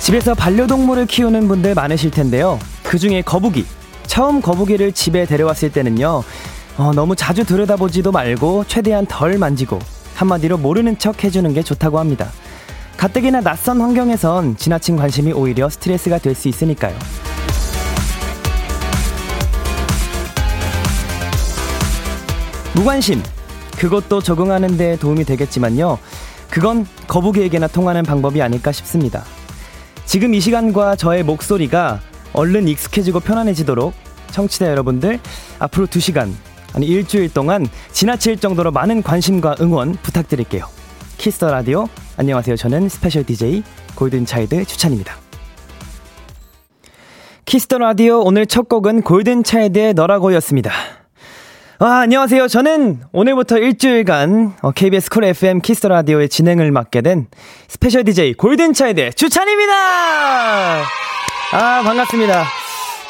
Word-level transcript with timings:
집에서 0.00 0.34
반려동물을 0.34 1.06
키우는 1.06 1.46
분들 1.46 1.74
많으실 1.74 2.10
텐데요. 2.10 2.58
그 2.90 2.98
중에 2.98 3.22
거북이. 3.22 3.64
처음 4.08 4.42
거북이를 4.42 4.90
집에 4.90 5.24
데려왔을 5.24 5.70
때는요. 5.70 6.24
어, 6.76 6.92
너무 6.92 7.14
자주 7.14 7.44
들여다보지도 7.44 8.10
말고 8.10 8.64
최대한 8.66 9.06
덜 9.06 9.38
만지고 9.38 9.78
한마디로 10.16 10.58
모르는 10.58 10.98
척 10.98 11.22
해주는 11.22 11.54
게 11.54 11.62
좋다고 11.62 12.00
합니다. 12.00 12.32
가뜩이나 12.96 13.42
낯선 13.42 13.80
환경에선 13.80 14.56
지나친 14.56 14.96
관심이 14.96 15.32
오히려 15.32 15.68
스트레스가 15.68 16.18
될 16.18 16.34
수 16.34 16.48
있으니까요. 16.48 16.98
무관심. 22.74 23.22
그것도 23.78 24.20
적응하는 24.20 24.76
데 24.76 24.96
도움이 24.96 25.22
되겠지만요. 25.26 25.96
그건 26.50 26.84
거북이에게나 27.06 27.68
통하는 27.68 28.02
방법이 28.02 28.42
아닐까 28.42 28.72
싶습니다. 28.72 29.22
지금 30.06 30.34
이 30.34 30.40
시간과 30.40 30.96
저의 30.96 31.22
목소리가 31.22 32.00
얼른 32.32 32.68
익숙해지고 32.68 33.20
편안해지도록 33.20 33.92
청취자 34.30 34.66
여러분들 34.66 35.18
앞으로 35.58 35.86
2시간 35.86 36.32
아니 36.74 36.86
일주일 36.86 37.32
동안 37.32 37.66
지나칠 37.92 38.38
정도로 38.38 38.70
많은 38.70 39.02
관심과 39.02 39.56
응원 39.60 39.92
부탁드릴게요. 40.02 40.66
Kiss 41.18 41.36
the 41.36 41.50
Radio 41.50 41.88
안녕하세요. 42.16 42.56
저는 42.56 42.88
special 42.88 43.24
DJ 43.24 43.62
골든차일드 43.94 44.64
주찬입니다. 44.64 45.16
Kiss 47.44 47.63
the 47.63 47.78
Radio 47.78 48.20
오늘 48.20 48.46
첫 48.46 48.68
곡은 48.68 49.02
골든차일드의 49.02 49.94
너라고였습니다. 49.94 50.70
아, 51.82 52.00
안녕하세요. 52.00 52.46
저는 52.46 53.00
오늘부터 53.10 53.58
일주일간 53.58 54.54
KBS 54.74 55.10
쿨 55.10 55.24
FM 55.24 55.60
키스터 55.60 55.88
라디오의 55.88 56.28
진행을 56.28 56.70
맡게 56.70 57.00
된 57.00 57.26
special 57.68 58.04
DJ 58.04 58.34
골든차일드 58.34 59.14
주찬입니다. 59.14 60.84
아, 61.52 61.82
반갑습니다. 61.82 62.44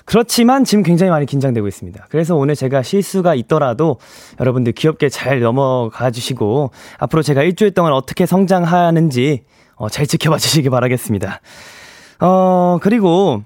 그렇지만 0.05 0.63
지금 0.63 0.81
굉장히 0.81 1.11
많이 1.11 1.27
긴장되고 1.27 1.67
있습니다. 1.67 2.07
그래서 2.09 2.35
오늘 2.35 2.55
제가 2.55 2.81
실수가 2.81 3.35
있더라도 3.35 3.99
여러분들 4.39 4.73
귀엽게 4.73 5.09
잘 5.09 5.39
넘어가 5.39 6.09
주시고 6.09 6.71
앞으로 6.97 7.21
제가 7.21 7.43
일주일 7.43 7.75
동안 7.75 7.93
어떻게 7.93 8.25
성장하는지 8.25 9.43
어, 9.75 9.89
잘 9.89 10.07
지켜봐 10.07 10.39
주시기 10.39 10.71
바라겠습니다. 10.71 11.41
어, 12.25 12.77
그리고 12.81 13.43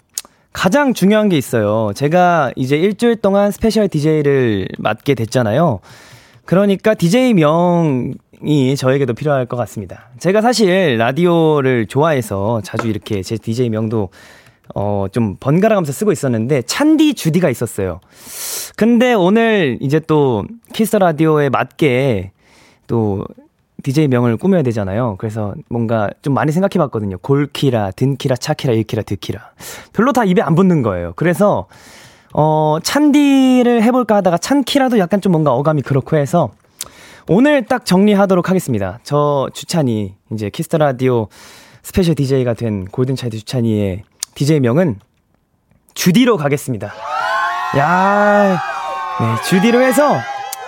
가장 0.53 0.93
중요한 0.93 1.29
게 1.29 1.37
있어요. 1.37 1.91
제가 1.95 2.51
이제 2.55 2.77
일주일 2.77 3.15
동안 3.15 3.49
special 3.49 3.87
DJ를 3.87 4.67
맡게 4.77 5.15
됐잖아요. 5.15 5.79
그러니까 6.45 6.93
DJ명이 6.93 8.15
저에게도 8.77 9.15
필요할 9.15 9.47
것 9.47 9.57
같습니다. 9.57 10.09
제가 10.19 10.41
사실 10.41 10.97
라디오를 10.99 11.87
좋아해서 11.87 12.61
자주 12.63 12.87
이렇게 12.87 13.23
제 13.23 13.35
DJ명도 13.35 14.09
어, 14.75 15.07
좀 15.11 15.37
번갈아 15.39 15.73
가면서 15.73 15.91
쓰고 15.91 16.11
있었는데, 16.11 16.61
찬디 16.63 17.15
주디가 17.15 17.49
있었어요. 17.49 17.99
근데 18.75 19.13
오늘 19.13 19.77
이제 19.81 19.99
또 19.99 20.43
Kiss 20.73 20.97
the 20.97 21.14
Radio에 21.14 21.49
맞게 21.49 22.31
또 22.85 23.25
DJ 23.83 24.07
명을 24.07 24.37
꾸며야 24.37 24.63
되잖아요. 24.63 25.15
그래서 25.17 25.53
뭔가 25.69 26.09
좀 26.21 26.33
많이 26.33 26.51
생각해 26.51 26.83
봤거든요. 26.85 27.17
골키라, 27.19 27.91
든키라, 27.91 28.35
차키라, 28.35 28.73
일키라, 28.73 29.03
드키라. 29.03 29.51
별로 29.93 30.11
다 30.13 30.23
입에 30.25 30.41
안 30.41 30.55
붙는 30.55 30.81
거예요. 30.81 31.13
그래서, 31.15 31.67
어, 32.33 32.77
찬디를 32.81 33.83
해볼까 33.83 34.15
하다가 34.17 34.37
찬키라도 34.39 34.97
약간 34.99 35.21
좀 35.21 35.31
뭔가 35.31 35.53
어감이 35.53 35.81
그렇고 35.83 36.17
해서 36.17 36.51
오늘 37.29 37.65
딱 37.65 37.85
정리하도록 37.85 38.49
하겠습니다. 38.49 38.99
저 39.03 39.49
주찬이, 39.53 40.15
이제 40.31 40.49
Kiss 40.49 40.65
the 40.65 40.77
Radio 40.77 41.27
special 41.83 42.15
DJ가 42.15 42.53
된 42.53 42.85
골든차이드 42.85 43.37
주찬이의 43.37 44.03
DJ 44.35 44.59
명은 44.59 44.99
주디로 45.93 46.37
가겠습니다. 46.37 46.93
야, 47.77 48.57
네, 49.19 49.41
주디로 49.49 49.81
해서 49.81 50.17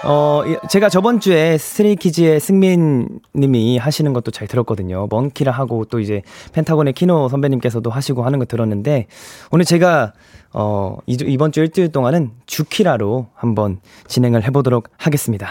어, 0.05 0.43
제가 0.69 0.89
저번 0.89 1.19
주에 1.19 1.57
스트레이키즈의 1.57 2.39
승민 2.39 3.19
님이 3.35 3.77
하시는 3.77 4.13
것도 4.13 4.31
잘 4.31 4.47
들었거든요. 4.47 5.07
먼키라 5.09 5.51
하고 5.51 5.85
또 5.85 5.99
이제 5.99 6.21
펜타곤의 6.53 6.93
키노 6.93 7.29
선배님께서도 7.29 7.89
하시고 7.89 8.23
하는 8.23 8.39
거 8.39 8.45
들었는데 8.45 9.07
오늘 9.51 9.65
제가 9.65 10.13
어, 10.53 10.97
이번 11.05 11.51
주 11.51 11.59
일주일 11.59 11.91
동안은 11.91 12.31
주키라로 12.45 13.27
한번 13.35 13.79
진행을 14.07 14.43
해보도록 14.45 14.89
하겠습니다. 14.97 15.49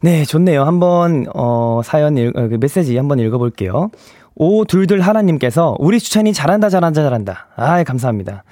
네, 0.00 0.24
좋네요. 0.24 0.64
한번, 0.64 1.24
어, 1.34 1.80
사연, 1.82 2.18
읽, 2.18 2.36
어, 2.36 2.48
그 2.48 2.58
메시지 2.60 2.94
한번 2.96 3.20
읽어볼게요. 3.20 3.90
오둘둘 4.34 5.00
하나님께서 5.00 5.76
우리 5.78 6.00
추천이 6.00 6.32
잘한다 6.32 6.68
잘한다 6.68 7.02
잘한다. 7.02 7.46
아 7.56 7.84
감사합니다. 7.84 8.44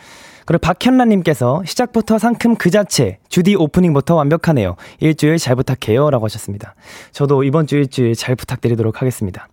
그리고 0.44 0.60
박현란님께서 0.60 1.62
시작부터 1.64 2.18
상큼 2.18 2.56
그 2.56 2.70
자체 2.70 3.18
주디 3.28 3.54
오프닝부터 3.54 4.14
완벽하네요. 4.14 4.76
일주일 5.00 5.38
잘 5.38 5.56
부탁해요 5.56 6.10
라고 6.10 6.24
하셨습니다. 6.24 6.74
저도 7.12 7.44
이번 7.44 7.66
주 7.66 7.76
일주일 7.76 8.14
잘 8.14 8.36
부탁드리도록 8.36 9.00
하겠습니다. 9.00 9.48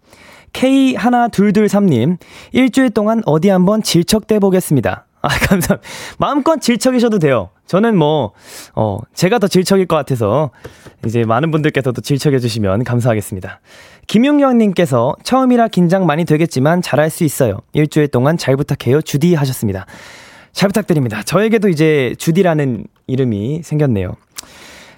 K 0.53 0.95
하나 0.95 1.27
둘둘삼님 1.27 2.17
일주일 2.51 2.89
동안 2.89 3.21
어디 3.25 3.49
한번 3.49 3.83
질척대 3.83 4.39
보겠습니다. 4.39 5.05
아, 5.21 5.27
감사합니다. 5.47 5.79
마음껏 6.17 6.61
질척이셔도 6.61 7.19
돼요. 7.19 7.49
저는 7.65 7.97
뭐, 7.97 8.31
어, 8.73 8.99
제가 9.13 9.37
더 9.37 9.47
질척일 9.47 9.85
것 9.85 9.95
같아서, 9.95 10.49
이제 11.05 11.23
많은 11.25 11.51
분들께서도 11.51 12.01
질척해 12.01 12.39
주시면 12.39 12.83
감사하겠습니다. 12.83 13.59
김용영님께서 14.07 15.15
처음이라 15.23 15.67
긴장 15.67 16.05
많이 16.05 16.25
되겠지만 16.25 16.81
잘할 16.81 17.09
수 17.09 17.23
있어요. 17.23 17.59
일주일 17.73 18.07
동안 18.07 18.37
잘 18.37 18.55
부탁해요. 18.55 19.01
주디 19.01 19.35
하셨습니다. 19.35 19.85
잘 20.51 20.69
부탁드립니다. 20.69 21.23
저에게도 21.23 21.69
이제 21.69 22.15
주디라는 22.17 22.85
이름이 23.07 23.61
생겼네요. 23.63 24.15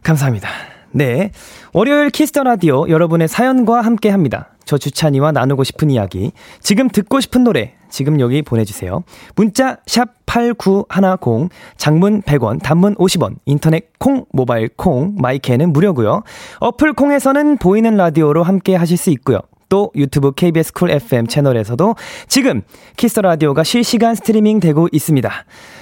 감사합니다. 0.03 0.49
네. 0.91 1.31
월요일 1.73 2.09
Kiss 2.09 2.29
the 2.29 2.43
Radio 2.43 2.89
여러분의 2.89 3.27
사연과 3.27 3.81
함께 3.81 4.09
합니다. 4.09 4.49
저 4.65 4.77
주찬이와 4.77 5.31
나누고 5.31 5.63
싶은 5.63 5.89
이야기, 5.89 6.31
지금 6.59 6.87
듣고 6.89 7.19
싶은 7.19 7.43
노래, 7.43 7.73
지금 7.89 8.19
여기 8.19 8.41
보내주세요. 8.41 9.03
문자 9.35 9.77
샵 9.85 10.09
8910, 10.25 11.49
장문 11.77 12.21
100원, 12.21 12.61
단문 12.61 12.95
50원, 12.95 13.35
인터넷 13.45 13.91
콩, 13.99 14.25
모바일 14.31 14.69
콩, 14.69 15.15
My 15.17 15.33
K는 15.33 15.73
무료고요. 15.73 16.23
어플 16.59 16.93
콩에서는 16.93 17.57
보이는 17.57 17.97
라디오로 17.97 18.43
함께 18.43 18.75
하실 18.75 18.97
수 18.97 19.09
있고요. 19.09 19.39
또 19.71 19.89
유튜브 19.95 20.33
KBS 20.33 20.73
Cool 20.73 20.91
FM 20.91 21.27
채널에서도 21.27 21.95
지금 22.27 22.61
Kiss 22.97 23.11
the 23.11 23.21
Radio가 23.21 23.63
실시간 23.63 24.15
스트리밍 24.15 24.59
되고 24.59 24.89
있습니다. 24.91 25.31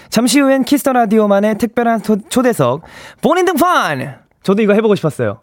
잠시 0.10 0.40
후엔 0.40 0.64
Kiss 0.64 0.81
the 0.81 0.94
Radio만의 0.94 1.58
특별한 1.58 2.04
초대석 2.30 2.84
본인 3.22 3.46
등판 3.46 4.20
저도 4.44 4.62
이거 4.62 4.74
해보고 4.74 4.96
싶었어요. 4.96 5.40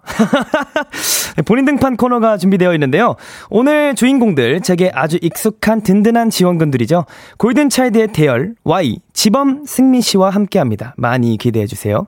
본인 1.44 1.64
등판 1.64 1.96
코너가 1.96 2.38
준비되어 2.38 2.72
있는데요. 2.74 3.16
오늘 3.50 3.94
주인공들, 3.94 4.62
제게 4.62 4.90
아주 4.94 5.18
익숙한 5.20 5.82
든든한 5.82 6.30
지원군들이죠. 6.30 7.04
골든차일드의 7.36 8.08
대열, 8.08 8.54
Y, 8.64 9.00
지범, 9.12 9.64
승민 9.66 10.00
씨와 10.00 10.30
함께 10.30 10.58
합니다. 10.58 10.94
많이 10.96 11.36
기대해 11.36 11.66
주세요. 11.66 12.06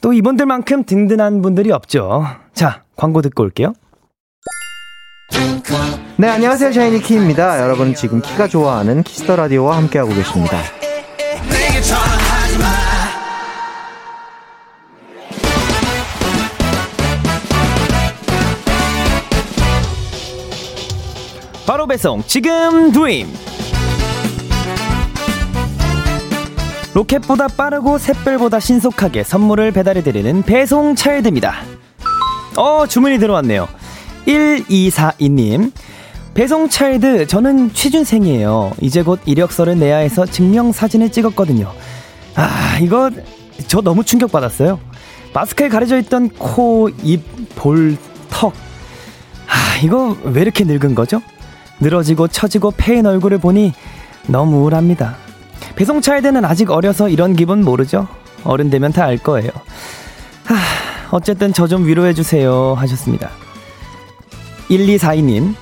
또 0.00 0.12
이분들만큼 0.12 0.84
든든한 0.84 1.40
분들이 1.40 1.70
없죠. 1.70 2.24
자, 2.52 2.82
광고 2.96 3.22
듣고 3.22 3.42
올게요. 3.42 3.74
네, 6.16 6.28
안녕하세요. 6.28 6.72
샤이니 6.72 7.00
키입니다. 7.02 7.60
여러분 7.60 7.94
지금 7.94 8.20
키가 8.20 8.48
좋아하는 8.48 9.02
Kiss 9.02 9.21
the 9.21 9.36
Radio와 9.36 9.76
함께하고 9.76 10.14
계십니다. 10.14 10.58
바로 21.66 21.86
배송 21.86 22.22
지금 22.26 22.92
드림 22.92 23.26
로켓보다 26.92 27.48
빠르고 27.48 27.98
샛별보다 27.98 28.60
신속하게 28.60 29.24
선물을 29.24 29.72
배달해드리는 29.72 30.42
배송 30.42 30.94
차일드입니다. 30.94 31.54
어, 32.56 32.86
주문이 32.86 33.18
들어왔네요. 33.18 33.66
1242님. 34.26 35.72
배송 36.34 36.68
차일드, 36.68 37.26
저는 37.28 37.72
취준생이에요. 37.72 38.72
이제 38.80 39.02
곧 39.02 39.20
이력서를 39.24 39.78
내야 39.78 39.98
해서 39.98 40.26
증명사진을 40.26 41.12
찍었거든요. 41.12 41.70
아, 42.34 42.78
이거, 42.80 43.10
저 43.68 43.80
너무 43.80 44.02
충격받았어요. 44.02 44.80
마스크에 45.32 45.68
가려져 45.68 45.96
있던 45.98 46.30
코, 46.30 46.88
입, 47.02 47.22
볼, 47.54 47.96
턱. 48.30 48.52
아, 49.46 49.76
이거 49.84 50.16
왜 50.24 50.42
이렇게 50.42 50.64
늙은 50.64 50.96
거죠? 50.96 51.22
늘어지고 51.78 52.26
처지고 52.28 52.72
패인 52.76 53.06
얼굴을 53.06 53.38
보니 53.38 53.72
너무 54.26 54.58
우울합니다. 54.62 55.16
배송 55.76 56.00
차일드는 56.00 56.44
아직 56.44 56.70
어려서 56.70 57.08
이런 57.08 57.36
기분 57.36 57.62
모르죠? 57.64 58.08
어른 58.42 58.70
되면 58.70 58.92
다 58.92 59.04
알 59.04 59.18
거예요. 59.18 59.50
하, 60.44 60.56
어쨌든 61.12 61.52
저 61.52 61.66
좀 61.68 61.86
위로해주세요. 61.86 62.74
하셨습니다. 62.76 63.30
1242님. 64.70 65.54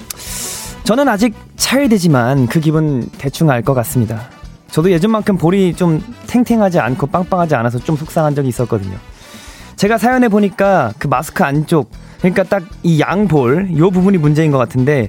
저는 0.85 1.09
아직 1.09 1.35
차일드지만 1.57 2.47
그 2.49 2.61
기분 2.61 3.09
대충 3.19 3.51
알 3.51 3.63
것 3.63 3.75
같습니다. 3.75 4.29
저도 4.71 4.91
예전만큼 4.91 5.37
볼이 5.37 5.75
좀 5.75 6.03
탱탱하지 6.27 6.81
않고 6.81 7.07
빵빵하지 7.09 7.55
않아서 7.55 7.79
좀 7.79 7.97
속상한 7.97 8.35
적이 8.35 8.49
있었거든요. 8.49 8.97
제가 9.77 9.99
사연해 9.99 10.29
보니까 10.29 10.93
그 10.99 11.09
마스크 11.09 11.45
안쪽, 11.45 11.91
그러니까 12.19 12.43
딱 12.45 12.63
이 12.83 13.01
양볼, 13.01 13.77
요 13.79 13.91
부분이 13.91 14.19
문제인 14.19 14.51
것 14.51 14.59
같은데, 14.59 15.09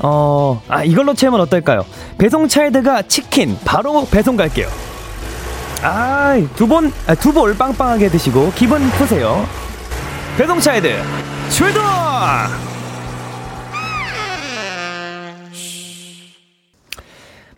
어, 0.00 0.60
아, 0.68 0.82
이걸로 0.84 1.14
채우면 1.14 1.40
어떨까요? 1.40 1.84
배송 2.18 2.48
차일드가 2.48 3.02
치킨 3.02 3.56
바로 3.64 4.04
배송 4.06 4.36
갈게요. 4.36 4.68
아, 5.82 6.40
두 6.56 6.66
번, 6.68 6.92
아, 7.06 7.14
두볼 7.14 7.56
빵빵하게 7.56 8.08
드시고 8.10 8.52
기분 8.54 8.80
푸세요. 8.90 9.46
배송 10.36 10.60
차일드 10.60 10.96
출동! 11.50 11.82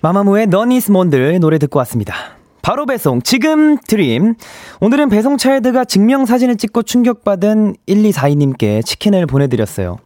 마마무의 0.05 0.49
너니스 0.49 0.91
몬들 0.91 1.41
노래 1.41 1.57
듣고 1.57 1.79
왔습니다. 1.79 2.15
바로 2.61 2.85
배송 2.85 3.23
지금 3.23 3.79
드림 3.79 4.35
오늘은 4.83 5.09
배송 5.09 5.39
차일드가 5.39 5.87
증명사진을 5.87 6.59
찍고 6.59 6.83
충격받은 6.83 7.77
1242님께 7.89 8.85
치킨을 8.85 9.25
보내드렸어요. 9.25 9.97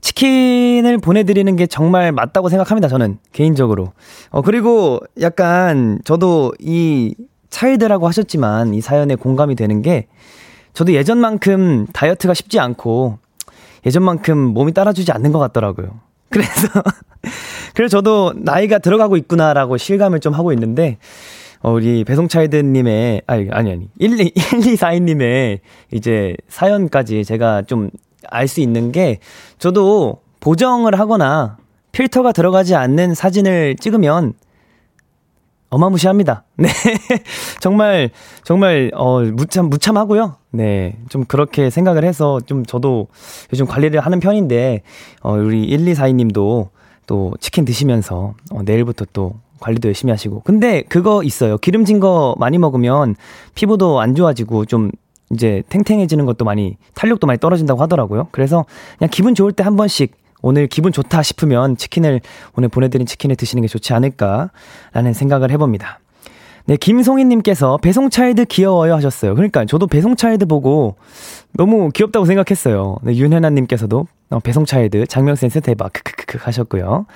치킨을 0.00 0.98
보내드리는 0.98 1.56
게 1.56 1.66
정말 1.66 2.12
맞다고 2.12 2.48
생각합니다, 2.48 2.86
저는. 2.86 3.18
개인적으로. 3.32 3.94
어, 4.30 4.42
그리고 4.42 5.00
약간 5.20 5.98
저도 6.04 6.52
이 6.60 7.16
차일드라고 7.50 8.06
하셨지만 8.06 8.74
이 8.74 8.80
사연에 8.80 9.16
공감이 9.16 9.56
되는 9.56 9.82
게 9.82 10.06
저도 10.72 10.92
예전만큼 10.92 11.88
다이어트가 11.92 12.32
쉽지 12.32 12.60
않고 12.60 13.18
예전만큼 13.86 14.38
몸이 14.38 14.72
따라주지 14.72 15.10
않는 15.10 15.32
것 15.32 15.40
같더라고요. 15.40 16.05
그래서, 16.30 16.68
그래서 17.74 17.96
저도 17.96 18.32
나이가 18.36 18.78
들어가고 18.78 19.16
있구나라고 19.16 19.76
실감을 19.76 20.20
좀 20.20 20.34
하고 20.34 20.52
있는데, 20.52 20.98
어, 21.60 21.72
우리 21.72 22.04
배송차일드님의, 22.04 23.22
아니, 23.26 23.48
아니, 23.50 23.70
아니, 23.72 23.88
12, 24.00 24.32
1242님의 24.34 25.60
이제 25.92 26.36
사연까지 26.48 27.24
제가 27.24 27.62
좀 27.62 27.90
알 28.30 28.48
수 28.48 28.60
있는 28.60 28.92
게 28.92 29.18
저도 29.58 30.20
보정을 30.40 30.98
하거나 30.98 31.58
필터가 31.92 32.32
들어가지 32.32 32.74
않는 32.74 33.14
사진을 33.14 33.76
찍으면 33.76 34.34
어마무시합니다. 35.70 36.44
네. 36.56 36.68
정말, 37.60 38.10
정말, 38.44 38.90
어, 38.94 39.20
무참, 39.20 39.68
무참하고요. 39.68 40.36
네. 40.52 40.96
좀 41.08 41.24
그렇게 41.24 41.70
생각을 41.70 42.04
해서 42.04 42.40
좀 42.40 42.64
저도 42.64 43.08
요즘 43.52 43.66
관리를 43.66 44.00
하는 44.00 44.20
편인데, 44.20 44.82
어, 45.22 45.32
우리 45.32 45.68
1242님도 45.68 46.68
또 47.06 47.34
치킨 47.40 47.64
드시면서, 47.64 48.34
어, 48.52 48.62
내일부터 48.64 49.06
또 49.12 49.34
관리도 49.60 49.88
열심히 49.88 50.10
하시고. 50.10 50.42
근데 50.44 50.82
그거 50.82 51.22
있어요. 51.22 51.58
기름진 51.58 51.98
거 52.00 52.34
많이 52.38 52.58
먹으면 52.58 53.16
피부도 53.54 54.00
안 54.00 54.14
좋아지고 54.14 54.66
좀 54.66 54.90
이제 55.32 55.62
탱탱해지는 55.70 56.26
것도 56.26 56.44
많이 56.44 56.76
탄력도 56.94 57.26
많이 57.26 57.40
떨어진다고 57.40 57.80
하더라고요. 57.82 58.28
그래서 58.30 58.64
그냥 58.98 59.10
기분 59.10 59.34
좋을 59.34 59.52
때 59.52 59.62
한 59.64 59.76
번씩 59.76 60.12
오늘 60.42 60.66
기분 60.66 60.92
좋다 60.92 61.22
싶으면 61.22 61.76
치킨을 61.76 62.20
오늘 62.56 62.68
보내드린 62.68 63.06
치킨을 63.06 63.36
드시는 63.36 63.62
게 63.62 63.68
좋지 63.68 63.92
않을까라는 63.92 65.12
생각을 65.14 65.50
해봅니다. 65.50 66.00
네, 66.68 66.76
김송희님께서 66.76 67.76
배송차일드 67.76 68.46
귀여워요 68.46 68.94
하셨어요. 68.96 69.36
그러니까 69.36 69.64
저도 69.64 69.86
배송차일드 69.86 70.46
보고 70.46 70.96
너무 71.52 71.90
귀엽다고 71.90 72.26
생각했어요. 72.26 72.96
네, 73.02 73.16
윤혜나님께서도 73.16 74.06
어, 74.30 74.40
배송차일드 74.40 75.06
장면 75.06 75.36
센스 75.36 75.60
대박 75.60 75.92
크크크크 75.92 76.38
하셨고요. 76.42 77.06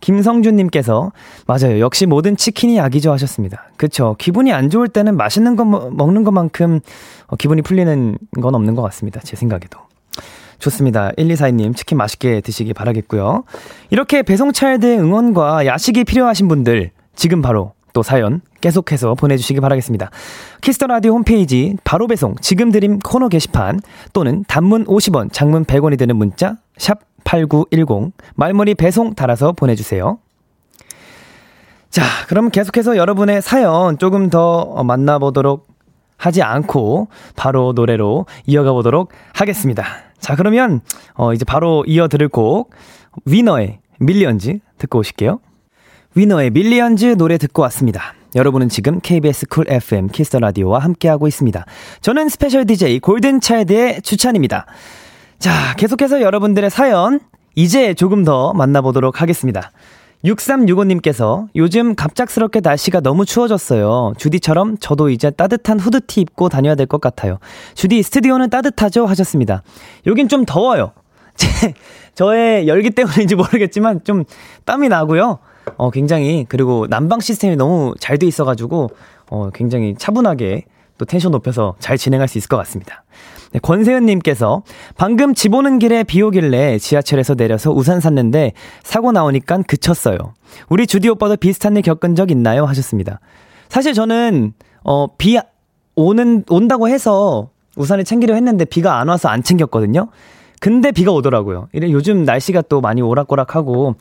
김성준님께서 0.00 1.12
맞아요. 1.46 1.78
역시 1.78 2.06
모든 2.06 2.36
치킨이 2.36 2.78
약이죠 2.78 3.12
하셨습니다. 3.12 3.70
그쵸. 3.76 4.16
기분이 4.18 4.52
안 4.52 4.70
좋을 4.70 4.88
때는 4.88 5.16
맛있는 5.16 5.54
거 5.54 5.64
먹는 5.64 6.24
것만큼 6.24 6.80
어, 7.28 7.36
기분이 7.36 7.62
풀리는 7.62 8.18
건 8.42 8.54
없는 8.56 8.74
것 8.74 8.82
같습니다. 8.82 9.20
제 9.20 9.36
생각에도. 9.36 9.85
좋습니다. 10.58 11.10
1242님 11.18 11.76
치킨 11.76 11.98
맛있게 11.98 12.40
드시기 12.40 12.74
바라겠고요. 12.74 13.44
이렇게 13.90 14.22
배송 14.22 14.52
차일드의 14.52 14.98
응원과 14.98 15.66
야식이 15.66 16.04
필요하신 16.04 16.48
분들 16.48 16.90
지금 17.14 17.42
바로 17.42 17.72
또 17.92 18.02
사연 18.02 18.42
계속해서 18.60 19.14
보내주시기 19.14 19.60
바라겠습니다. 19.60 20.10
Kiss 20.60 20.75
the 20.75 20.86
Radio 20.86 21.12
홈페이지 21.12 21.76
바로 21.82 22.06
배송 22.06 22.34
지금 22.40 22.70
드림 22.70 22.98
코너 22.98 23.28
게시판 23.28 23.80
또는 24.12 24.44
단문 24.48 24.84
50원, 24.84 25.32
장문 25.32 25.64
100원이 25.64 25.98
되는 25.98 26.14
문자 26.16 26.56
샵 26.76 27.00
8910 27.24 28.12
말머리 28.34 28.74
배송 28.74 29.14
달아서 29.14 29.52
보내주세요. 29.52 30.18
자, 31.88 32.02
그럼 32.28 32.50
계속해서 32.50 32.98
여러분의 32.98 33.40
사연 33.40 33.96
조금 33.96 34.28
더 34.28 34.82
만나보도록 34.84 35.66
하지 36.18 36.42
않고 36.42 37.08
바로 37.34 37.72
노래로 37.74 38.26
이어가 38.46 38.72
보도록 38.72 39.12
하겠습니다. 39.32 39.84
자, 40.26 40.34
그러면 40.34 40.80
어 41.14 41.32
이제 41.32 41.44
바로 41.44 41.84
이어 41.86 42.08
들을 42.08 42.26
곡 42.28 42.74
위너의 43.26 43.78
Millions 44.00 44.58
듣고 44.76 44.98
오실게요. 44.98 45.38
위너의 46.16 46.50
Millions 46.50 47.16
노래 47.16 47.38
듣고 47.38 47.62
왔습니다. 47.62 48.12
여러분은 48.34 48.68
지금 48.68 48.98
KBS 48.98 49.46
쿨 49.46 49.70
FM 49.70 50.08
키스터 50.08 50.40
라디오와 50.40 50.80
함께하고 50.80 51.28
있습니다. 51.28 51.64
저는 52.00 52.28
special 52.28 52.66
DJ 52.66 52.98
골든차일드의 52.98 54.02
주찬입니다. 54.02 54.66
자, 55.38 55.76
계속해서 55.76 56.20
여러분들의 56.20 56.70
사연 56.70 57.20
이제 57.54 57.94
조금 57.94 58.24
더 58.24 58.52
만나보도록 58.52 59.22
하겠습니다. 59.22 59.70
6365님께서 60.26 61.46
요즘 61.54 61.94
갑작스럽게 61.94 62.60
날씨가 62.60 63.00
너무 63.00 63.24
추워졌어요. 63.24 64.14
주디처럼 64.18 64.78
저도 64.78 65.10
이제 65.10 65.30
따뜻한 65.30 65.78
후드티 65.80 66.20
입고 66.20 66.48
다녀야 66.48 66.74
될 66.74 66.86
것 66.86 67.00
같아요. 67.00 67.38
주디 67.74 68.02
스튜디오는 68.02 68.48
따뜻하죠? 68.50 69.06
하셨습니다. 69.06 69.62
여긴 70.06 70.28
좀 70.28 70.44
더워요. 70.44 70.92
제, 71.36 71.74
저의 72.14 72.66
열기 72.68 72.90
때문인지 72.90 73.34
모르겠지만 73.34 74.04
좀 74.04 74.24
땀이 74.64 74.88
나고요. 74.88 75.38
어, 75.76 75.90
굉장히, 75.90 76.46
그리고 76.48 76.86
난방 76.88 77.20
시스템이 77.20 77.56
너무 77.56 77.92
잘 77.98 78.18
돼 78.18 78.26
있어가지고, 78.26 78.90
어, 79.30 79.50
굉장히 79.52 79.94
차분하게 79.98 80.62
또 80.96 81.04
텐션 81.04 81.32
높여서 81.32 81.74
잘 81.80 81.98
진행할 81.98 82.28
수 82.28 82.38
있을 82.38 82.48
것 82.48 82.56
같습니다. 82.58 83.04
네, 83.56 83.60
권세현님께서 83.60 84.64
방금 84.98 85.32
집 85.32 85.54
오는 85.54 85.78
길에 85.78 86.04
비 86.04 86.20
오길래 86.20 86.78
지하철에서 86.78 87.34
내려서 87.36 87.72
우산 87.72 88.00
샀는데 88.00 88.52
사고 88.82 89.12
나오니까 89.12 89.62
그쳤어요. 89.66 90.18
우리 90.68 90.86
주디 90.86 91.08
오빠도 91.08 91.36
비슷한 91.36 91.74
일 91.74 91.82
겪은 91.82 92.16
적 92.16 92.30
있나요? 92.30 92.66
하셨습니다. 92.66 93.18
사실 93.70 93.94
저는, 93.94 94.52
어, 94.84 95.06
비 95.16 95.38
오는, 95.94 96.44
온다고 96.50 96.90
해서 96.90 97.48
우산을 97.76 98.04
챙기려 98.04 98.34
했는데 98.34 98.66
비가 98.66 99.00
안 99.00 99.08
와서 99.08 99.30
안 99.30 99.42
챙겼거든요. 99.42 100.08
근데 100.60 100.92
비가 100.92 101.12
오더라고요. 101.12 101.68
이래 101.72 101.90
요즘 101.90 102.24
날씨가 102.24 102.62
또 102.62 102.82
많이 102.82 103.00
오락가락하고 103.00 103.94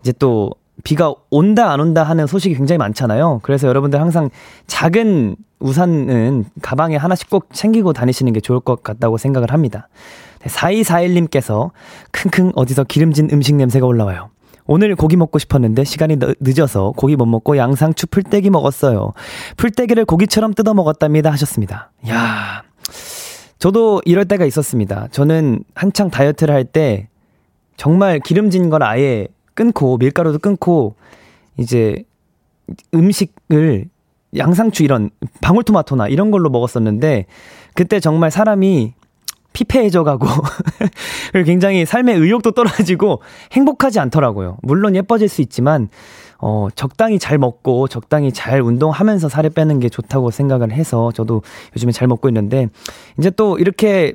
이제 0.00 0.12
또 0.18 0.52
비가 0.84 1.14
온다 1.30 1.70
안 1.70 1.80
온다 1.80 2.02
하는 2.02 2.26
소식이 2.26 2.54
굉장히 2.54 2.78
많잖아요. 2.78 3.40
그래서 3.42 3.68
여러분들 3.68 4.00
항상 4.00 4.30
작은 4.66 5.36
우산은 5.62 6.44
가방에 6.60 6.96
하나씩 6.96 7.30
꼭 7.30 7.48
챙기고 7.52 7.92
다니시는 7.92 8.32
게 8.32 8.40
좋을 8.40 8.60
것 8.60 8.82
같다고 8.82 9.16
생각을 9.18 9.52
합니다. 9.52 9.88
4241님께서 10.44 11.70
킁킁 12.12 12.52
어디서 12.54 12.84
기름진 12.84 13.28
음식 13.32 13.54
냄새가 13.54 13.86
올라와요. 13.86 14.30
오늘 14.66 14.94
고기 14.94 15.16
먹고 15.16 15.38
싶었는데 15.38 15.84
시간이 15.84 16.18
늦어서 16.40 16.92
고기 16.96 17.16
못 17.16 17.26
먹고 17.26 17.56
양상추 17.56 18.06
풀떼기 18.08 18.50
먹었어요. 18.50 19.12
풀떼기를 19.56 20.04
고기처럼 20.04 20.54
뜯어 20.54 20.74
먹었답니다 20.74 21.30
하셨습니다. 21.32 21.90
야 22.08 22.62
저도 23.58 24.02
이럴 24.04 24.24
때가 24.24 24.44
있었습니다. 24.44 25.08
저는 25.10 25.64
한창 25.74 26.10
다이어트를 26.10 26.54
할 26.54 26.64
때 26.64 27.08
정말 27.76 28.20
기름진 28.20 28.70
걸 28.70 28.82
아예 28.82 29.28
끊고 29.54 29.96
밀가루도 29.98 30.38
끊고 30.38 30.94
이제 31.58 32.04
음식을 32.94 33.86
양상추 34.36 34.82
이런 34.82 35.10
방울토마토나 35.40 36.08
이런 36.08 36.30
걸로 36.30 36.50
먹었었는데 36.50 37.26
그때 37.74 38.00
정말 38.00 38.30
사람이 38.30 38.94
피폐해져 39.52 40.02
가고 40.02 40.26
굉장히 41.44 41.84
삶의 41.84 42.16
의욕도 42.16 42.52
떨어지고 42.52 43.20
행복하지 43.52 44.00
않더라고요. 44.00 44.58
물론 44.62 44.96
예뻐질 44.96 45.28
수 45.28 45.42
있지만 45.42 45.88
어, 46.38 46.68
적당히 46.74 47.18
잘 47.18 47.38
먹고 47.38 47.86
적당히 47.88 48.32
잘 48.32 48.62
운동하면서 48.62 49.28
살을 49.28 49.50
빼는 49.50 49.78
게 49.78 49.88
좋다고 49.88 50.30
생각을 50.30 50.72
해서 50.72 51.12
저도 51.12 51.42
요즘에 51.76 51.92
잘 51.92 52.08
먹고 52.08 52.28
있는데 52.28 52.68
이제 53.18 53.30
또 53.30 53.58
이렇게 53.58 54.14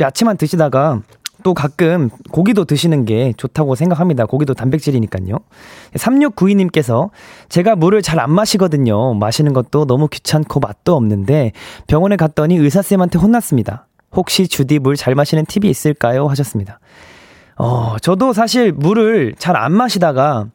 야채만 0.00 0.36
드시다가 0.36 1.02
또 1.44 1.54
가끔 1.54 2.08
고기도 2.32 2.64
드시는 2.64 3.04
게 3.04 3.32
좋다고 3.36 3.74
생각합니다. 3.76 4.24
고기도 4.26 4.54
단백질이니까요. 4.54 5.38
3692님께서 5.94 7.10
제가 7.48 7.76
물을 7.76 8.02
잘 8.02 8.18
안 8.18 8.30
마시거든요. 8.32 9.12
마시는 9.14 9.52
것도 9.52 9.84
너무 9.86 10.08
귀찮고 10.08 10.58
맛도 10.60 10.96
없는데 10.96 11.52
병원에 11.86 12.16
갔더니 12.16 12.56
의사쌤한테 12.56 13.18
혼났습니다. 13.18 13.86
혹시 14.12 14.48
주디 14.48 14.78
물 14.78 14.96
잘 14.96 15.14
마시는 15.14 15.44
팁이 15.44 15.68
있을까요? 15.68 16.26
하셨습니다. 16.28 16.80
어, 17.56 17.96
저도 18.00 18.32
사실 18.32 18.72
물을 18.72 19.34
잘 19.38 19.54
안 19.56 19.72
마시다가 19.72 20.46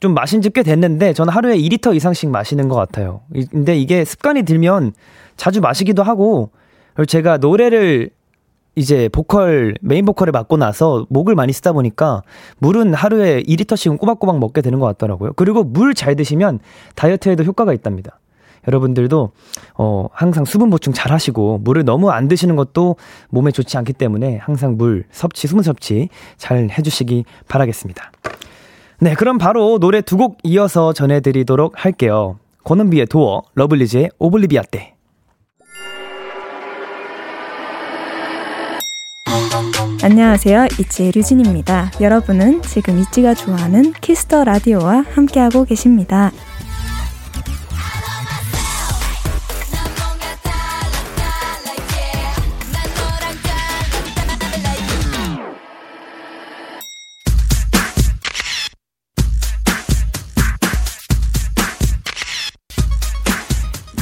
좀 0.00 0.14
마신 0.14 0.40
지 0.40 0.48
꽤 0.50 0.62
됐는데 0.62 1.12
저는 1.12 1.32
하루에 1.34 1.56
2리터 1.58 1.94
이상씩 1.94 2.30
마시는 2.30 2.68
것 2.68 2.76
같아요. 2.76 3.20
근데 3.50 3.76
이게 3.76 4.04
습관이 4.06 4.44
들면 4.44 4.92
자주 5.36 5.60
마시기도 5.60 6.02
하고 6.02 6.50
제가 7.06 7.36
노래를 7.38 8.10
이제 8.76 9.08
보컬 9.08 9.74
메인 9.80 10.04
보컬을 10.04 10.32
맡고 10.32 10.56
나서 10.56 11.06
목을 11.10 11.34
많이 11.34 11.52
쓰다 11.52 11.72
보니까 11.72 12.22
물은 12.58 12.94
하루에 12.94 13.42
2리터씩은 13.42 13.98
꼬박꼬박 13.98 14.38
먹게 14.40 14.62
되는 14.62 14.80
것 14.80 14.86
같더라고요. 14.86 15.32
그리고 15.36 15.62
물 15.64 15.94
잘 15.94 16.16
드시면 16.16 16.58
다이어트에도 16.96 17.44
효과가 17.44 17.72
있답니다. 17.72 18.18
여러분들도 18.66 19.30
어 19.76 20.06
항상 20.12 20.44
수분 20.44 20.70
보충 20.70 20.92
잘 20.92 21.12
하시고 21.12 21.58
물을 21.58 21.84
너무 21.84 22.10
안 22.10 22.28
드시는 22.28 22.56
것도 22.56 22.96
몸에 23.28 23.50
좋지 23.52 23.76
않기 23.76 23.92
때문에 23.92 24.38
항상 24.38 24.76
물 24.76 25.04
섭취 25.12 25.46
수분 25.46 25.62
섭취 25.62 26.08
잘 26.38 26.68
해주시기 26.70 27.24
바라겠습니다. 27.46 28.10
네, 29.00 29.14
그럼 29.14 29.38
바로 29.38 29.78
노래 29.78 30.00
두 30.00 30.16
곡 30.16 30.38
이어서 30.44 30.92
전해드리도록 30.94 31.84
할게요. 31.84 32.38
권은비의 32.64 33.06
Door, 33.06 33.42
러블리즈의 33.54 34.10
Obliviate. 34.18 34.93
안녕하세요. 40.04 40.66
있지의 40.78 41.12
류진입니다. 41.12 41.92
여러분은 41.98 42.60
지금 42.60 42.98
있지가 42.98 43.32
좋아하는 43.32 43.94
Kiss 43.94 44.23
the 44.23 44.44
Radio와 44.44 45.06
함께하고 45.14 45.64
계십니다. 45.64 46.30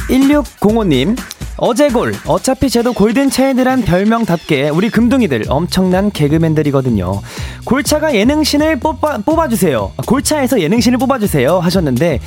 1605님, 0.09 1.15
어제 1.57 1.89
골, 1.89 2.13
어차피 2.25 2.69
쟤도 2.69 2.93
골든 2.93 3.29
차이드란 3.29 3.83
별명답게 3.83 4.69
우리 4.69 4.89
금둥이들 4.89 5.45
엄청난 5.49 6.09
개그맨들이거든요. 6.11 7.21
골차가 7.65 8.15
예능신을 8.15 8.79
뽑아, 8.79 9.19
뽑아주세요. 9.19 9.91
골차에서 10.07 10.59
예능신을 10.59 10.97
뽑아주세요. 10.97 11.59
하셨는데, 11.59 12.19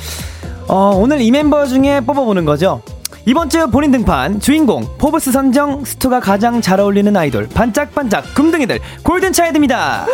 어, 0.67 0.91
오늘 0.95 1.21
이 1.21 1.29
멤버 1.31 1.65
중에 1.65 1.99
뽑아보는 2.01 2.45
거죠. 2.45 2.81
이번 3.25 3.49
주 3.49 3.69
본인 3.69 3.91
등판 3.91 4.39
주인공 4.39 4.87
포브스 4.97 5.33
선정 5.33 5.83
스투가 5.83 6.21
가장 6.21 6.61
잘 6.61 6.79
어울리는 6.79 7.13
아이돌 7.15 7.49
반짝반짝 7.49 8.33
금둥이들 8.33 8.79
골든 9.03 9.33
차이드입니다. 9.33 10.07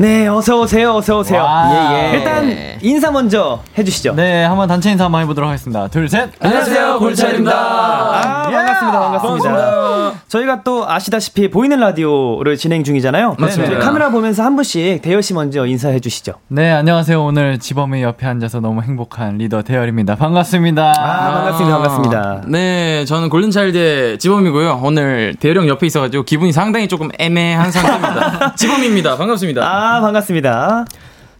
네, 0.00 0.28
어서 0.28 0.60
오세요, 0.60 0.94
어서 0.94 1.18
오세요. 1.18 1.44
예, 1.72 2.12
예. 2.12 2.16
일단 2.18 2.78
인사 2.82 3.10
먼저 3.10 3.60
해주시죠. 3.76 4.14
네, 4.14 4.44
한번 4.44 4.68
단체 4.68 4.92
인사 4.92 5.04
한번 5.06 5.22
해보도록 5.22 5.48
하겠습니다. 5.48 5.88
둘, 5.88 6.08
셋. 6.08 6.30
안녕하세요, 6.40 6.98
골차입니다. 7.00 7.50
아, 7.52 8.46
예. 8.48 8.54
반갑습니다, 8.54 9.00
반갑습니다. 9.00 9.50
반갑습니다. 9.50 10.12
저희가 10.28 10.62
또 10.62 10.88
아시다시피 10.88 11.50
보이는 11.50 11.80
라디오를 11.80 12.56
진행 12.56 12.84
중이잖아요. 12.84 13.34
맞습니다. 13.40 13.80
카메라 13.80 14.10
보면서 14.10 14.44
한 14.44 14.54
분씩 14.54 15.02
대열 15.02 15.20
씨 15.20 15.34
먼저 15.34 15.66
인사해 15.66 15.98
주시죠. 15.98 16.34
네, 16.46 16.70
안녕하세요. 16.70 17.20
오늘 17.20 17.58
지범의 17.58 18.04
옆에 18.04 18.24
앉아서 18.28 18.60
너무 18.60 18.82
행복한 18.82 19.38
리더 19.38 19.62
대열입니다. 19.62 20.14
반갑습니다. 20.14 20.92
아, 20.96 21.32
반갑습니다, 21.32 21.76
반갑습니다. 21.78 22.42
네, 22.46 23.04
저는 23.04 23.30
골든차일드의 23.30 24.18
지범이고요. 24.20 24.80
오늘 24.84 25.34
대열 25.40 25.56
형 25.56 25.66
옆에 25.66 25.86
있어가지고 25.86 26.22
기분이 26.22 26.52
상당히 26.52 26.86
조금 26.86 27.08
애매한 27.18 27.72
상태입니다. 27.72 28.54
지범입니다. 28.56 29.16
반갑습니다. 29.16 29.62
아, 29.62 29.87
아, 29.90 30.00
반갑습니다. 30.02 30.84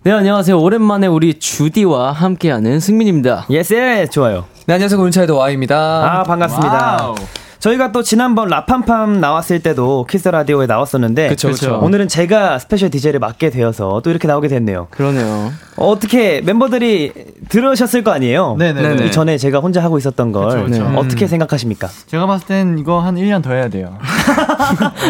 네, 0.04 0.10
안녕하세요. 0.10 0.58
오랜만에 0.58 1.06
우리 1.06 1.38
주디와 1.38 2.12
함께하는 2.12 2.80
승민입니다. 2.80 3.44
Yes, 3.50 3.74
예, 3.74 4.06
좋아요. 4.10 4.46
네, 4.66 4.72
안녕하세요. 4.72 4.98
골든차일드 4.98 5.32
Y입니다. 5.32 5.76
아, 5.76 6.22
반갑습니다. 6.22 6.96
Wow. 7.02 7.14
저희가 7.58 7.92
또 7.92 8.02
지난번 8.02 8.48
Ra 8.48 8.66
Pam 8.66 8.93
Pam 8.93 9.20
나왔을 9.20 9.60
때도 9.60 10.06
Kiss 10.08 10.28
the 10.28 10.41
Radio에 10.41 10.66
나왔었는데 10.66 11.28
그쵸, 11.28 11.48
그쵸. 11.50 11.78
오늘은 11.82 12.08
제가 12.08 12.58
special 12.58 12.88
DJ를 12.88 13.18
맡게 13.20 13.50
되어서 13.50 14.00
또 14.02 14.10
이렇게 14.10 14.26
나오게 14.28 14.48
됐네요. 14.48 14.86
그러네요. 14.90 15.52
어떻게 15.76 16.40
멤버들이 16.40 17.12
들으셨을 17.50 18.02
거 18.04 18.12
아니에요? 18.12 18.54
네네. 18.58 19.04
이 19.06 19.10
전에 19.10 19.36
제가 19.36 19.58
혼자 19.58 19.82
하고 19.82 19.98
있었던 19.98 20.32
걸 20.32 20.64
그쵸, 20.64 20.64
그쵸. 20.64 20.88
네. 20.90 20.96
어떻게 20.96 21.26
생각하십니까? 21.26 21.88
제가 22.06 22.26
봤을 22.26 22.46
땐 22.46 22.78
이거 22.78 23.00
한 23.00 23.16
1년 23.16 23.42
더 23.42 23.52
해야 23.52 23.68
돼요. 23.68 23.98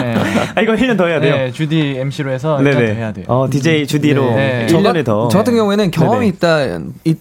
네. 0.02 0.14
아, 0.54 0.60
이거 0.60 0.72
1년 0.72 0.96
더 0.96 1.06
해야 1.06 1.20
돼요? 1.20 1.34
네, 1.36 1.52
주디 1.52 1.96
MC로 1.98 2.30
해서 2.30 2.58
네네. 2.58 2.70
1년 2.70 2.74
더 2.88 2.92
해야 2.94 3.12
돼요. 3.12 3.24
어, 3.28 3.48
DJ 3.50 3.86
주디로 3.86 4.34
네. 4.34 4.66
1년을 4.68 5.04
더. 5.04 5.28
저 5.28 5.38
같은 5.38 5.54
경우에는 5.56 5.90
경험이 5.90 6.28
있다, 6.28 6.58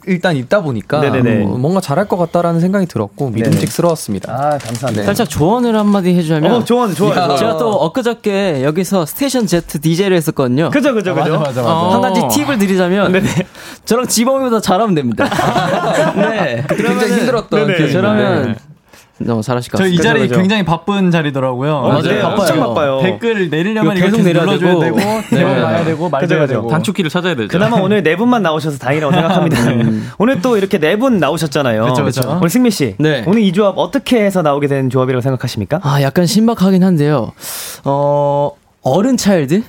일단 0.06 0.36
있다 0.36 0.62
보니까 0.62 1.00
네네네. 1.02 1.46
뭔가 1.46 1.82
잘할 1.82 2.08
것 2.08 2.18
같다라는 2.18 2.60
생각이 2.60 2.86
들었고 2.86 3.30
믿음직스러웠습니다. 3.30 4.32
아, 4.34 4.58
감사합니다. 4.58 5.04
살짝 5.04 5.30
조언을 5.30 5.76
한마디 5.76 6.14
해주자면. 6.16 6.52
어, 6.52 6.64
조언, 6.64 6.94
좋아요. 6.94 7.36
제가 7.38 7.58
또 7.58 7.72
엊그저께 7.72 8.64
여기서 8.64 9.06
Station 9.06 9.48
Z 9.48 9.80
DJ를 9.82 10.18
했었거든요. 10.18 10.70
그죠, 10.70 10.94
그죠, 10.94 11.14
그죠. 11.16 11.32
맞아, 11.38 11.40
맞아, 11.40 11.62
맞아. 11.62 11.74
어. 11.74 11.90
한 11.92 12.02
가지 12.02 12.22
팁을 12.38 12.58
드리자면. 12.58 13.12
네네. 13.12 13.28
저랑 13.86 14.08
지범이보다 14.08 14.60
잘하면 14.62 14.96
됩니다. 14.96 15.26
네. 16.16 16.64
굉장히 16.70 17.14
힘들었던 17.20 17.68
기억이 17.76 17.92
저라면 17.92 18.56
너무 19.20 19.42
잘하실 19.42 19.72
것 19.72 19.78
같습니다. 19.80 20.04
저이 20.04 20.08
자리 20.14 20.28
그죠, 20.28 20.40
굉장히 20.40 20.64
바쁜 20.64 21.10
자리더라고요. 21.12 21.74
어, 21.76 21.88
맞아요. 21.88 22.02
네, 22.04 22.22
엄청 22.22 22.60
바빠요. 22.60 23.00
댓글 23.02 23.50
내리려면 23.50 23.96
계속 23.96 24.22
내려야 24.22 24.46
되고, 24.46 24.60
되고 24.60 24.80
대본 24.80 25.04
네. 25.32 25.44
봐야 25.64 25.84
되고, 25.84 26.10
말해야 26.10 26.46
되고. 26.48 26.68
단축키를 26.68 27.10
찾아야 27.10 27.36
되죠. 27.36 27.48
그나마 27.50 27.78
오늘 27.78 28.04
네 28.04 28.16
분만 28.16 28.44
나오셔서 28.44 28.78
다행이라고 28.78 29.14
생각합니다. 29.14 29.64
음. 29.70 30.10
오늘 30.20 30.42
또 30.42 30.58
이렇게 30.58 30.78
네 30.80 30.98
분 30.98 31.18
나오셨잖아요. 31.20 31.82
그렇죠, 31.84 32.02
그렇죠. 32.04 32.40
우리 32.42 32.50
승미 32.50 32.72
씨, 32.72 32.96
네. 33.00 33.24
오늘 33.28 33.42
이 33.42 33.52
조합 33.54 33.76
어떻게 33.78 34.24
해서 34.24 34.42
나오게 34.42 34.68
된 34.68 34.90
조합이라고 34.90 35.22
생각하십니까? 35.22 35.80
아, 35.84 36.02
약간 36.02 36.26
신박하긴 36.26 36.84
한데요. 36.84 37.32
어. 37.86 38.52
어른 38.84 39.18
차일드? 39.18 39.64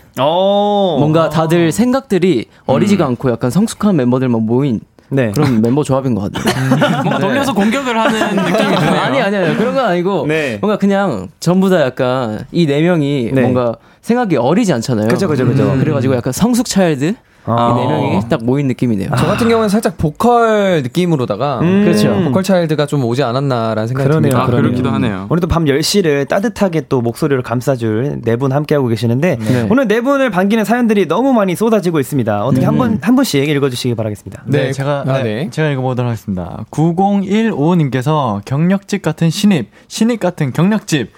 뭔가 0.99 1.29
다들 1.29 1.73
생각들이 1.73 2.47
어리지가 2.67 3.05
음. 3.07 3.11
않고 3.11 3.31
약간 3.33 3.51
성숙한 3.51 3.97
멤버들만 3.97 4.43
모인 4.43 4.81
네. 5.11 5.31
그런 5.33 5.61
멤버 5.63 5.83
조합인 5.83 6.15
것 6.15 6.31
같아요. 6.33 6.55
음. 6.65 6.79
뭔가 7.05 7.19
돌려서 7.19 7.53
네. 7.53 7.61
공격을 7.63 7.99
하는 7.99 8.37
느낌이 8.37 8.53
드네요. 8.77 9.01
아니, 9.01 9.21
아니, 9.21 9.37
아니. 9.37 9.57
그런 9.57 9.75
건 9.75 9.85
아니고. 9.87 10.27
네. 10.27 10.59
뭔가 10.61 10.77
그냥 10.79 11.29
전부 11.41 11.71
다 11.71 11.81
약간 11.81 12.45
이 12.53 12.67
네 12.67 12.83
명이 12.83 13.31
네. 13.33 13.41
뭔가 13.41 13.77
생각이 14.03 14.37
어리지 14.37 14.73
않잖아요. 14.75 15.09
그죠, 15.09 15.29
그죠, 15.29 15.47
그죠. 15.47 15.73
음. 15.73 15.79
그래가지고 15.81 16.15
약간 16.17 16.33
성숙 16.33 16.67
차일드? 16.67 17.15
아. 17.49 17.77
이네 17.79 17.87
명이 17.87 18.29
딱 18.29 18.45
모인 18.45 18.67
느낌이네요. 18.69 19.11
저 19.17 19.27
같은 19.27 19.49
경우는 19.49 19.69
살짝 19.69 19.97
보컬 19.99 20.83
느낌으로다가 20.83 21.61
음. 21.61 21.85
그렇죠. 21.85 22.15
보컬 22.25 22.43
차일드가 22.43 22.87
좀 22.87 23.05
오지 23.05 23.23
않았나라는 23.23 23.87
생각이 23.89 24.09
그러네요. 24.09 24.31
듭니다. 24.31 24.43
아, 24.43 24.47
그렇기도 24.47 24.91
하네요. 24.91 25.27
오늘도 25.31 25.47
밤 25.49 25.65
10시를 25.65 26.27
따뜻하게 26.29 26.83
또 26.89 27.01
목소리로 27.01 27.43
감싸줄 27.43 28.21
네 28.25 28.39
분 28.39 28.53
함께하고 28.53 28.87
계시는데 28.87 29.37
네. 29.41 29.67
오늘 29.69 29.89
네 29.89 30.01
분을 30.01 30.31
반기는 30.31 30.65
사연들이 30.65 31.09
너무 31.09 31.33
많이 31.33 31.57
쏟아지고 31.57 31.99
있습니다. 31.99 32.45
어떻게 32.45 32.65
음. 32.65 32.69
한분 32.69 32.99
한 33.03 33.17
분씩 33.17 33.49
읽어주시기 33.49 33.97
바라겠습니다. 33.97 34.45
네, 34.47 34.67
네 34.67 34.73
제가 34.73 35.05
아, 35.09 35.23
네. 35.25 35.49
제가 35.51 35.71
읽어보도록 35.71 36.09
하겠습니다. 36.09 36.65
9015님께서 36.71 38.41
경력직 38.45 39.03
같은 39.03 39.31
신입, 39.31 39.71
신입 39.89 40.21
같은 40.21 40.53
경력집 40.53 41.11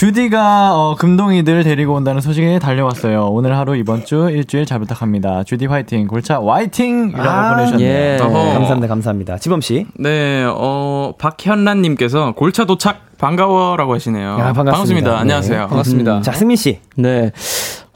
주디가 0.00 0.74
어, 0.74 0.94
금동이들 0.94 1.62
데리고 1.62 1.92
온다는 1.92 2.22
소식에 2.22 2.58
달려왔어요. 2.58 3.26
오늘 3.26 3.54
하루 3.58 3.76
이번 3.76 4.06
주 4.06 4.30
일주일 4.30 4.64
잘 4.64 4.78
부탁합니다. 4.78 5.44
주디 5.44 5.66
화이팅, 5.66 6.06
골차 6.06 6.40
화이팅이라고 6.42 7.28
아, 7.28 7.50
보내주셨네요. 7.50 7.86
예. 7.86 8.16
감사합니다, 8.18 8.88
감사합니다. 8.88 9.36
지범 9.36 9.60
씨. 9.60 9.84
네, 9.98 10.46
어 10.48 11.12
박현란 11.18 11.82
님께서 11.82 12.32
골차 12.32 12.64
도착 12.64 13.18
반가워라고 13.18 13.92
하시네요. 13.92 14.26
야, 14.26 14.36
반갑습니다. 14.54 14.72
반갑습니다. 14.72 15.10
네. 15.10 15.16
안녕하세요. 15.18 15.66
반갑습니다. 15.66 16.16
음, 16.16 16.22
자, 16.22 16.32
승민 16.32 16.56
씨. 16.56 16.78
네. 16.96 17.30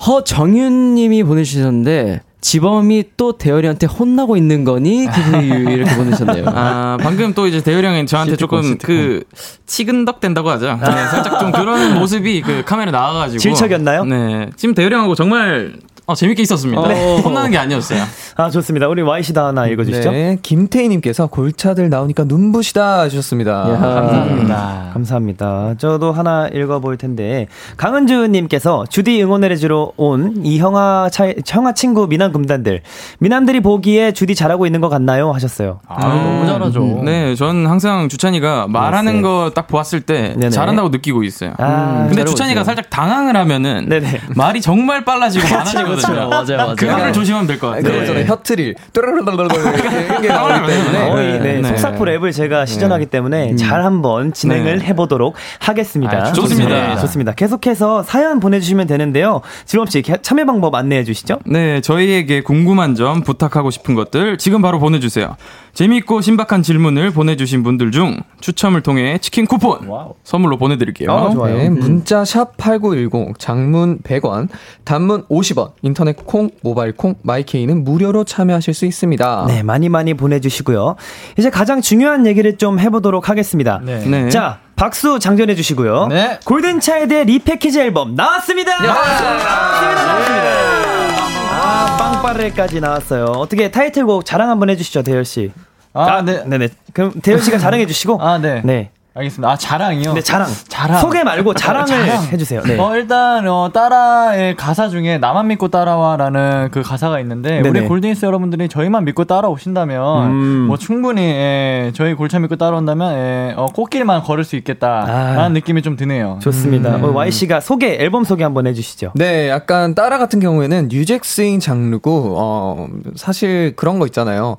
허정윤 0.06 0.96
님이 0.96 1.24
보내 1.24 1.42
주셨는데 1.42 2.20
지범이 2.44 3.04
또 3.16 3.38
대열이한테 3.38 3.86
혼나고 3.86 4.36
있는 4.36 4.64
거니? 4.64 5.04
이렇게 5.70 5.96
보내셨네요. 5.96 6.44
아, 6.48 6.98
방금 7.00 7.32
또 7.32 7.46
이제 7.46 7.62
대열이 7.62 7.86
형이 7.86 8.04
저한테 8.04 8.36
조금 8.36 8.62
시트콤. 8.62 8.86
그, 8.86 9.24
치근덕 9.64 10.20
된다고 10.20 10.50
하죠. 10.50 10.78
네, 10.78 11.06
살짝 11.08 11.40
좀 11.40 11.52
그런 11.52 11.94
모습이 11.98 12.42
그 12.42 12.62
카메라 12.62 12.90
나와가지고. 12.90 13.38
질척이었나요? 13.40 14.04
네. 14.04 14.50
지금 14.56 14.74
대열이 14.74 14.94
형하고 14.94 15.14
정말 15.14 15.72
어, 16.04 16.14
재밌게 16.14 16.42
있었습니다. 16.42 16.86
네. 16.86 17.18
혼나는 17.22 17.50
게 17.50 17.56
아니었어요. 17.56 18.04
아, 18.36 18.50
좋습니다. 18.50 18.88
우리 18.88 19.00
Y씨도 19.02 19.40
하나 19.40 19.66
읽어주시죠. 19.68 20.10
네. 20.10 20.38
김태희님께서 20.42 21.28
골차들 21.28 21.88
나오니까 21.88 22.24
눈부시다 22.24 23.00
하셨습니다. 23.02 23.52
야, 23.70 23.78
감사합니다. 23.78 24.90
감사합니다. 24.92 25.74
저도 25.78 26.12
하나 26.12 26.48
읽어볼 26.48 26.96
텐데, 26.96 27.46
강은주님께서 27.76 28.86
주디 28.88 29.22
응원을 29.22 29.52
해주러 29.52 29.92
온 29.96 30.34
이 30.44 30.58
형아 30.58 31.08
차, 31.12 31.26
형아 31.46 31.72
친구 31.74 32.06
미남 32.08 32.32
금단들. 32.32 32.80
미남들이 33.20 33.60
보기에 33.60 34.12
주디 34.12 34.34
잘하고 34.34 34.66
있는 34.66 34.80
것 34.80 34.88
같나요? 34.88 35.30
하셨어요. 35.32 35.78
아, 35.86 36.06
음, 36.06 36.22
너무 36.24 36.46
잘하죠. 36.46 36.82
음, 36.82 37.04
네, 37.04 37.34
전 37.36 37.66
항상 37.66 38.08
주찬이가 38.08 38.66
말하는 38.68 39.22
거 39.22 39.52
딱 39.54 39.66
보았을 39.68 40.00
때 40.00 40.34
네네. 40.36 40.50
잘한다고 40.50 40.88
느끼고 40.88 41.22
있어요. 41.22 41.52
아, 41.58 42.06
근데 42.08 42.24
주찬이가 42.24 42.62
있어요. 42.62 42.64
살짝 42.64 42.90
당황을 42.90 43.36
하면은 43.36 43.88
네네. 43.88 44.20
말이 44.34 44.60
정말 44.60 45.04
빨라지고 45.04 45.46
많아지거든요. 45.54 45.84
그렇죠. 45.96 46.12
맞아요, 46.28 46.56
맞아요. 46.56 46.74
그거를 46.76 47.12
조심하면 47.12 47.46
될 47.46 47.58
것 47.58 47.68
같아요. 47.68 48.23
잖아요 48.24 48.32
혀트릴. 48.32 48.74
이게 50.18 50.28
나오기 50.28 50.66
때문에 50.66 51.10
거의 51.10 51.40
네, 51.40 51.60
네. 51.60 51.68
속사포 51.68 52.04
랩을 52.04 52.32
제가 52.32 52.66
시전하기 52.66 53.06
때문에 53.06 53.52
음. 53.52 53.56
잘 53.56 53.82
한번 53.84 54.32
진행을 54.32 54.78
네. 54.78 54.84
해보도록 54.86 55.34
하겠습니다. 55.60 56.28
아, 56.28 56.32
좋습니다. 56.32 56.96
좋습니다. 56.98 57.32
계속해서 57.32 58.02
사연 58.02 58.40
보내주시면 58.40 58.86
되는데요. 58.86 59.40
지범 59.64 59.86
씨 59.86 60.02
참여 60.02 60.44
방법 60.44 60.74
안내해 60.74 61.04
주시죠. 61.04 61.38
네, 61.46 61.80
저희에게 61.80 62.42
궁금한 62.42 62.94
점 62.94 63.22
부탁하고 63.22 63.70
싶은 63.70 63.94
것들 63.94 64.38
지금 64.38 64.62
바로 64.62 64.78
보내주세요. 64.78 65.36
재미있고 65.74 66.20
신박한 66.20 66.62
질문을 66.62 67.10
보내주신 67.10 67.62
분들 67.62 67.90
중 67.90 68.20
추첨을 68.40 68.80
통해 68.82 69.18
치킨 69.18 69.46
쿠폰 69.46 69.86
와우. 69.88 70.14
선물로 70.22 70.56
보내드릴게요. 70.56 71.10
아, 71.10 71.30
좋아요. 71.30 71.56
네, 71.56 71.68
문자 71.68 72.24
샵 72.24 72.56
#8910 72.56 73.38
장문 73.38 73.98
100원, 74.02 74.48
단문 74.84 75.24
50원, 75.26 75.72
인터넷 75.82 76.16
콩, 76.24 76.50
모바일 76.62 76.92
콩, 76.92 77.16
마이케이는 77.22 77.84
무료로 77.84 78.24
참여하실 78.24 78.72
수 78.72 78.86
있습니다. 78.86 79.44
네, 79.48 79.62
많이 79.62 79.88
많이 79.88 80.14
보내주시고요. 80.14 80.96
이제 81.38 81.50
가장 81.50 81.80
중요한 81.80 82.26
얘기를 82.26 82.56
좀 82.56 82.78
해보도록 82.78 83.28
하겠습니다. 83.28 83.80
네. 83.82 84.04
네. 84.06 84.28
자, 84.28 84.60
박수 84.76 85.18
장전해 85.18 85.54
주시고요. 85.54 86.06
네. 86.06 86.38
골든 86.44 86.80
차일드의 86.80 87.24
repackage 87.26 87.80
앨범 87.80 88.14
나왔습니다. 88.14 88.80
나왔습니다. 88.82 89.44
나왔습니다. 89.44 90.04
나왔습니다. 90.06 91.43
아, 91.64 91.96
빵빠레까지 91.96 92.80
나왔어요. 92.80 93.24
어떻게 93.24 93.70
타이틀곡 93.70 94.26
자랑 94.26 94.50
한번 94.50 94.68
해주시죠, 94.70 95.02
대열 95.02 95.24
씨. 95.24 95.50
아, 95.94 96.16
아, 96.16 96.22
네. 96.22 96.44
네네. 96.44 96.68
그럼 96.92 97.12
대열 97.22 97.40
씨가 97.40 97.58
자랑해 97.58 97.86
주시고. 97.86 98.20
아, 98.20 98.38
네. 98.38 98.60
네. 98.64 98.90
알겠습니다. 99.16 99.48
아, 99.48 99.56
자랑이요? 99.56 100.12
네, 100.12 100.20
자랑. 100.20 100.48
자랑. 100.66 101.00
소개 101.00 101.22
말고 101.22 101.54
자랑을 101.54 101.86
자랑. 101.86 102.24
해주세요. 102.32 102.62
네. 102.62 102.76
어, 102.76 102.96
일단, 102.96 103.46
어, 103.46 103.70
따라의 103.72 104.56
가사 104.56 104.88
중에 104.88 105.18
나만 105.18 105.46
믿고 105.46 105.68
따라와라는 105.68 106.70
그 106.72 106.82
가사가 106.82 107.20
있는데, 107.20 107.62
네네. 107.62 107.68
우리 107.68 107.86
골든이스 107.86 108.26
여러분들이 108.26 108.68
저희만 108.68 109.04
믿고 109.04 109.24
따라오신다면, 109.24 110.26
음. 110.30 110.60
뭐 110.66 110.76
충분히, 110.76 111.22
예, 111.22 111.92
저희 111.94 112.14
골차 112.14 112.40
믿고 112.40 112.56
따라온다면, 112.56 113.14
예, 113.14 113.54
어, 113.56 113.66
꽃길만 113.66 114.24
걸을 114.24 114.42
수 114.42 114.56
있겠다라는 114.56 115.38
아. 115.38 115.48
느낌이 115.48 115.82
좀 115.82 115.94
드네요. 115.94 116.40
좋습니다. 116.42 116.96
음. 116.96 117.04
어, 117.04 117.12
Y씨가 117.12 117.60
소개, 117.60 117.94
앨범 117.94 118.24
소개 118.24 118.42
한번 118.42 118.66
해주시죠. 118.66 119.12
네, 119.14 119.48
약간 119.48 119.94
따라 119.94 120.18
같은 120.18 120.40
경우에는 120.40 120.88
New 120.90 121.08
Jack 121.08 121.31
Swing 121.31 121.60
장르고, 121.60 122.34
어, 122.36 122.88
사실 123.14 123.74
그런 123.76 124.00
거 124.00 124.06
있잖아요. 124.06 124.56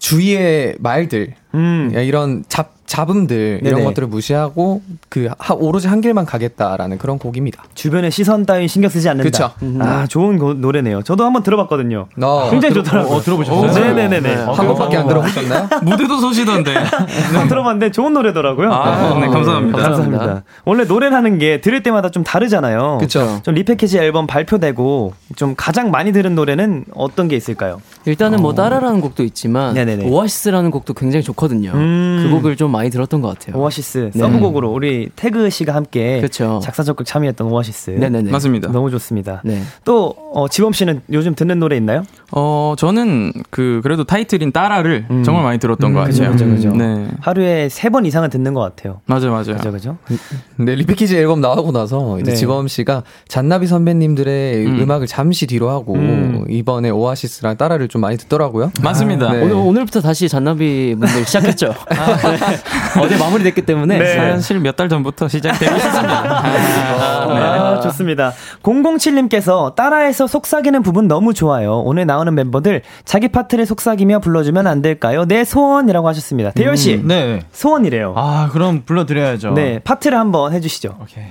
주위의 0.00 0.76
말들, 0.80 1.34
음. 1.54 1.92
이런 1.94 2.44
잡, 2.48 2.72
잡음들 2.86 3.60
네네. 3.62 3.68
이런 3.68 3.84
것들을 3.84 4.08
무시하고 4.08 4.82
그 5.08 5.28
하, 5.38 5.54
오로지 5.54 5.88
한 5.88 6.00
길만 6.00 6.26
가겠다라는 6.26 6.98
그런 6.98 7.18
곡입니다. 7.18 7.62
주변의 7.74 8.10
시선 8.10 8.44
따윈 8.44 8.68
신경 8.68 8.90
쓰지 8.90 9.08
않는다. 9.08 9.30
그쵸. 9.30 9.50
음. 9.62 9.80
아 9.80 10.06
좋은 10.06 10.38
고, 10.38 10.54
노래네요. 10.54 11.02
저도 11.02 11.24
한번 11.24 11.42
들어봤거든요. 11.42 12.08
어, 12.22 12.48
굉장히 12.50 12.74
좋더라고요. 12.74 13.16
어, 13.16 13.20
들어보셨어요? 13.20 13.94
네네네네. 13.94 14.20
네. 14.20 14.34
한 14.34 14.54
번밖에 14.54 14.96
안 14.96 15.08
들어보셨나요? 15.08 15.68
무대도 15.84 16.18
서시던데. 16.18 16.74
네. 16.74 17.48
들어봤는데 17.48 17.92
좋은 17.92 18.12
노래더라고요. 18.12 18.72
아, 18.72 19.18
네, 19.20 19.26
감사합니다. 19.26 19.78
감사합니다. 19.78 20.18
감사합니다. 20.18 20.42
원래 20.64 20.84
노래라는 20.84 21.38
게 21.38 21.60
들을 21.60 21.82
때마다 21.82 22.10
좀 22.10 22.24
다르잖아요. 22.24 22.98
그렇죠. 22.98 23.40
좀 23.42 23.54
repackage 23.54 23.98
앨범 23.98 24.26
발표되고 24.26 25.14
좀 25.36 25.54
가장 25.56 25.90
많이 25.90 26.12
들은 26.12 26.34
노래는 26.34 26.84
어떤 26.94 27.28
게 27.28 27.36
있을까요? 27.36 27.80
일단은 28.04 28.40
뭐 28.40 28.50
어. 28.50 28.54
따라라는 28.54 29.00
곡도 29.00 29.22
있지만 29.24 29.74
네네네. 29.74 30.08
오아시스라는 30.08 30.70
곡도 30.70 30.94
굉장히 30.94 31.22
좋 31.22 31.32
거든요. 31.42 31.72
음. 31.74 32.20
그 32.22 32.30
곡을 32.30 32.56
좀 32.56 32.70
많이 32.70 32.88
들었던 32.88 33.20
것 33.20 33.28
같아요. 33.36 33.60
오아시스 33.60 34.12
네. 34.14 34.18
서브곡으로 34.18 34.70
우리 34.70 35.10
태그 35.16 35.50
씨가 35.50 35.74
함께 35.74 36.20
그쵸. 36.20 36.60
작사 36.62 36.82
작곡 36.84 37.04
참여했던 37.04 37.48
오아시스. 37.48 37.90
네네네. 37.90 38.30
맞습니다. 38.30 38.70
너무 38.70 38.90
좋습니다. 38.90 39.42
네. 39.44 39.62
또 39.84 40.14
어, 40.32 40.48
지범 40.48 40.72
씨는 40.72 41.02
요즘 41.12 41.34
듣는 41.34 41.58
노래 41.58 41.76
있나요? 41.76 42.04
어 42.34 42.74
저는 42.78 43.32
그 43.50 43.80
그래도 43.82 44.04
타이틀인 44.04 44.52
따라를 44.52 45.06
음. 45.10 45.22
정말 45.22 45.44
많이 45.44 45.58
들었던 45.58 45.90
음, 45.90 45.94
것 45.94 46.00
같아요. 46.00 46.30
그죠, 46.32 46.46
그죠, 46.46 46.70
그 46.72 46.76
네. 46.76 47.06
하루에 47.20 47.68
세 47.68 47.90
번 47.90 48.06
이상은 48.06 48.30
듣는 48.30 48.54
것 48.54 48.60
같아요. 48.60 49.00
맞아요, 49.06 49.30
맞아요. 49.32 49.56
그죠, 49.58 49.70
그죠. 49.70 49.96
네 50.56 50.74
repackage 50.74 51.16
앨범 51.18 51.40
나오고 51.42 51.72
나서 51.72 52.18
이제 52.20 52.30
네. 52.30 52.36
지범 52.36 52.68
씨가 52.68 53.02
잔나비 53.28 53.66
선배님들의 53.66 54.66
음. 54.66 54.90
악을 54.90 55.06
잠시 55.06 55.46
뒤로 55.46 55.68
하고 55.68 55.94
음. 55.94 56.46
이번에 56.48 56.88
오아시스랑 56.90 57.56
따라를 57.58 57.88
좀 57.88 58.00
많이 58.00 58.16
듣더라고요. 58.16 58.72
맞습니다. 58.82 59.26
아, 59.28 59.32
네. 59.32 59.42
오늘 59.42 59.54
오늘부터 59.56 60.00
다시 60.00 60.28
잔나비 60.28 60.96
분들 60.98 61.26
시작했죠. 61.26 61.74
아, 61.90 62.16
네. 62.16 62.38
어제 63.02 63.16
마무리됐기 63.18 63.62
때문에 63.62 63.98
네. 63.98 64.14
사실 64.16 64.58
몇 64.58 64.72
달 64.72 64.88
전부터 64.88 65.28
시작되고 65.28 65.76
있습니다. 65.76 66.08
아, 66.08 67.26
네. 67.28 67.40
아, 67.40 67.80
좋습니다. 67.80 68.32
007님께서 68.62 69.74
따라해서 69.74 70.26
속삭이는 70.26 70.82
부분 70.82 71.08
너무 71.08 71.34
좋아요. 71.34 71.80
오늘 71.84 72.06
나 72.06 72.21
오는 72.22 72.34
멤버들 72.34 72.82
자기 73.04 73.28
파트를 73.28 73.66
속삭이며 73.66 74.20
불러주면 74.20 74.66
안 74.66 74.80
될까요? 74.82 75.24
내 75.26 75.36
네, 75.36 75.44
소원이라고 75.44 76.08
하셨습니다. 76.08 76.50
대열 76.52 76.76
씨, 76.76 76.94
음, 76.94 77.08
네. 77.08 77.40
소원이래요. 77.52 78.14
아 78.16 78.48
그럼 78.52 78.82
불러드려야죠. 78.84 79.52
네, 79.52 79.78
파트를 79.80 80.18
한번 80.18 80.52
해주시죠. 80.52 80.98
오케이. 81.02 81.24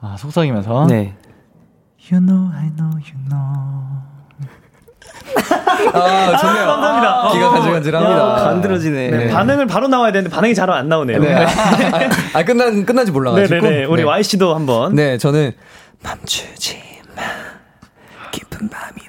아 0.00 0.16
속삭이면서. 0.18 0.86
네. 0.88 1.14
You 2.10 2.24
know, 2.24 2.50
I 2.54 2.70
know, 2.76 2.90
you 2.98 3.14
know. 3.28 3.76
아, 5.92 6.36
좋네요. 6.38 6.62
아, 6.62 6.66
감사합니다. 6.66 7.32
기가 7.32 7.50
간질간질합니다. 7.50 8.22
아, 8.22 8.44
간들어지네. 8.44 9.10
네. 9.10 9.28
반응을 9.30 9.66
바로 9.66 9.88
나와야 9.88 10.12
되는데 10.12 10.34
반응이 10.34 10.54
잘 10.54 10.70
안 10.70 10.88
나오네요. 10.88 11.18
네. 11.20 11.34
아, 12.34 12.44
끝난, 12.44 12.84
끝난지 12.86 13.10
몰라가지고. 13.12 13.54
네네네. 13.60 13.84
우리 13.86 14.02
네. 14.02 14.08
Y씨도 14.08 14.54
한번. 14.54 14.94
네, 14.94 15.18
저는 15.18 15.52
멈추지 16.02 16.78
마. 17.16 17.22
깊은 18.30 18.68
밤이 18.68 19.00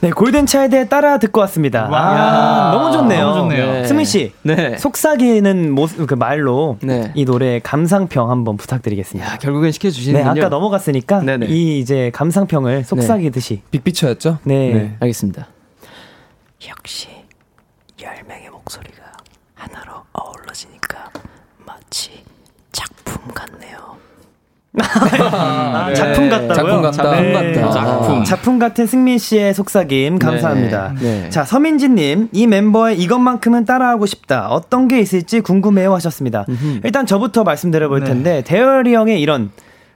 네, 0.00 0.10
골든 0.10 0.46
차일드에 0.46 0.86
따라 0.86 1.18
듣고 1.18 1.40
왔습니다. 1.40 1.88
아, 1.90 2.70
너무 2.72 2.92
좋네요. 2.92 3.30
너무 3.30 3.50
좋네요. 3.50 3.72
네. 3.72 3.84
승민 3.84 4.06
씨, 4.06 4.32
네. 4.42 4.78
속삭이는 4.78 5.72
모습 5.72 6.06
그 6.06 6.14
말로 6.14 6.78
네. 6.82 7.10
이 7.16 7.24
노래 7.24 7.58
감상평 7.58 8.30
한번 8.30 8.56
부탁드리겠습니다. 8.56 9.32
야, 9.32 9.38
결국엔 9.38 9.72
시켜주시는군요. 9.72 10.34
네, 10.34 10.40
아까 10.40 10.48
넘어갔으니까 10.48 11.20
네네. 11.20 11.46
이 11.46 11.80
이제 11.80 12.12
감상평을 12.14 12.84
속삭이듯이 12.84 13.54
네. 13.56 13.62
빅피처였죠? 13.72 14.38
네. 14.44 14.72
네, 14.72 14.96
알겠습니다. 15.00 15.48
역시 16.68 17.08
열 18.08 18.24
명의 18.26 18.48
목소리가 18.48 19.02
하나로 19.54 19.92
어우러지니까 20.14 21.10
마치 21.66 22.24
작품 22.72 23.22
같네요. 23.34 23.98
아, 24.80 25.86
네. 25.88 25.94
작품 25.94 26.30
같다고요? 26.30 26.90
작품 26.90 27.12
같다. 27.12 27.20
네. 27.20 27.54
작품, 27.54 27.72
작품. 27.72 28.24
작품 28.24 28.58
같은 28.58 28.86
승민 28.86 29.18
씨의 29.18 29.52
속삭임 29.52 30.18
감사합니다. 30.18 30.94
네. 31.00 31.22
네. 31.24 31.30
자 31.30 31.44
서민진님 31.44 32.30
이 32.32 32.46
멤버의 32.46 32.98
이것만큼은 32.98 33.66
따라하고 33.66 34.06
싶다. 34.06 34.48
어떤 34.48 34.88
게 34.88 35.00
있을지 35.00 35.40
궁금해요 35.42 35.92
하셨습니다. 35.94 36.46
음흠. 36.48 36.80
일단 36.84 37.04
저부터 37.04 37.44
말씀드려볼 37.44 38.00
네. 38.00 38.06
텐데 38.06 38.42
대열이 38.42 38.94
형의 38.94 39.20
이런 39.20 39.50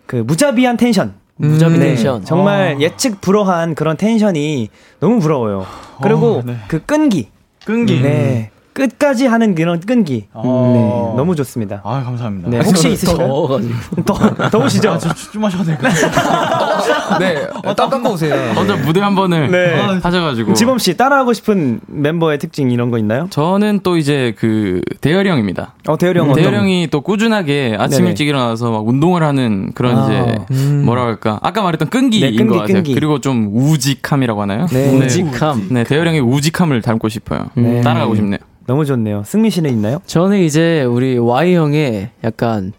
그 0.04 0.16
무자비한 0.16 0.76
텐션. 0.76 1.14
무자비 1.36 1.76
음. 1.76 1.80
텐션. 1.80 2.24
정말 2.26 2.74
어. 2.76 2.80
예측 2.80 3.22
불허한 3.22 3.74
그런 3.74 3.96
tension이 3.96 4.68
너무 5.00 5.18
부러워요. 5.18 5.64
그리고 6.02 6.42
어, 6.46 6.56
그 6.68 6.84
끈기. 6.84 7.31
끈기. 7.64 8.00
네. 8.00 8.50
끝까지 8.72 9.26
하는 9.26 9.54
그런 9.54 9.80
끈기. 9.80 10.26
어. 10.32 11.10
네, 11.12 11.16
너무 11.16 11.36
좋습니다. 11.36 11.82
아, 11.84 12.02
감사합니다. 12.02 12.48
네, 12.48 12.60
혹시 12.60 12.90
있으신가요? 12.92 13.28
더워가지고. 13.28 14.02
더, 14.04 14.48
더우시죠? 14.50 14.90
아, 14.90 14.98
좀 14.98 15.42
마셔도 15.42 15.64
될까요? 15.64 15.92
네, 17.20 17.46
어, 17.64 17.74
땀 17.74 17.90
닦고 17.90 18.12
오세요. 18.12 18.52
먼저 18.54 18.76
무대 18.76 19.00
한 19.00 19.14
번을 19.14 19.50
네. 19.50 19.74
하셔가지고. 20.02 20.54
지범 20.54 20.78
씨, 20.78 20.96
따라하고 20.96 21.32
싶은 21.32 21.80
멤버의 21.86 22.38
특징 22.38 22.70
이런 22.70 22.90
거 22.90 22.98
있나요? 22.98 23.26
저는 23.30 23.80
또 23.82 23.96
이제 23.96 24.34
그, 24.38 24.80
대열이 25.00 25.28
형입니다. 25.28 25.74
어, 25.86 25.98
대열이 25.98 26.18
형. 26.18 26.30
음, 26.30 26.34
대열이 26.34 26.56
형이 26.56 26.88
또 26.90 27.02
꾸준하게 27.02 27.76
아침 27.78 27.98
네네. 27.98 28.10
일찍 28.10 28.28
일어나서 28.28 28.70
막 28.70 28.86
운동을 28.88 29.22
하는 29.22 29.72
그런 29.74 29.98
아. 29.98 30.04
이제, 30.04 30.38
음. 30.52 30.82
뭐라 30.84 31.04
할까. 31.04 31.38
아까 31.42 31.62
말했던 31.62 31.90
끈기인 31.90 32.22
네, 32.30 32.36
끈기, 32.36 32.48
것 32.54 32.60
같아요. 32.60 32.76
끈기. 32.76 32.94
그리고 32.94 33.20
좀 33.20 33.50
우직함이라고 33.52 34.40
하나요? 34.42 34.66
네. 34.70 34.92
네. 34.92 35.04
우직함. 35.06 35.68
네, 35.70 35.84
대열이 35.84 36.08
형의 36.08 36.20
우직함을 36.22 36.80
닮고 36.82 37.08
싶어요. 37.08 37.50
네. 37.54 37.82
따라가고 37.82 38.14
싶네요. 38.14 38.38
너무 38.66 38.84
좋네요. 38.84 39.22
승민 39.24 39.50
씨는 39.50 39.70
있나요? 39.70 40.00
저는 40.06 40.38
이제 40.38 40.82
우리 40.84 41.18
Y 41.18 41.54
형의 41.54 42.10
약간 42.24 42.72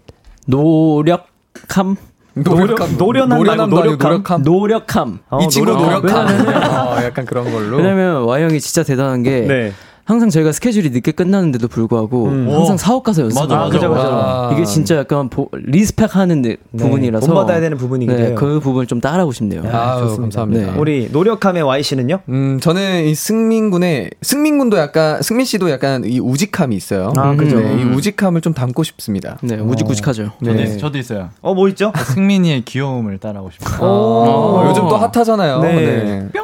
노력함? 0.48 1.96
노력함. 2.36 2.98
노련한 2.98 3.38
노련함 3.38 3.70
노력함. 3.70 4.42
노력함, 4.42 5.20
어, 5.30 5.40
이 5.42 5.48
친구 5.50 5.72
노력함, 5.74 6.28
어, 6.28 7.04
약간 7.04 7.26
그런 7.26 7.52
걸로. 7.52 7.78
왜냐면 7.78 8.24
Y 8.24 8.44
형이 8.44 8.60
진짜 8.60 8.84
대단한 8.84 9.22
게 9.24 9.42
네. 9.42 9.72
항상 10.06 10.30
저희가 10.30 10.52
스케줄이 10.52 10.90
늦게 10.90 11.14
끝나는데도 11.14 11.70
불구하고 11.70 12.26
음. 12.26 12.50
항상 12.52 12.76
사옥 12.76 13.04
가서 13.04 13.22
연습. 13.22 13.40
맞아, 13.40 13.58
맞아, 13.58 13.88
맞아. 13.88 14.50
이게 14.54 14.66
진짜 14.66 14.98
약간 14.98 15.30
보, 15.30 15.50
리스펙하는 15.54 16.42
네, 16.42 16.58
부분이라서 16.78 17.26
본받아야 17.26 17.62
되는 17.62 17.78
부분이기도 17.78 18.18
네, 18.18 18.34
그 18.34 18.60
부분을 18.60 18.86
좀 18.86 19.00
따라하고 19.00 19.32
싶네요. 19.32 19.62
아, 19.72 20.00
좋습니다. 20.00 20.22
감사합니다. 20.22 20.74
네. 20.74 20.80
우리 20.80 21.10
노력함의 21.12 21.64
Y 21.64 21.84
씨는요? 21.84 22.20
음, 22.28 22.60
저는 22.60 23.06
이 23.06 23.16
승민 23.16 23.70
군의 23.70 24.12
승민 24.22 24.58
군도 24.58 24.78
약간 24.78 25.22
승민 25.22 25.46
씨도 25.46 25.72
약간 25.72 26.04
이 26.04 26.20
우직함이 26.20 26.76
있어요. 26.76 27.14
아, 27.16 27.34
그죠. 27.36 27.60
네, 27.60 27.82
이 27.82 27.84
우직함을 27.86 28.42
좀 28.42 28.54
담고 28.54 28.84
싶습니다. 28.84 29.38
네, 29.42 29.56
우직우직하죠. 29.58 30.32
네. 30.42 30.66
저도, 30.66 30.80
저도 30.80 30.98
있어요. 30.98 31.30
어, 31.42 31.54
뭐 31.54 31.70
있죠? 31.70 31.94
승민이의 31.96 32.66
귀여움을 32.66 33.20
따라하고 33.20 33.52
싶어요. 33.52 33.80
어, 33.82 34.66
요즘 34.70 34.90
또 34.90 34.98
핫하잖아요. 34.98 35.62
네. 35.62 35.74
네. 35.74 36.30
뿅. 36.34 36.44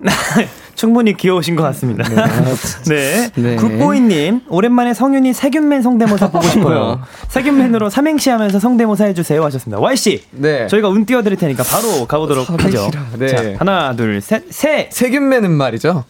충분히 0.80 1.14
귀여우신 1.14 1.56
것 1.56 1.62
같습니다. 1.64 2.08
네. 2.08 2.16
네. 2.88 3.30
네. 3.34 3.56
굿보이님, 3.56 4.40
오랜만에 4.48 4.94
성윤이 4.94 5.34
세균맨 5.34 5.82
성대모사 5.82 6.30
보고 6.30 6.42
싶어요. 6.48 7.02
세균맨으로 7.28 7.90
삼행시 7.90 8.30
하면서 8.30 8.58
성대모사 8.58 9.04
해주세요 9.04 9.44
하셨습니다. 9.44 9.78
Y씨. 9.82 10.24
네. 10.30 10.66
저희가 10.68 10.88
운 10.88 11.04
띄워드릴 11.04 11.36
테니까 11.36 11.64
바로 11.64 12.06
가보도록 12.06 12.48
하죠. 12.64 12.90
네. 13.18 13.26
자, 13.28 13.42
하나, 13.58 13.94
둘, 13.94 14.22
셋, 14.22 14.44
세. 14.48 14.88
세균맨은 14.90 15.50
말이죠. 15.50 16.04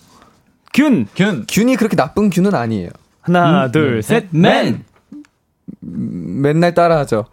균. 0.73 1.09
균. 1.17 1.45
균이 1.49 1.75
그렇게 1.75 1.97
나쁜 1.97 2.31
균은 2.31 2.55
아니에요. 2.55 2.91
하나, 3.23 3.67
음, 3.67 3.73
둘, 3.73 3.97
음, 3.97 4.03
셋, 4.03 4.27
맨. 4.31 4.85
맨날 5.81 6.75
따라하죠. 6.75 7.25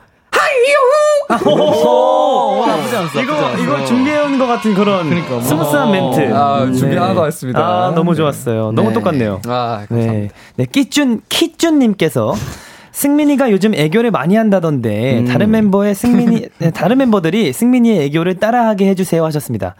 오, 1.45 2.65
나쁘지 2.65 2.95
않았어. 2.95 3.21
이거 3.21 3.57
이거 3.57 3.85
준비해온 3.85 4.39
것 4.39 4.47
같은 4.47 4.73
그런 4.73 5.09
그러니까, 5.09 5.41
스무스한 5.41 5.91
멘트. 5.91 6.33
아, 6.33 6.71
준비한 6.71 7.09
네. 7.09 7.15
것 7.15 7.21
같습니다. 7.21 7.59
아, 7.59 7.91
너무 7.93 8.15
좋았어요. 8.15 8.71
너무 8.71 8.89
네. 8.89 8.93
똑같네요. 8.93 9.41
아, 9.47 9.85
감사합니다. 9.87 10.13
네, 10.23 10.29
네 10.55 10.65
끼준 10.65 11.21
키준님께서 11.27 12.33
승민이가 12.91 13.51
요즘 13.51 13.75
애교를 13.75 14.09
많이 14.09 14.35
한다던데 14.35 15.19
음. 15.19 15.25
다른 15.25 15.51
멤버의 15.51 15.93
승민이 15.93 16.47
네, 16.57 16.71
다른 16.71 16.97
멤버들이 16.97 17.53
승민이의 17.53 18.05
애교를 18.05 18.35
따라하게 18.35 18.87
해주세요 18.89 19.23
하셨습니다. 19.25 19.75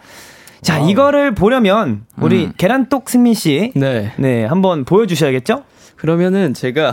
자 0.60 0.76
아. 0.76 0.78
이거를 0.78 1.34
보려면 1.34 2.02
우리 2.20 2.44
음. 2.44 2.52
계란똑 2.58 3.08
승민 3.08 3.34
씨, 3.34 3.72
네, 3.74 4.12
네 4.16 4.44
한번 4.44 4.84
보여주셔야겠죠? 4.84 5.64
그러면은 5.96 6.54
제가 6.54 6.92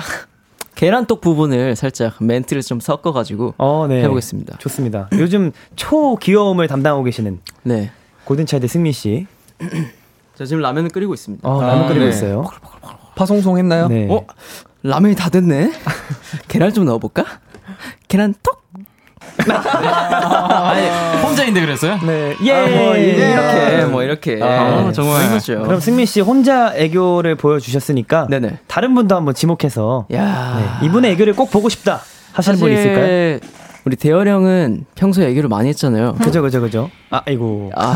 계란떡 0.75 1.21
부분을 1.21 1.75
살짝 1.75 2.15
멘트를 2.21 2.61
좀 2.61 2.79
섞어가지고 2.79 3.55
어, 3.57 3.85
네. 3.87 4.03
해보겠습니다. 4.03 4.57
좋습니다. 4.59 5.09
요즘 5.13 5.51
초 5.75 6.17
귀여움을 6.17 6.67
담당하고 6.67 7.03
계시는 7.03 7.39
네 7.63 7.91
골든차일드 8.25 8.67
승민 8.67 8.91
씨. 8.91 9.25
자 10.35 10.45
지금 10.45 10.61
라면을 10.61 10.89
끓이고 10.89 11.13
있습니다. 11.13 11.47
어, 11.47 11.61
라면 11.61 11.85
아, 11.85 11.87
끓이고 11.87 12.03
네. 12.03 12.09
있어요. 12.09 12.45
파송송 13.15 13.57
했나요? 13.57 13.87
네. 13.87 14.07
어 14.09 14.25
라면이 14.83 15.15
다 15.15 15.29
됐네. 15.29 15.71
계란 16.49 16.73
좀 16.73 16.85
넣어볼까? 16.85 17.23
계란떡 18.09 18.64
아니, 19.37 20.87
혼자인데 21.21 21.61
그랬어요? 21.61 21.99
네. 22.05 22.35
예. 22.43 22.53
아, 22.53 22.67
뭐, 22.67 22.95
예. 22.97 23.01
이렇게 23.01 23.85
뭐 23.85 24.03
이렇게. 24.03 24.39
아, 24.41 24.91
정말. 24.93 25.29
그렇죠. 25.29 25.61
그럼 25.61 25.79
승민 25.79 26.05
씨 26.05 26.21
혼자 26.21 26.73
애교를 26.75 27.35
보여 27.35 27.59
주셨으니까 27.59 28.27
네네. 28.29 28.59
다른 28.67 28.95
분도 28.95 29.15
한번 29.15 29.33
지목해서 29.33 30.07
야. 30.13 30.77
네. 30.81 30.87
이분의 30.87 31.11
애교를 31.13 31.33
꼭 31.33 31.51
보고 31.51 31.69
싶다 31.69 32.01
하시는 32.33 32.59
분 32.59 32.71
있을까요? 32.71 33.39
우리 33.85 33.95
대열 33.95 34.27
형은 34.27 34.85
평소에 34.95 35.27
얘기를 35.27 35.47
많이 35.47 35.69
했잖아요. 35.69 36.15
그죠, 36.15 36.41
그죠, 36.41 36.59
그죠. 36.59 36.89
아, 37.11 37.21
이고. 37.29 37.71
아, 37.75 37.95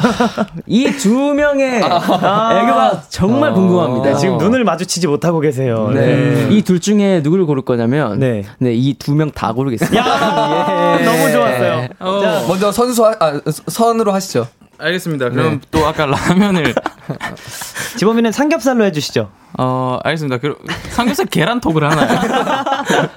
이 0.68 0.86
두 1.00 1.34
명의 1.34 1.82
아, 1.84 2.60
애교가 2.62 3.02
정말 3.10 3.50
아, 3.50 3.54
궁금합니다. 3.54 4.12
네, 4.12 4.16
지금 4.18 4.38
눈을 4.38 4.64
마주치지 4.64 5.08
못하고 5.08 5.40
계세요. 5.40 5.90
네. 5.92 6.46
네. 6.46 6.48
이 6.56 6.62
둘 6.62 6.80
중에 6.80 7.22
누구를 7.22 7.46
고를 7.48 7.64
거냐면, 7.64 8.20
네. 8.20 8.44
네, 8.60 8.74
이 8.76 8.94
두 9.00 9.16
명 9.16 9.32
다 9.32 9.52
고르겠습니다. 9.54 9.98
야, 10.00 10.98
예. 11.02 11.04
너무 11.06 11.32
좋았어요. 11.32 11.88
어. 12.00 12.20
자, 12.22 12.46
먼저 12.48 12.72
선수, 12.72 13.04
아, 13.08 13.42
선으로 13.68 14.12
하시죠. 14.12 14.46
알겠습니다. 14.80 15.30
그럼 15.30 15.60
네. 15.60 15.68
또 15.72 15.86
아까 15.86 16.06
라면을 16.06 16.74
지범이는 17.98 18.32
삼겹살로 18.32 18.86
해주시죠. 18.86 19.30
어, 19.58 20.00
알겠습니다. 20.04 20.38
그 20.38 20.56
삼겹살 20.92 21.26
계란톡을 21.26 21.84
하나요? 21.84 22.08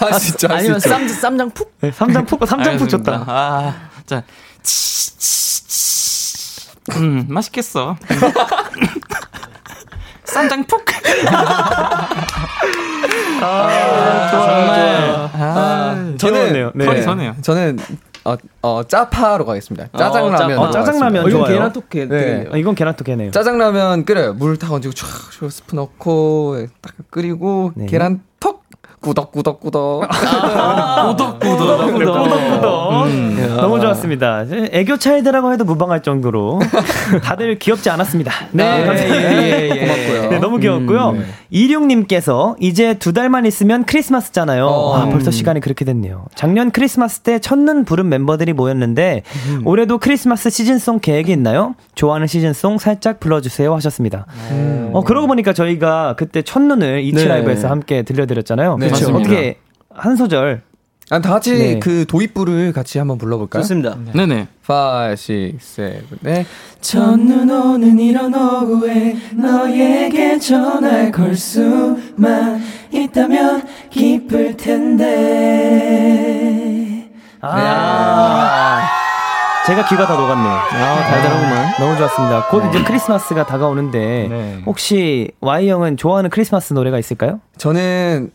아, 0.00 0.18
진짜. 0.18 0.48
아니면 0.50 0.80
쌈, 0.80 1.06
쌈장 1.08 1.50
푹? 1.50 1.74
네, 1.80 1.90
쌈장 1.92 2.24
푹, 2.24 2.46
쌈장 2.46 2.78
푹 2.78 2.88
좋다. 2.88 3.24
아, 3.26 3.74
자. 4.06 4.22
음, 6.96 7.26
맛있겠어. 7.28 7.96
쌈장 10.24 10.64
푹. 10.66 10.82
아, 13.42 14.28
정말. 14.30 15.30
아, 15.34 16.14
저는, 16.18 16.72
네. 16.74 16.86
네. 16.86 17.02
저는 17.42 17.78
어, 18.26 18.36
어 18.62 18.82
짜파로 18.84 19.44
가겠습니다. 19.44 19.88
어, 19.92 19.96
짜장라면. 19.98 20.58
어, 20.58 20.70
짜장라면 20.70 21.24
어, 21.24 21.28
이건 21.28 21.44
계란톡게. 21.44 22.06
네. 22.08 22.46
아, 22.52 22.56
이건 22.56 22.74
계란톡게네요. 22.74 23.30
짜장라면 23.30 24.04
끓여요. 24.04 24.34
물 24.34 24.56
다 24.58 24.72
얹고 24.72 24.90
촥 24.90 25.50
스프 25.50 25.74
넣고 25.76 26.66
딱 26.80 26.94
끓이고 27.10 27.72
네. 27.76 27.86
계란톡 27.86 28.64
꾸덕꾸덕꾸덕. 29.00 30.04
아, 30.10 31.06
꾸덕꾸덕. 31.10 31.92
꾸덕꾸덕. 31.92 32.35
음. 33.96 34.06
좋았습니다. 34.06 34.46
애교 34.72 34.98
차이드라고 34.98 35.52
해도 35.52 35.64
무방할 35.64 36.02
정도로 36.02 36.60
다들 37.22 37.58
귀엽지 37.58 37.90
않았습니다. 37.90 38.32
네. 38.52 38.64
아, 38.64 38.94
예, 38.94 39.08
예, 39.08 39.70
예, 39.70 39.80
고맙고요. 39.80 40.30
네, 40.30 40.38
너무 40.38 40.58
귀엽고요. 40.58 41.10
음, 41.10 41.18
네. 41.18 41.24
이륙님께서 41.50 42.56
이제 42.60 42.94
두 42.94 43.12
달만 43.12 43.46
있으면 43.46 43.84
크리스마스잖아요. 43.84 44.66
어, 44.66 44.96
아, 44.96 45.08
벌써 45.08 45.30
시간이 45.30 45.60
그렇게 45.60 45.84
됐네요. 45.84 46.26
작년 46.34 46.70
크리스마스 46.70 47.20
때 47.20 47.38
첫눈 47.38 47.84
부른 47.84 48.08
멤버들이 48.08 48.52
모였는데 48.52 49.22
음. 49.48 49.66
올해도 49.66 49.98
크리스마스 49.98 50.50
시즌송 50.50 51.00
계획이 51.00 51.32
있나요? 51.32 51.74
좋아하는 51.94 52.26
시즌송 52.26 52.78
살짝 52.78 53.20
불러주세요 53.20 53.74
하셨습니다. 53.74 54.26
음. 54.50 54.90
어, 54.92 55.02
그러고 55.02 55.26
보니까 55.26 55.52
저희가 55.52 56.14
그때 56.16 56.42
첫눈을 56.42 57.00
이치 57.00 57.24
네. 57.24 57.28
라이브에서 57.28 57.68
함께 57.68 58.02
들려드렸잖아요. 58.02 58.76
네. 58.78 58.86
그렇죠. 58.88 59.14
어떻게 59.14 59.58
한 59.94 60.16
소절 60.16 60.62
아, 61.08 61.20
다 61.20 61.30
같이 61.30 61.56
네. 61.56 61.78
그 61.78 62.04
도입부를 62.06 62.72
같이 62.72 62.98
한번 62.98 63.16
불러볼까요? 63.16 63.62
좋습니다. 63.62 63.96
네. 64.12 64.26
네 64.26 64.48
5, 64.68 65.10
6, 65.12 65.60
7, 65.60 66.04
네. 66.20 66.44
첫눈 66.80 67.48
오는 67.48 67.96
이런 68.00 68.34
오후에 68.34 69.16
너에게 69.34 70.36
전화를 70.40 71.12
걸 71.12 71.36
수만 71.36 72.60
있다면 72.92 73.62
기쁠 73.90 74.56
텐데. 74.56 75.06
아. 77.40 78.80
네. 78.80 78.86
제가 79.66 79.88
귀가 79.88 80.06
다 80.06 80.16
녹았네요. 80.16 80.52
아, 80.52 81.08
달달하구만. 81.08 81.72
너무 81.78 81.96
좋았습니다. 81.96 82.48
곧 82.48 82.62
네. 82.62 82.68
이제 82.70 82.82
크리스마스가 82.84 83.46
다가오는데, 83.46 84.26
네. 84.28 84.62
혹시 84.66 85.30
Y형은 85.40 85.96
좋아하는 85.96 86.30
크리스마스 86.30 86.72
노래가 86.72 86.98
있을까요? 86.98 87.40
저는, 87.58 88.30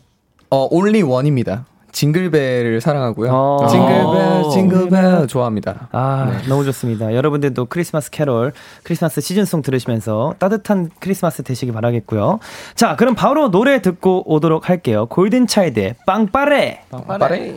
어, 0.50 0.68
only 0.70 1.02
one입니다. 1.02 1.64
징글벨을 1.92 2.80
사랑하고요. 2.80 3.30
어. 3.32 3.66
징글벨, 3.68 4.50
징글벨 4.52 5.26
좋아합니다. 5.28 5.88
아, 5.92 6.30
네. 6.42 6.48
너무 6.48 6.64
좋습니다. 6.64 7.14
여러분들도 7.14 7.66
크리스마스 7.66 8.10
캐롤, 8.10 8.52
크리스마스 8.82 9.20
시즌송 9.20 9.62
들으시면서 9.62 10.34
따뜻한 10.38 10.90
크리스마스 10.98 11.42
되시기 11.42 11.70
바라겠고요. 11.72 12.40
자, 12.74 12.96
그럼 12.96 13.14
바로 13.14 13.50
노래 13.50 13.80
듣고 13.82 14.22
오도록 14.32 14.68
할게요. 14.68 15.06
골든차일드의 15.06 15.96
빵빠레. 16.06 16.84
빵빠레. 16.90 17.56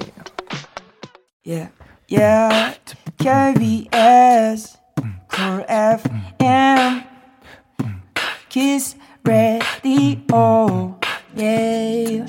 Yeah, 1.47 1.69
yeah. 2.11 2.75
KBS, 3.19 4.77
Cool 5.31 5.63
FM, 5.69 7.03
Kiss 8.49 8.97
Radio, 9.23 10.97
yeah. 11.37 12.25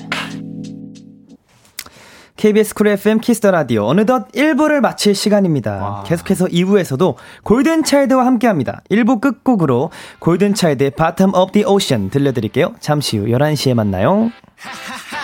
KBS 2.37 2.75
Cool 2.75 2.87
FM 2.87 3.19
Kiss 3.19 3.36
the 3.36 3.49
Radio 3.49 3.85
어느덧 3.87 4.31
1부를 4.31 4.79
마칠 4.79 5.15
시간입니다. 5.15 5.71
와. 5.77 6.03
계속해서 6.03 6.45
2부에서도 6.45 7.15
골든 7.43 7.83
차일드와 7.83 8.25
함께 8.25 8.45
합니다. 8.45 8.81
1부 8.91 9.19
끝곡으로 9.19 9.89
골든 10.19 10.53
차일드의 10.53 10.91
Bottom 10.91 11.33
of 11.33 11.51
the 11.51 11.65
Ocean 11.65 12.11
들려드릴게요. 12.11 12.75
잠시 12.79 13.17
후 13.17 13.25
11시에 13.25 13.73
만나요. 13.73 14.31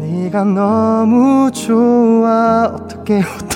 네가 0.00 0.44
너무 0.44 1.50
좋아 1.52 2.64
어떻게 2.74 3.20
어떻게 3.22 3.55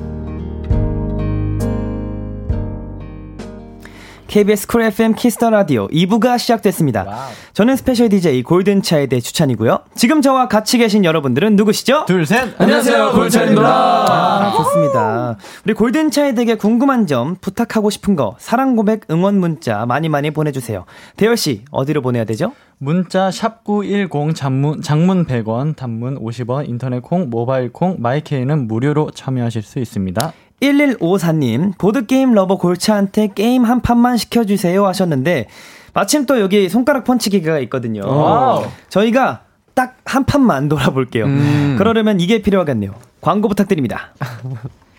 KBS 4.31 4.65
Cool 4.67 4.83
FM 4.83 5.15
Kiss 5.15 5.34
the 5.34 5.49
Radio 5.49 5.89
2부가 5.89 6.39
시작됐습니다. 6.39 7.03
와우. 7.03 7.31
저는 7.51 7.75
스페셜 7.75 8.07
DJ 8.07 8.43
골든차일드의 8.43 9.21
주찬이고요. 9.21 9.79
지금 9.93 10.21
저와 10.21 10.47
같이 10.47 10.77
계신 10.77 11.03
여러분들은 11.03 11.57
누구시죠? 11.57 12.05
둘, 12.07 12.25
셋. 12.25 12.55
안녕하세요. 12.57 13.11
골든차일드입니다. 13.11 13.69
아, 13.69 14.53
좋습니다. 14.55 15.35
우리 15.65 15.73
골든차일드에게 15.73 16.55
궁금한 16.55 17.07
점, 17.07 17.35
부탁하고 17.41 17.89
싶은 17.89 18.15
거, 18.15 18.37
사랑 18.39 18.77
고백, 18.77 19.01
응원 19.11 19.37
문자 19.37 19.85
많이 19.85 20.07
많이 20.07 20.31
보내주세요. 20.31 20.85
대열씨, 21.17 21.65
어디로 21.69 22.01
보내야 22.01 22.23
되죠? 22.23 22.53
문자 22.77 23.27
샵910 23.31 24.33
장문, 24.33 24.81
장문 24.81 25.25
100원, 25.25 25.75
단문 25.75 26.17
50원, 26.23 26.69
인터넷 26.69 27.01
콩, 27.01 27.29
모바일 27.29 27.73
콩, 27.73 27.97
마이케이는 27.99 28.69
무료로 28.69 29.11
참여하실 29.11 29.61
수 29.61 29.79
있습니다. 29.79 30.31
1154님, 30.61 31.77
보드게임 31.77 32.33
lover 32.33 32.57
골차한테 32.57 33.29
게임 33.33 33.63
한 33.63 33.81
판만 33.81 34.17
시켜주세요 34.17 34.85
하셨는데, 34.87 35.47
마침 35.93 36.25
또 36.25 36.39
여기 36.39 36.69
손가락 36.69 37.03
펀치기가 37.03 37.59
있거든요. 37.59 38.01
오. 38.03 38.65
저희가 38.89 39.41
딱 39.73 39.95
한 40.11 40.25
판만 40.25 40.67
돌아볼게요. 40.67 41.25
음. 41.25 41.75
그러려면 41.77 42.19
이게 42.19 42.41
필요하겠네요. 42.41 42.93
광고 43.21 43.47
부탁드립니다. 43.47 44.13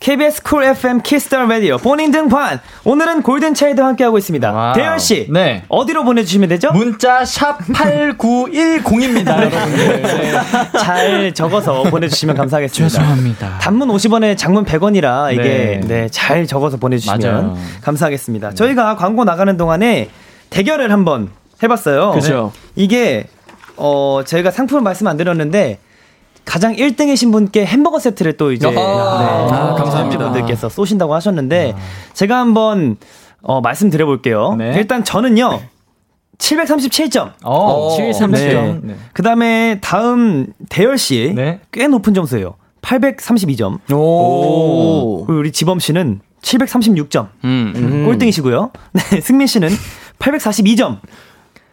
KBS 0.00 0.42
Cool 0.44 0.62
FM 0.62 1.02
Kiss 1.02 1.26
the 1.26 1.44
Radio 1.44 1.76
본인 1.76 2.12
등판 2.12 2.60
오늘은 2.84 3.22
골든차일드와 3.22 3.88
함께하고 3.88 4.16
있습니다. 4.18 4.72
대열 4.74 4.98
씨, 5.00 5.26
네. 5.28 5.64
어디로 5.68 6.04
보내주시면 6.04 6.48
되죠? 6.50 6.70
문자 6.70 7.24
샵 7.24 7.58
#8910입니다, 7.58 9.28
여러분들. 9.42 10.02
네. 10.02 10.32
잘 10.78 11.34
적어서 11.34 11.82
보내주시면 11.82 12.36
감사하겠습니다. 12.36 12.88
죄송합니다. 12.88 13.58
단문 13.60 13.88
50원에 13.88 14.36
장문 14.38 14.64
100원이라 14.64 15.32
이게 15.32 15.80
네. 15.82 15.88
네, 16.02 16.08
잘 16.10 16.46
적어서 16.46 16.76
보내주시면 16.76 17.20
맞아요. 17.20 17.58
감사하겠습니다. 17.82 18.54
저희가 18.54 18.94
광고 18.96 19.24
나가는 19.24 19.56
동안에 19.56 20.10
대결을 20.50 20.92
한번 20.92 21.30
해봤어요. 21.60 22.12
그죠. 22.12 22.52
이게 22.76 23.26
어 23.76 24.22
제가 24.24 24.52
상품을 24.52 24.80
말씀 24.82 25.08
안 25.08 25.16
드렸는데 25.16 25.78
가장 26.48 26.74
1등이신 26.74 27.30
분께 27.30 27.66
햄버거 27.66 27.98
세트를 27.98 28.38
또 28.38 28.52
이제 28.52 28.70
네, 28.70 28.74
아, 28.78 29.74
감사합니다. 29.76 30.24
분들께서 30.24 30.70
쏘신다고 30.70 31.14
하셨는데 31.14 31.74
아. 31.76 31.80
제가 32.14 32.38
한번 32.38 32.96
어, 33.42 33.60
말씀드려 33.60 34.06
볼게요. 34.06 34.54
네. 34.56 34.72
일단 34.76 35.04
저는요. 35.04 35.60
737점. 36.38 37.32
어, 37.44 37.96
737점. 37.98 38.30
네. 38.30 38.80
네. 38.82 38.96
그다음에 39.12 39.78
다음 39.82 40.46
대열 40.70 40.96
씨. 40.96 41.34
네. 41.36 41.60
꽤 41.70 41.86
높은 41.86 42.14
점수예요. 42.14 42.54
832점. 42.80 43.92
오. 43.92 45.24
그리고 45.26 45.40
우리 45.40 45.52
지범 45.52 45.78
씨는 45.80 46.20
736점. 46.40 47.28
음. 47.44 47.72
음. 47.76 48.04
꼴등이시고요. 48.06 48.70
네, 48.92 49.20
승민 49.20 49.46
씨는 49.46 49.68
842점. 50.18 51.00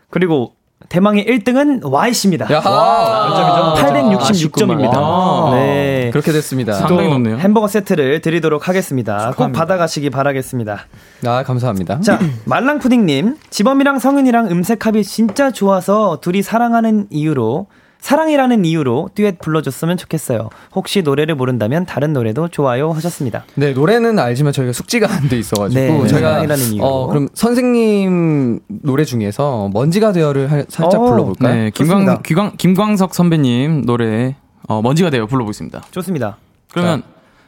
그리고 0.10 0.54
대망의 0.90 1.26
1등은 1.26 1.90
Y씨입니다. 1.90 2.48
와, 2.70 3.76
866점입니다. 3.76 4.92
아, 4.94 5.52
네. 5.56 6.10
그렇게 6.12 6.32
됐습니다. 6.32 6.74
상당히 6.74 7.10
높네요. 7.10 7.38
햄버거 7.38 7.68
세트를 7.68 8.22
드리도록 8.22 8.68
하겠습니다. 8.68 9.32
축하합니다. 9.32 9.46
꼭 9.46 9.52
받아가시기 9.54 10.10
바라겠습니다. 10.10 10.86
아, 11.26 11.44
감사합니다. 11.44 12.02
자, 12.02 12.20
말랑푸딩님. 12.46 13.38
지범이랑 13.50 14.00
성은이랑 14.00 14.48
음색합이 14.52 15.04
진짜 15.04 15.52
좋아서 15.52 16.20
둘이 16.22 16.42
사랑하는 16.42 17.08
이유로 17.10 17.68
사랑이라는 18.06 18.66
이유로 18.66 19.10
듀엣 19.16 19.40
불러줬으면 19.40 19.98
좋겠어요. 19.98 20.50
혹시 20.76 21.02
노래를 21.02 21.34
모른다면 21.34 21.88
다른 21.88 22.14
노래도 22.14 22.48
좋아요 22.48 22.92
하셨습니다. 22.92 23.46
네, 23.56 23.74
노래는 23.74 24.20
알지만 24.20 24.54
저희가 24.54 24.74
숙지가 24.74 25.12
안 25.12 25.28
돼 25.28 25.40
있어가지고 25.40 25.82
네, 26.04 26.08
제가 26.08 26.30
사랑이라는 26.34 26.64
이유로. 26.74 26.86
어, 26.86 27.08
그럼 27.08 27.30
선생님 27.34 28.60
노래 28.68 29.06
중에서 29.06 29.72
먼지가 29.74 30.12
되어를 30.12 30.52
할, 30.52 30.68
살짝 30.70 31.02
오, 31.02 31.06
어, 31.08 31.10
불러볼까요? 31.10 31.56
네, 31.56 31.72
김광, 31.72 32.22
김광, 32.22 32.52
김광석 32.58 33.16
선배님 33.16 33.86
노래 33.88 34.36
어, 34.68 34.84
먼지가 34.84 35.10
되어 35.10 35.26
불러보겠습니다. 35.26 35.86
좋습니다. 35.90 36.38
그러면 36.72 37.02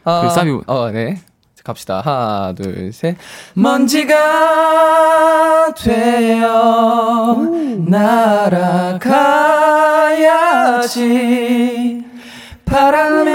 자, 0.05 0.21
그 0.23 0.33
사비, 0.33 0.59
어, 0.65 0.89
네. 0.91 1.21
갑시다. 1.67 2.01
하나, 2.03 2.53
둘, 2.55 2.91
셋. 2.93 3.17
먼지가 3.53 4.15
되어 5.77 7.35
날아가야지. 10.87 12.05
바람에 12.65 13.33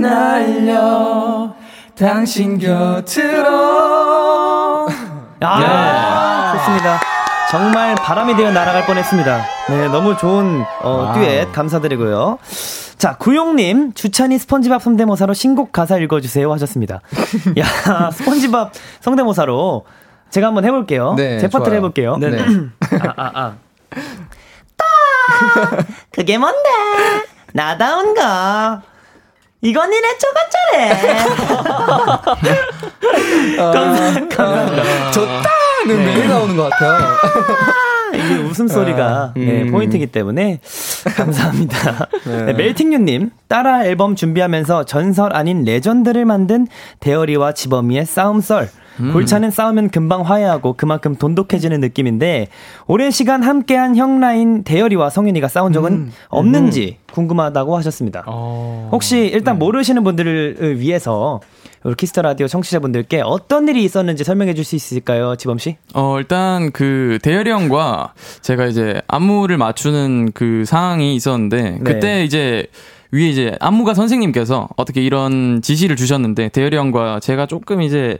날려 0.00 1.52
당신 1.98 2.58
곁으로. 2.58 3.48
아, 5.40 5.60
예. 5.60 6.58
좋습니다. 6.58 7.00
정말 7.50 7.94
바람이 7.96 8.36
되어 8.36 8.52
날아갈 8.52 8.86
뻔했습니다. 8.86 9.57
네, 9.68 9.88
너무 9.88 10.16
좋은 10.16 10.64
어, 10.82 11.12
듀엣 11.14 11.52
감사드리고요. 11.52 12.38
자, 12.96 13.16
구용님, 13.16 13.92
주찬이 13.92 14.38
스펀지밥 14.38 14.82
성대모사로 14.82 15.34
신곡 15.34 15.72
가사 15.72 15.98
읽어주세요 15.98 16.50
하셨습니다. 16.52 17.00
야, 17.58 18.10
스펀지밥 18.10 18.72
성대모사로 19.00 19.84
제가 20.30 20.48
한번 20.48 20.64
해볼게요. 20.64 21.14
네, 21.14 21.38
제 21.38 21.48
파트를 21.48 21.76
해볼게요. 21.78 22.16
네. 22.16 22.30
네. 22.30 22.38
아, 23.02 23.14
아, 23.16 23.30
아. 23.34 23.54
따! 24.76 24.84
그게 26.12 26.38
뭔데? 26.38 26.58
나다운 27.52 28.14
거. 28.14 28.82
이건 29.60 29.90
쪼가짜래. 30.18 31.26
감사합니다. 33.72 34.44
아, 34.44 35.10
좋다는 35.10 35.42
네. 35.86 35.94
매일 35.96 36.28
나오는 36.28 36.56
것 36.56 36.70
같아요. 36.70 36.98
이게 38.14 38.36
웃음소리가 38.42 39.06
아, 39.06 39.32
네, 39.36 39.62
음. 39.62 39.70
포인트이기 39.70 40.06
때문에 40.08 40.60
감사합니다. 41.16 42.08
네. 42.26 42.44
네, 42.46 42.52
멜팅유님 42.52 43.30
따라 43.48 43.84
앨범 43.84 44.16
준비하면서 44.16 44.84
전설 44.84 45.34
아닌 45.34 45.64
레전드를 45.64 46.24
만든 46.24 46.66
대열이와 47.00 47.52
지범이의 47.52 48.06
싸움썰 48.06 48.68
음. 49.00 49.12
골차는 49.12 49.50
싸우면 49.50 49.90
금방 49.90 50.22
화해하고 50.22 50.74
그만큼 50.76 51.14
돈독해지는 51.14 51.80
느낌인데 51.80 52.48
오랜 52.86 53.10
시간 53.10 53.42
함께한 53.42 53.96
형 53.96 54.20
라인 54.20 54.64
대열이와 54.64 55.10
성윤이가 55.10 55.48
싸운 55.48 55.72
적은 55.72 55.92
음. 55.92 56.12
없는지 56.28 56.98
음. 57.00 57.12
궁금하다고 57.12 57.76
하셨습니다. 57.76 58.24
어. 58.26 58.88
혹시 58.92 59.18
일단 59.32 59.54
네. 59.54 59.58
모르시는 59.58 60.04
분들을 60.04 60.78
위해서 60.80 61.40
우리 61.84 61.94
Kiss 61.94 62.10
the 62.10 62.22
Radio 62.22 62.48
청취자분들께 62.48 63.22
어떤 63.24 63.68
일이 63.68 63.84
있었는지 63.84 64.24
설명해 64.24 64.54
줄 64.54 64.64
수 64.64 64.76
있을까요, 64.76 65.36
지범 65.36 65.58
씨? 65.58 65.76
어, 65.94 66.18
일단 66.18 66.72
그 66.72 67.18
대열이 67.22 67.50
형과 67.50 68.12
제가 68.42 68.66
이제 68.66 69.00
안무를 69.06 69.56
맞추는 69.56 70.32
그 70.32 70.64
상황이 70.66 71.14
있었는데 71.14 71.78
그때 71.84 72.00
네. 72.00 72.24
이제 72.24 72.66
위에 73.10 73.28
이제 73.28 73.56
안무가 73.60 73.94
선생님께서 73.94 74.68
어떻게 74.76 75.00
이런 75.00 75.62
지시를 75.62 75.96
주셨는데 75.96 76.50
대열이 76.50 76.76
형과 76.76 77.20
제가 77.20 77.46
조금 77.46 77.80
이제 77.80 78.18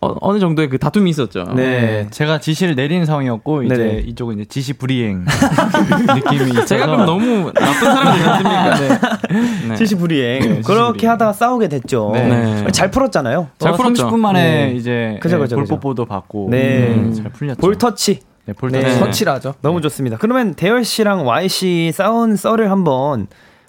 어, 0.00 0.32
느 0.32 0.38
정도의 0.38 0.68
그 0.68 0.78
다툼이 0.78 1.10
있었죠. 1.10 1.44
네. 1.56 1.62
네. 1.64 2.06
제가 2.10 2.38
지시를 2.38 2.76
내리는 2.76 3.04
상황이었고 3.04 3.64
이제 3.64 3.76
네네. 3.76 3.98
이쪽은 4.06 4.36
이제 4.36 4.44
지시 4.44 4.74
불이행 4.74 5.24
느낌이 6.14 6.50
있어서 6.50 6.66
제가 6.66 6.86
그럼 6.86 7.06
너무 7.06 7.52
나쁜 7.52 7.72
사람이 7.72 8.18
되지 8.18 8.28
않습니까? 8.28 8.74
네. 8.76 9.68
네. 9.70 9.74
지시 9.76 9.94
불이행. 9.96 10.40
네, 10.40 10.60
그렇게 10.60 10.92
불이행. 10.92 11.12
하다가 11.12 11.32
싸우게 11.32 11.68
됐죠. 11.68 12.10
네. 12.14 12.64
잘 12.72 12.90
풀었잖아요. 12.92 13.48
잘 13.58 13.72
풀었죠. 13.72 14.08
30분 14.08 14.18
만에 14.18 14.74
이제 14.76 15.18
그죠, 15.20 15.38
그죠, 15.38 15.56
볼뽀뽀도 15.56 16.04
받고 16.04 16.48
네. 16.50 17.10
잘 17.12 17.32
풀렸죠. 17.32 17.60
볼 17.60 17.76
터치. 17.76 18.20
네, 18.44 18.52
볼 18.52 18.70
터치. 18.70 18.98
터치라죠. 19.00 19.54
너무 19.62 19.80
좋습니다. 19.80 20.16
그러면 20.18 20.54
대열 20.54 20.84
씨랑 20.84 21.26
Y 21.26 21.48
씨 21.48 21.90
싸운 21.92 22.36
썰을 22.36 22.70
한번 22.70 23.26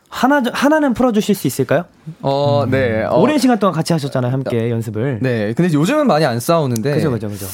하나 0.10 0.42
하나는 0.52 0.94
풀어주실 0.94 1.36
수 1.36 1.48
있을까요? 1.48 1.86
어, 2.22 2.66
네. 2.70 3.04
어. 3.04 3.20
오랜 3.20 3.38
시간 3.38 3.60
동안 3.60 3.74
같이 3.74 3.94
하셨잖아요, 3.94 4.32
함께 4.32 4.70
연습을. 4.70 5.20
네. 5.22 5.54
근데 5.54 5.72
요즘은 5.72 6.08
많이 6.08 6.26
안 6.26 6.40
싸우는데. 6.40 6.94
그죠, 6.96 7.12
그죠, 7.12 7.30
그죠. 7.30 7.46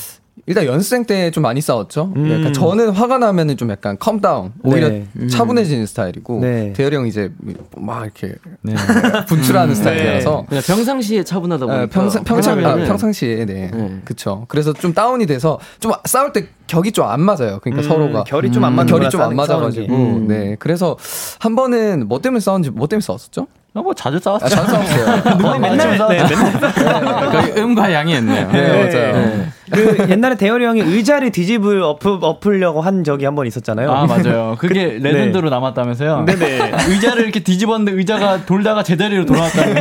일단 0.48 0.66
연습생 0.66 1.06
때 1.06 1.32
좀 1.32 1.42
많이 1.44 1.60
싸웠죠. 1.62 2.14
음. 2.16 2.30
약간 2.32 2.54
저는 2.54 2.90
화가 2.90 3.18
나면은 3.18 3.58
좀 3.58 3.70
약간 3.72 3.98
calm 3.98 4.25
down 4.25 4.52
오히려 4.64 4.90
네. 4.90 5.06
음. 5.16 5.28
차분해지는 5.28 5.86
스타일이고 5.88 6.40
네. 6.42 6.74
대열이 6.74 6.96
형 6.96 7.08
이제 7.08 7.32
막 7.78 8.04
이렇게 8.04 8.36
네. 8.62 8.76
분출하는 9.28 9.70
음. 9.70 9.76
스타일이라서 9.76 10.46
그냥 10.48 10.64
평상시에 10.68 11.24
차분하다 11.24 11.66
보니까 11.66 11.86
평상 11.88 12.24
평상 12.24 12.64
아, 12.66 12.76
평상시에 12.76 13.46
네, 13.46 13.72
네. 13.72 14.02
그쵸. 14.06 14.46
그래서 14.48 14.72
좀 14.74 14.94
다운이 14.94 15.26
돼서 15.26 15.58
좀 15.80 15.94
싸울 16.06 16.32
때 16.34 16.48
격이 16.68 16.92
좀 16.92 17.06
안 17.06 17.22
맞아요. 17.22 17.60
그러니까 17.62 17.82
음, 17.82 17.84
서로가 17.84 18.24
결이 18.26 18.52
좀 18.52 18.64
안 18.64 18.74
맞는 18.76 18.92
결이 18.92 19.10
좀 19.10 19.22
안 19.22 19.36
맞아가지고 19.36 19.96
음. 19.96 20.28
네 20.28 20.56
그래서 20.60 20.98
한 21.40 21.56
번은 21.56 22.08
뭐 22.08 22.20
때문에 22.22 22.40
싸웠는지 22.40 22.70
뭐 22.72 22.88
때문에 22.88 23.02
싸웠었죠? 23.02 23.48
어, 23.76 23.82
뭐 23.82 23.94
자주 23.94 24.18
싸웠어요. 24.20 24.46
아, 24.48 24.50
자주 24.50 24.72
싸웠어요. 24.72 25.36
어, 25.52 25.60
맨날 25.60 25.98
싸웠죠. 25.98 26.28
네, 26.28 26.36
맨날. 26.36 27.30
거의 27.32 27.54
음과 27.58 27.92
양이었네요. 27.92 28.52
네, 28.52 28.62
네, 28.62 28.70
맞아요. 28.94 29.14
네. 29.14 29.48
그 29.72 30.06
옛날에 30.12 30.36
대열이 30.36 30.64
형이 30.64 30.80
의자를 30.80 31.32
뒤집을 31.32 31.82
엎으, 31.82 32.20
엎으려고 32.22 32.82
한 32.82 33.04
적이 33.04 33.26
한 33.26 33.36
번 33.36 33.48
있었잖아요. 33.48 33.92
아 33.92 34.06
맞아요. 34.06 34.56
그게 34.60 34.98
그, 35.00 35.04
레전드로 35.08 35.50
네. 35.50 35.56
남았다면서요. 35.56 36.24
네네. 36.26 36.72
의자를 36.88 37.24
이렇게 37.24 37.42
뒤집었는데 37.42 37.92
의자가 37.98 38.46
돌다가 38.46 38.82
제자리로 38.82 39.26
돌아왔다는. 39.26 39.78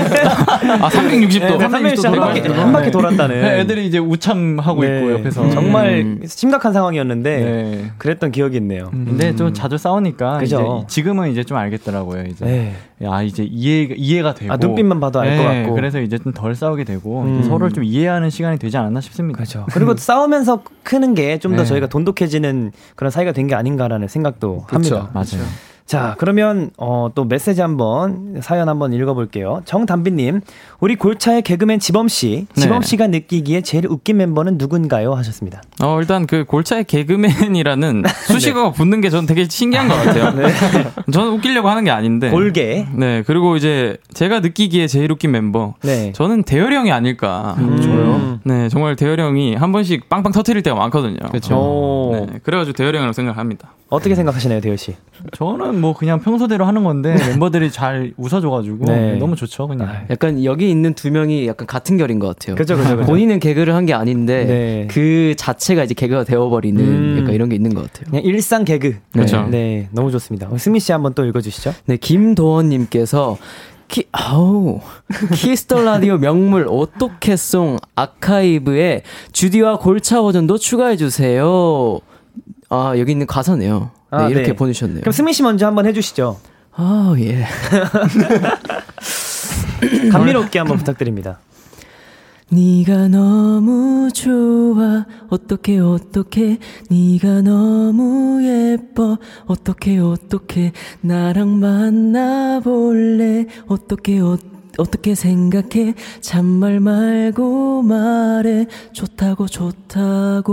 아 0.83 0.89
360도. 0.89 1.59
네, 1.59 1.69
360도 1.69 2.11
한 2.11 2.21
바퀴, 2.21 2.41
한 2.49 2.73
바퀴 2.73 2.91
돌았다는. 2.91 3.41
네, 3.43 3.61
애들이 3.61 3.87
이제 3.87 3.99
우참하고 3.99 4.81
네. 4.83 4.99
있고 4.99 5.13
옆에서. 5.13 5.51
정말 5.51 5.89
음. 6.01 6.21
심각한 6.27 6.73
상황이었는데 6.73 7.37
네. 7.39 7.91
그랬던 7.99 8.33
기억이 8.33 8.57
있네요. 8.57 8.91
음. 8.93 9.05
근데 9.11 9.37
좀 9.37 9.55
자주 9.55 9.79
싸우니까 9.79 10.39
그죠? 10.39 10.83
이제 10.89 10.95
지금은 10.95 11.31
이제 11.31 11.45
좀 11.45 11.57
알겠더라고요. 11.59 12.25
이제. 12.25 12.73
네. 12.99 13.07
야 13.07 13.23
이제 13.23 13.45
이해 13.45 13.89
이해가 13.97 14.35
되고. 14.35 14.53
아 14.53 14.57
눈빛만 14.57 15.01
봐도 15.01 15.21
알것 15.21 15.45
같고. 15.47 15.75
그래서 15.75 16.01
이제 16.01 16.19
좀 16.19 16.33
덜 16.33 16.55
싸우게 16.55 16.85
되고 16.85 17.23
음. 17.23 17.43
서로를 17.45 17.71
좀 17.73 17.85
이해하는 17.85 18.31
시간이 18.31 18.59
되지 18.59 18.77
않았나 18.77 19.01
싶습니다. 19.01 19.37
그렇죠. 19.37 19.67
그리고 19.73 19.95
싸우면서 19.99 20.63
크는 20.83 21.15
게 21.15 21.39
좀더 21.39 21.63
네. 21.63 21.65
저희가 21.69 21.87
돈독해지는 21.87 22.73
그런 22.97 23.11
사이가 23.11 23.33
된 23.33 23.45
게 23.45 23.55
아닌가라는 23.55 24.09
생각도 24.09 24.65
그쵸. 24.67 24.97
합니다. 24.97 25.11
맞아요. 25.13 25.47
자, 25.87 26.15
그러면 26.19 26.71
어, 26.79 27.11
또 27.15 27.27
메시지 27.27 27.61
한번 27.61 28.41
사연 28.41 28.71
한번 28.71 28.95
읽어볼게요. 28.95 29.61
정담비님, 29.67 30.41
우리 30.81 30.97
골차의 30.97 31.43
개그맨 31.43 31.79
지범 31.79 32.09
씨, 32.09 32.47
지범 32.55 32.81
네. 32.81 32.87
씨가 32.87 33.09
느끼기에 33.09 33.61
제일 33.61 33.87
웃긴 33.87 34.17
멤버는 34.17 34.57
누군가요? 34.57 35.13
하셨습니다. 35.13 35.61
어, 35.85 36.01
일단 36.01 36.27
그 36.27 36.45
골차의 36.45 36.85
개그맨이라는 36.85 38.03
수식어가 38.27 38.71
네. 38.71 38.75
붙는 38.75 39.01
게 39.01 39.11
저는 39.11 39.27
되게 39.27 39.47
신기한 39.49 39.89
것 39.89 39.95
같아요. 39.95 40.31
네. 40.33 40.49
저는 41.13 41.33
웃기려고 41.33 41.69
하는 41.69 41.85
게 41.85 41.91
아닌데. 41.91 42.31
골개. 42.31 42.87
네, 42.95 43.23
그리고 43.27 43.57
이제 43.57 43.97
제가 44.15 44.41
느끼기에 44.41 44.87
제일 44.87 45.13
웃긴 45.13 45.33
멤버, 45.33 45.75
네. 45.83 46.13
저는 46.13 46.43
대열이 46.45 46.75
형이 46.75 46.91
아닐까. 46.93 47.55
음. 47.59 47.81
저요? 47.81 48.39
네, 48.45 48.69
정말 48.69 48.97
대열이 48.97 49.21
형이 49.23 49.55
한 49.57 49.73
번씩 49.73 50.09
빵빵 50.09 50.33
터트릴 50.33 50.63
때가 50.63 50.75
많거든요. 50.77 51.17
그렇죠. 51.29 52.27
네, 52.31 52.39
그래가지고 52.43 52.75
대열이 52.77 52.97
형이라고 52.97 53.13
생각합니다. 53.13 53.73
어떻게 53.91 54.15
생각하시나요, 54.17 54.61
대열 54.61 54.77
씨? 54.77 54.97
저는 55.33 55.81
뭐 55.81 55.95
그냥 55.95 56.19
평소대로 56.19 56.65
하는 56.65 56.83
건데 56.83 57.15
멤버들이 57.29 57.71
잘 57.71 58.13
웃어줘가지고 58.17 58.87
네. 58.87 59.17
너무 59.19 59.37
좋죠, 59.37 59.69
그냥. 59.69 59.89
아, 59.89 60.01
약간 60.11 60.43
여기 60.43 60.69
있는 60.69 60.95
두 60.95 61.11
명이 61.13 61.47
약간 61.47 61.67
같은 61.67 61.97
결인 61.97 62.19
것 62.19 62.27
같아요. 62.29 62.57
그죠, 62.57 62.77
그죠. 62.77 62.97
본인은 63.03 63.39
개그를 63.39 63.75
한 63.75 63.85
게 63.85 63.93
아닌데 63.93 64.45
네. 64.47 64.89
그 64.91 65.35
자체 65.37 65.74
가 65.75 65.85
이제 65.85 65.95
개그가 65.95 66.25
되어버리는 66.25 66.81
음. 66.83 67.19
약간 67.21 67.35
이런 67.35 67.49
게 67.49 67.57
있는 67.57 67.75
것 67.75 67.83
같아요. 67.85 68.11
그냥 68.11 68.25
일상 68.25 68.65
개그. 68.65 68.97
그렇죠. 69.13 69.47
네, 69.51 69.89
너무 69.93 70.11
좋습니다. 70.11 70.49
승민 70.57 70.81
씨 70.81 70.93
한번 70.93 71.15
또 71.15 71.25
읽어주시죠. 71.25 71.75
네, 71.87 71.97
김도원님께서 71.97 73.39
키, 73.89 74.07
아우, 74.13 74.81
Kiss 75.35 75.62
the 75.62 75.83
Radio 75.83 76.17
명물 76.19 76.67
오또케송 76.69 77.79
아카이브에 77.95 79.03
주디와 79.33 79.79
골차 79.79 80.21
버전도 80.23 80.59
추가해주세요. 80.59 82.01
아, 82.71 82.95
여기 82.99 83.13
있는 83.13 83.27
가사네요. 83.27 83.91
네, 84.11 84.19
아, 84.19 84.29
이렇게 84.29 84.49
네. 84.49 84.53
보내셨네요. 84.55 85.01
그럼 85.01 85.13
승민 85.13 85.33
씨 85.35 85.43
먼저 85.43 85.67
한번 85.67 85.87
해주시죠. 85.87 86.39
아, 86.77 87.15
예. 87.19 87.45
감미롭게 90.11 90.59
한번 90.59 90.79
부탁드립니다. 90.79 91.39
네가 92.55 93.09
너무 93.09 94.09
좋아 94.13 95.05
어떡해 95.29 95.81
어떡해 95.81 96.59
네가 96.89 97.43
너무 97.43 98.41
예뻐 98.45 99.19
어떻게 99.47 99.99
어떻게 99.99 100.71
나랑 101.01 101.59
만나볼래 101.59 103.47
어떻게 103.67 104.21
어떻게 104.21 104.55
어떻게 104.77 105.15
생각해? 105.15 105.95
잔말 106.21 106.81
말고 106.81 107.83
말해. 107.83 108.67
좋다고, 108.93 109.47
좋다고. 109.47 110.53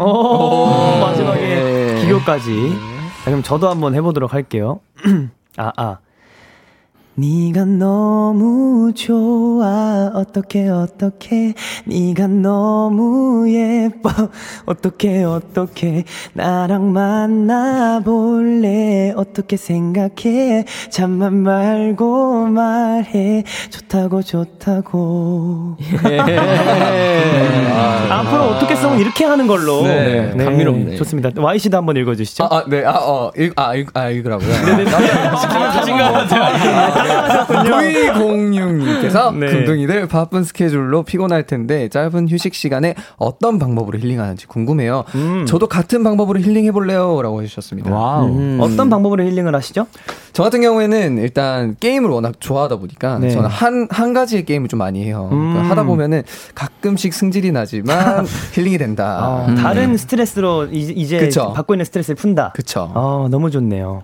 오, 0.00 0.98
마지막에 1.00 1.40
네. 1.40 2.00
기교까지. 2.00 2.70
자, 3.22 3.24
그럼 3.26 3.44
저도 3.44 3.68
한번 3.70 3.94
해보도록 3.94 4.34
할게요. 4.34 4.80
아, 5.58 5.70
아. 5.76 5.98
네가 7.16 7.64
너무 7.64 8.92
좋아. 8.94 10.12
어떻게 10.14 10.68
어떻게? 10.68 11.54
네가 11.84 12.28
너무 12.28 13.50
예뻐. 13.52 14.10
어떻게 14.64 15.24
어떻게? 15.24 16.04
나랑 16.32 16.92
만나볼래? 16.92 18.04
어떻게 19.16 19.56
생각해? 19.56 20.64
잠만 20.90 21.42
말고 21.42 22.46
말해. 22.46 23.42
좋다고 23.70 24.22
좋다고. 24.22 25.76
예. 26.08 26.18
아, 27.72 28.06
앞으로 28.20 28.42
어떻게 28.44 28.76
쓰면 28.76 28.98
이렇게 29.00 29.24
하는 29.24 29.46
걸로. 29.46 29.82
네, 29.82 30.32
네. 30.34 30.44
감미롭네 30.44 30.96
좋습니다. 30.96 31.30
Y 31.36 31.58
씨도 31.58 31.76
한번 31.76 31.96
읽어주시죠. 31.96 32.44
아, 32.44 32.48
아 32.50 32.64
네, 32.68 32.84
아, 32.84 32.92
어, 32.92 33.32
읽, 33.36 33.52
아, 33.56 33.74
읽, 33.74 33.88
아, 33.94 34.08
읽으라고요. 34.08 34.48
네네. 34.64 34.84
하신 34.90 35.96
것 35.96 36.12
V06님께서 37.48 39.34
네. 39.36 39.46
금둥이들 39.46 40.06
바쁜 40.08 40.44
스케줄로 40.44 41.02
피곤할 41.02 41.44
텐데 41.44 41.88
짧은 41.88 42.28
휴식 42.28 42.54
시간에 42.54 42.94
어떤 43.16 43.58
방법으로 43.58 43.98
힐링하는지 43.98 44.46
궁금해요. 44.46 45.04
음. 45.14 45.46
저도 45.46 45.66
같은 45.66 46.02
방법으로 46.02 46.40
힐링해볼래요. 46.40 47.22
라고 47.22 47.42
해주셨습니다. 47.42 47.90
와우. 47.92 48.26
음. 48.28 48.58
어떤 48.60 48.90
방법으로 48.90 49.24
힐링을 49.24 49.54
하시죠? 49.54 49.86
저 50.32 50.42
같은 50.42 50.60
경우에는 50.60 51.18
일단 51.18 51.76
게임을 51.80 52.10
워낙 52.10 52.34
좋아하다 52.40 52.76
보니까 52.76 53.18
네. 53.18 53.30
저는 53.30 53.48
한, 53.48 53.88
한 53.90 54.12
가지의 54.12 54.44
게임을 54.44 54.68
좀 54.68 54.78
많이 54.78 55.04
해요. 55.04 55.26
그러니까 55.30 55.60
음. 55.60 55.70
하다 55.70 55.82
보면은 55.84 56.22
가끔씩 56.54 57.12
승질이 57.12 57.52
나지만 57.52 58.26
힐링이 58.54 58.78
된다. 58.78 59.18
아, 59.20 59.46
음. 59.48 59.56
다른 59.56 59.96
스트레스로 59.96 60.66
이제 60.66 61.18
그쵸. 61.18 61.52
받고 61.52 61.74
있는 61.74 61.84
스트레스를 61.84 62.16
푼다. 62.16 62.52
그쵸. 62.54 62.90
아, 62.94 63.28
너무 63.30 63.50
좋네요. 63.50 64.02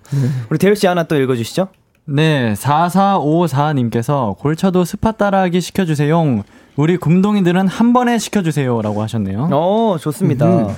우리 0.50 0.58
대열 0.58 0.76
씨 0.76 0.86
하나 0.86 1.04
또 1.04 1.16
읽어주시죠. 1.16 1.68
네, 2.08 2.54
4454님께서 2.54 4.36
골차도 4.38 4.84
spot 4.84 5.12
따라하기 5.12 5.60
시켜주세요. 5.60 6.42
우리 6.76 6.96
금둥이들은 6.98 7.66
한 7.68 7.92
번에 7.92 8.18
시켜주세요 8.18 8.80
라고 8.82 9.02
하셨네요. 9.02 9.48
어, 9.50 9.96
좋습니다. 10.00 10.68
음. 10.68 10.74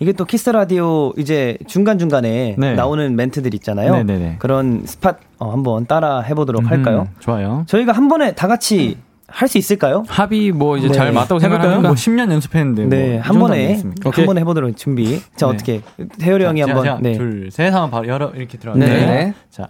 이게 0.00 0.12
또 0.12 0.24
키스 0.24 0.50
라디오 0.50 1.12
이제 1.16 1.56
중간 1.68 1.98
중간에 1.98 2.56
네. 2.58 2.74
나오는 2.74 3.14
멘트들 3.14 3.54
있잖아요. 3.54 3.92
네네네. 3.98 4.36
그런 4.40 4.82
spot 4.84 5.14
어, 5.38 5.52
한번 5.52 5.86
따라 5.86 6.20
해보도록 6.20 6.62
음, 6.62 6.66
할까요? 6.66 7.06
좋아요. 7.20 7.62
저희가 7.68 7.92
한 7.92 8.08
번에 8.08 8.34
다 8.34 8.48
같이 8.48 8.96
할 9.28 9.48
수 9.48 9.56
있을까요? 9.58 10.04
합이 10.08 10.52
뭐 10.52 10.76
이제 10.76 10.88
네. 10.88 10.94
잘 10.94 11.12
맞다고 11.12 11.38
생각할까요? 11.38 11.80
뭐 11.80 11.92
10년 11.92 12.30
연습했는데 12.32 12.84
네, 12.86 13.12
뭐 13.14 13.22
한 13.22 13.38
번에 13.38 13.80
한 14.04 14.26
번에 14.26 14.40
해보도록 14.40 14.76
준비. 14.76 15.20
자 15.36 15.46
네. 15.46 15.52
어떻게 15.52 15.80
태열이 16.18 16.44
형이 16.44 16.60
한번 16.60 17.00
네. 17.00 17.12
둘셋 17.12 17.72
하면 17.72 17.90
바로 17.90 18.08
열어 18.08 18.30
이렇게 18.34 18.58
들어가요. 18.58 18.84
네. 18.84 19.32
자 19.50 19.68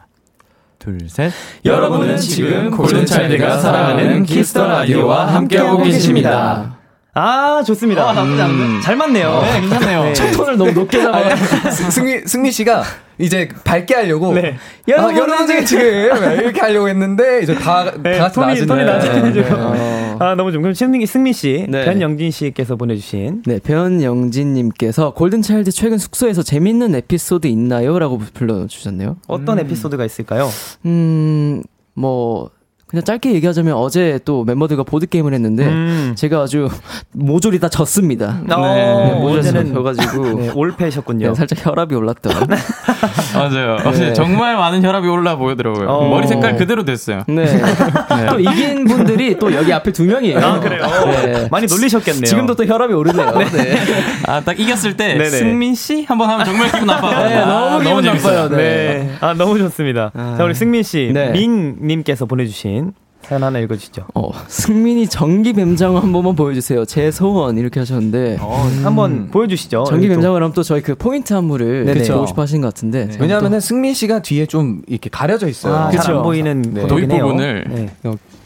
둘, 0.83 0.99
셋. 1.09 1.33
여러분은 1.65 2.17
지금 2.17 2.71
골든차일드가 2.73 3.59
사랑하는 3.59 4.25
키스 4.25 4.51
더 4.51 4.67
라디오와 4.67 5.33
함께하고 5.33 5.81
계십니다. 5.85 6.77
아, 7.15 7.63
좋습니다. 7.67 8.09
아, 8.09 8.13
나쁘지 8.15 8.41
않네. 8.41 8.55
음, 8.55 8.81
잘 8.81 8.97
맞네요. 8.97 9.43
네, 9.43 9.61
괜찮네요. 9.61 10.03
네. 10.05 10.33
톤을 10.33 10.57
너무 10.57 10.73
높게 10.73 11.03
잡아요. 11.03 11.37
승민, 11.71 12.21
승민 12.27 12.51
씨가 12.51 12.85
이제 13.19 13.51
밝게 13.65 13.95
하려고. 13.95 14.33
네. 14.33 14.57
여러분, 14.89 15.15
아, 15.15 15.19
여러분 15.19 15.67
지금 15.67 15.85
이렇게 15.85 16.61
하려고 16.61 16.89
했는데, 16.89 17.43
이제 17.43 17.55
다, 17.55 17.93
네, 18.03 18.17
다 18.17 18.33
톤이, 18.33 18.55
낮은 18.55 18.67
톤이 18.67 18.85
낮아지고. 18.85 19.29
네. 19.29 19.47
어. 19.51 20.17
아, 20.21 20.35
너무 20.37 20.53
좀. 20.53 20.63
그럼 20.63 20.73
승민, 20.73 21.05
승민 21.05 21.35
씨, 21.35 21.67
네. 21.69 21.85
변영진 21.85 22.31
씨께서 22.31 22.77
보내주신. 22.77 23.43
네, 23.45 23.59
변영진님께서 23.59 25.13
골든 25.13 25.43
차일드 25.43 25.71
최근 25.71 25.99
숙소에서 25.99 26.43
재밌는 26.43 26.95
에피소드 26.95 27.47
있나요? 27.47 27.99
라고 27.99 28.23
불러주셨네요. 28.33 29.19
어떤 29.27 29.59
음. 29.59 29.65
에피소드가 29.67 30.07
있을까요? 30.07 30.49
음, 30.87 31.63
뭐, 31.93 32.49
그냥 32.93 33.05
짧게 33.05 33.33
얘기하자면 33.35 33.75
어제 33.75 34.21
또 34.25 34.45
멤버들과 34.45 34.83
보드 34.85 35.07
게임을 35.07 35.33
했는데 35.35 35.65
음. 35.67 36.13
제가 36.15 36.43
아주 36.43 36.69
모조리 37.13 37.59
다 37.59 37.69
졌습니다. 37.69 38.41
어, 38.51 38.75
네, 38.75 39.15
모조리 39.19 39.73
져가지고 39.73 40.25
네, 40.41 40.51
올패셨군요. 40.55 41.29
네, 41.29 41.35
살짝 41.35 41.67
혈압이 41.67 41.95
올랐던. 41.95 42.33
맞아요. 43.35 43.79
네. 43.93 44.13
정말 44.13 44.57
많은 44.57 44.85
혈압이 44.85 45.09
올라 45.09 45.37
보이더라고요. 45.37 45.89
어. 45.89 46.09
머리 46.09 46.29
색깔 46.29 46.57
그대로 46.57 46.85
됐어요. 46.85 47.25
네. 47.27 47.47
네. 47.47 47.63
또 48.29 48.39
이긴 48.39 48.85
분들이 48.85 49.39
또 49.39 49.53
여기 49.55 49.73
앞에 49.73 49.91
두 49.91 50.05
명이에요. 50.05 50.39
아, 50.39 50.61
그래요. 50.61 50.83
네. 51.25 51.49
많이 51.51 51.67
놀리셨겠네요. 51.67 52.27
지금도 52.27 52.55
또 52.55 52.67
혈압이 52.67 52.93
오르네요. 52.93 53.33
네. 53.53 53.79
아 54.27 54.43
딱 54.45 54.59
이겼을 54.59 54.97
때 54.97 55.15
네네. 55.15 55.31
승민 55.31 55.75
씨 55.75 56.05
한번 56.05 56.29
하면 56.31 56.45
정말 56.45 56.71
기분 56.71 56.87
나빠요. 56.87 57.29
네, 57.29 57.41
너무 57.41 57.77
아, 57.77 57.83
너무 57.83 58.01
나빠요. 58.01 58.49
네. 58.51 59.11
아 59.21 59.35
너무 59.35 59.59
좋습니다. 59.59 60.11
아. 60.15 60.35
자 60.37 60.45
우리 60.45 60.55
승민 60.55 60.83
씨, 60.83 61.13
민 61.33 61.77
님께서 61.81 62.27
보내주신 62.27 62.82
사연 63.23 63.45
하나 63.45 63.59
읽어주시죠. 63.61 64.07
어, 64.15 64.31
승민이 64.49 65.09
전기 65.09 65.53
뱀장어 65.53 66.01
한 66.01 66.13
번만 66.13 66.35
보여주세요. 66.35 66.85
제 66.85 67.11
소원 67.11 67.57
이렇게 67.57 67.81
하셨는데 67.81 68.39
어, 68.41 68.69
한번 68.83 69.13
음. 69.13 69.29
보여주시죠. 69.31 69.85
전기 69.85 70.09
뱀장어를 70.09 70.43
하면 70.45 70.55
또 70.55 70.63
저희 70.63 70.83
그 70.83 70.95
포인트 70.95 71.33
안무를 71.33 71.85
보고 72.09 72.27
싶어 72.27 72.43
하신 72.43 72.61
것 72.61 72.69
같은데 72.69 73.07
네. 73.07 73.17
왜냐하면 73.21 73.61
승민 73.61 73.95
씨가 73.95 74.23
뒤에 74.23 74.47
좀 74.47 74.83
이렇게 74.87 75.09
가려져 75.09 75.49
있어요. 75.49 75.75
아, 75.75 75.91
잘안 75.91 76.23
보이는 76.23 76.63
네. 76.63 76.83
이 76.83 76.87
부분을 76.87 77.65
네. 77.69 77.89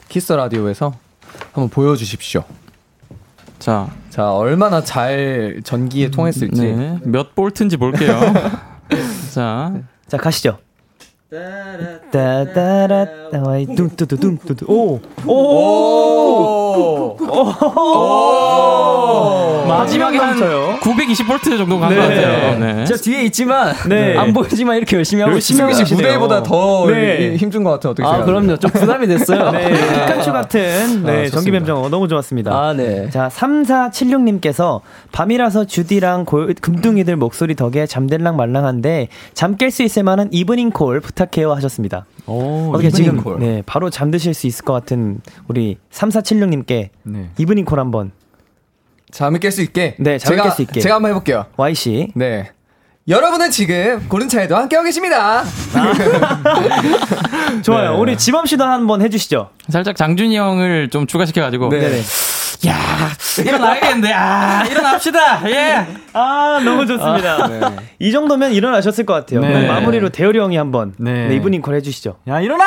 키스 0.09 0.33
라디오에서 0.33 0.93
한번 1.53 1.69
보여주십시오. 1.69 2.45
자, 3.59 3.89
자 4.11 4.33
얼마나 4.33 4.83
잘 4.83 5.61
전기가 5.65 6.11
통했을지 6.11 6.63
네. 6.63 6.99
몇 7.03 7.35
볼트인지 7.35 7.77
볼게요. 7.79 8.21
자, 9.33 9.73
자 10.07 10.17
가시죠. 10.17 10.59
따따라 11.29 13.05
따와이 13.33 13.67
뚱뚜뚜뚱뚜뚜 13.67 14.65
오! 14.69 15.01
오! 15.27 17.17
오! 17.19 18.77
마지막에 19.67 20.19
한 20.19 20.37
920볼트 20.81 21.59
정도 21.59 21.81
간것 21.81 21.99
네. 21.99 22.01
같아요. 22.23 22.59
네. 22.61 22.85
저 22.85 22.95
뒤에 22.97 23.25
있지만 23.25 23.75
네. 23.89 24.17
안 24.17 24.33
보이지만 24.33 24.77
이렇게 24.77 24.95
열심히 24.97 25.23
하고 25.23 25.35
열심히 25.35 25.63
하시네요. 25.63 25.97
무대보다 25.97 26.45
더 26.45 26.87
네. 26.87 27.35
힘준 27.35 27.65
것 27.65 27.71
같아요. 27.73 27.91
어떻게 27.91 28.07
아, 28.07 28.25
그럼요. 28.25 28.57
좀 28.59 28.71
부담이 28.71 29.09
됐어요. 29.09 29.51
네. 29.51 29.73
피카츄 29.73 30.33
같은 30.33 31.03
네, 31.03 31.27
아, 31.27 31.31
전기뱀장어 31.31 31.89
너무 31.89 32.07
좋았습니다. 32.07 32.53
아, 32.53 32.73
네. 32.73 33.11
자, 33.11 33.29
3476님께서 33.33 34.81
밤이라서 35.11 35.65
주디랑 35.65 36.25
골, 36.25 36.55
금둥이들 36.55 37.17
목소리 37.17 37.57
덕에 37.57 37.87
잠들랑 37.87 38.37
말랑한데 38.37 39.09
잠 39.35 39.57
깰 39.57 39.73
수 39.73 39.83
있을 39.83 40.05
만한 40.05 40.29
evening 40.31 40.71
call 40.71 41.01
부탁 41.01 41.16
해요 41.37 41.53
하셨습니다. 41.53 42.07
오, 42.27 42.71
어떻게 42.73 42.91
지금 42.91 43.23
call. 43.23 43.39
네, 43.39 43.63
바로 43.67 43.91
잠드실 43.91 44.35
수 44.35 44.47
있을 44.47 44.65
것 44.65 44.73
같은 44.73 45.21
우리 45.49 45.79
3476님께 45.93 46.89
네. 47.05 47.31
evening 47.39 47.65
call 47.65 47.81
한번 47.81 48.13
잠을 49.11 49.41
깰 49.41 49.51
수 49.51 49.63
있게. 49.63 49.97
네, 49.99 50.19
잠을 50.19 50.39
깰 50.39 50.53
수 50.53 50.63
있게. 50.63 50.81
제가 50.81 50.97
한번 50.97 51.11
해볼게요. 51.11 51.47
Y 51.57 51.75
씨. 51.75 52.13
네. 52.15 52.51
여러분은 53.09 53.53
지금 53.53 54.05
골든차일드와 54.09 54.57
함께하고 54.57 54.85
계십니다. 54.85 55.41
아. 55.41 55.45
좋아요. 57.63 57.93
네. 57.93 57.99
우리 57.99 58.19
지범 58.19 58.47
씨도 58.47 58.65
한번 58.65 59.01
해주시죠. 59.01 59.51
살짝 59.69 59.97
장준이 59.97 60.37
형을 60.37 60.91
좀 60.91 61.07
추가시켜가지고. 61.07 61.69
네. 61.69 62.01
네. 62.63 62.71
야, 62.71 62.77
일어나야겠는데, 63.39 64.11
야, 64.11 64.65
일어납시다, 64.71 65.51
예. 65.51 65.87
아, 66.13 66.61
너무 66.65 66.87
좋습니다. 66.87 67.45
아, 67.45 67.47
네. 67.49 67.61
이 67.99 68.13
정도면 68.13 68.53
일어나셨을 68.53 69.05
것 69.05 69.15
같아요. 69.15 69.41
네. 69.41 69.67
마무리로 69.67 70.09
대열이 70.11 70.39
형이 70.39 70.57
한번 70.57 70.95
네. 70.99 71.29
네, 71.29 71.37
evening 71.37 71.63
call 71.63 71.75
해주시죠. 71.77 72.17
야, 72.29 72.41
일어나! 72.41 72.65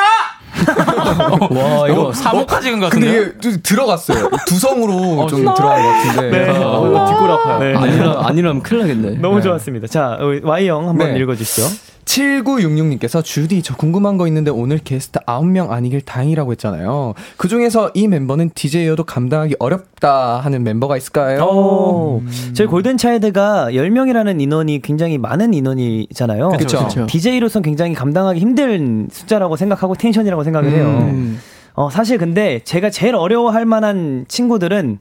와, 0.60 1.88
이거 1.88 2.08
어, 2.08 2.10
3옥까지 2.10 2.70
간것 2.70 2.90
같은데. 2.90 2.90
근데 2.90 3.48
이게 3.48 3.62
들어갔어요. 3.62 4.30
두성으로 4.46 5.22
어, 5.22 5.26
좀 5.26 5.40
들어간 5.40 5.82
것 5.82 5.88
같은데. 5.88 6.30
네. 6.30 6.50
아, 6.50 6.60
어, 6.66 7.06
뒷골 7.08 7.30
아파요. 7.30 7.58
네. 7.58 7.74
아니라, 7.76 8.22
아니라면 8.26 8.62
큰일 8.62 8.82
나겠네. 8.82 9.10
너무 9.18 9.36
네. 9.36 9.42
좋았습니다. 9.42 9.86
자, 9.86 10.18
Y형 10.42 10.88
한번 10.88 11.16
읽어주시죠. 11.16 11.89
7966님께서 12.10 13.22
주디 13.22 13.62
저 13.62 13.76
궁금한 13.76 14.16
거 14.16 14.26
있는데 14.26 14.50
오늘 14.50 14.78
게스트 14.78 15.20
9명 15.20 15.70
아니길 15.70 16.00
다행이라고 16.00 16.50
했잖아요. 16.52 17.14
그 17.36 17.46
중에서 17.46 17.90
이 17.94 18.08
멤버는 18.08 18.50
DJ여도 18.54 19.04
감당하기 19.04 19.56
어렵다 19.58 20.40
하는 20.40 20.64
멤버가 20.64 20.96
있을까요? 20.96 21.44
오, 21.44 22.22
음. 22.24 22.52
저희 22.54 22.66
골든 22.66 22.96
차일드가 22.96 23.68
10명이라는 23.70 24.40
인원이 24.40 24.82
굉장히 24.82 25.18
많은 25.18 25.54
인원이잖아요. 25.54 26.48
그렇죠. 26.50 27.06
DJ로선 27.06 27.62
굉장히 27.62 27.94
감당하기 27.94 28.40
힘든 28.40 29.08
숫자라고 29.10 29.56
생각하고 29.56 29.94
텐션이라고 29.94 30.42
생각을 30.42 30.72
해요. 30.72 30.86
음. 31.12 31.38
어, 31.74 31.90
사실 31.90 32.18
근데 32.18 32.60
제가 32.64 32.90
제일 32.90 33.14
어려워할 33.14 33.64
만한 33.64 34.24
친구들은 34.26 34.98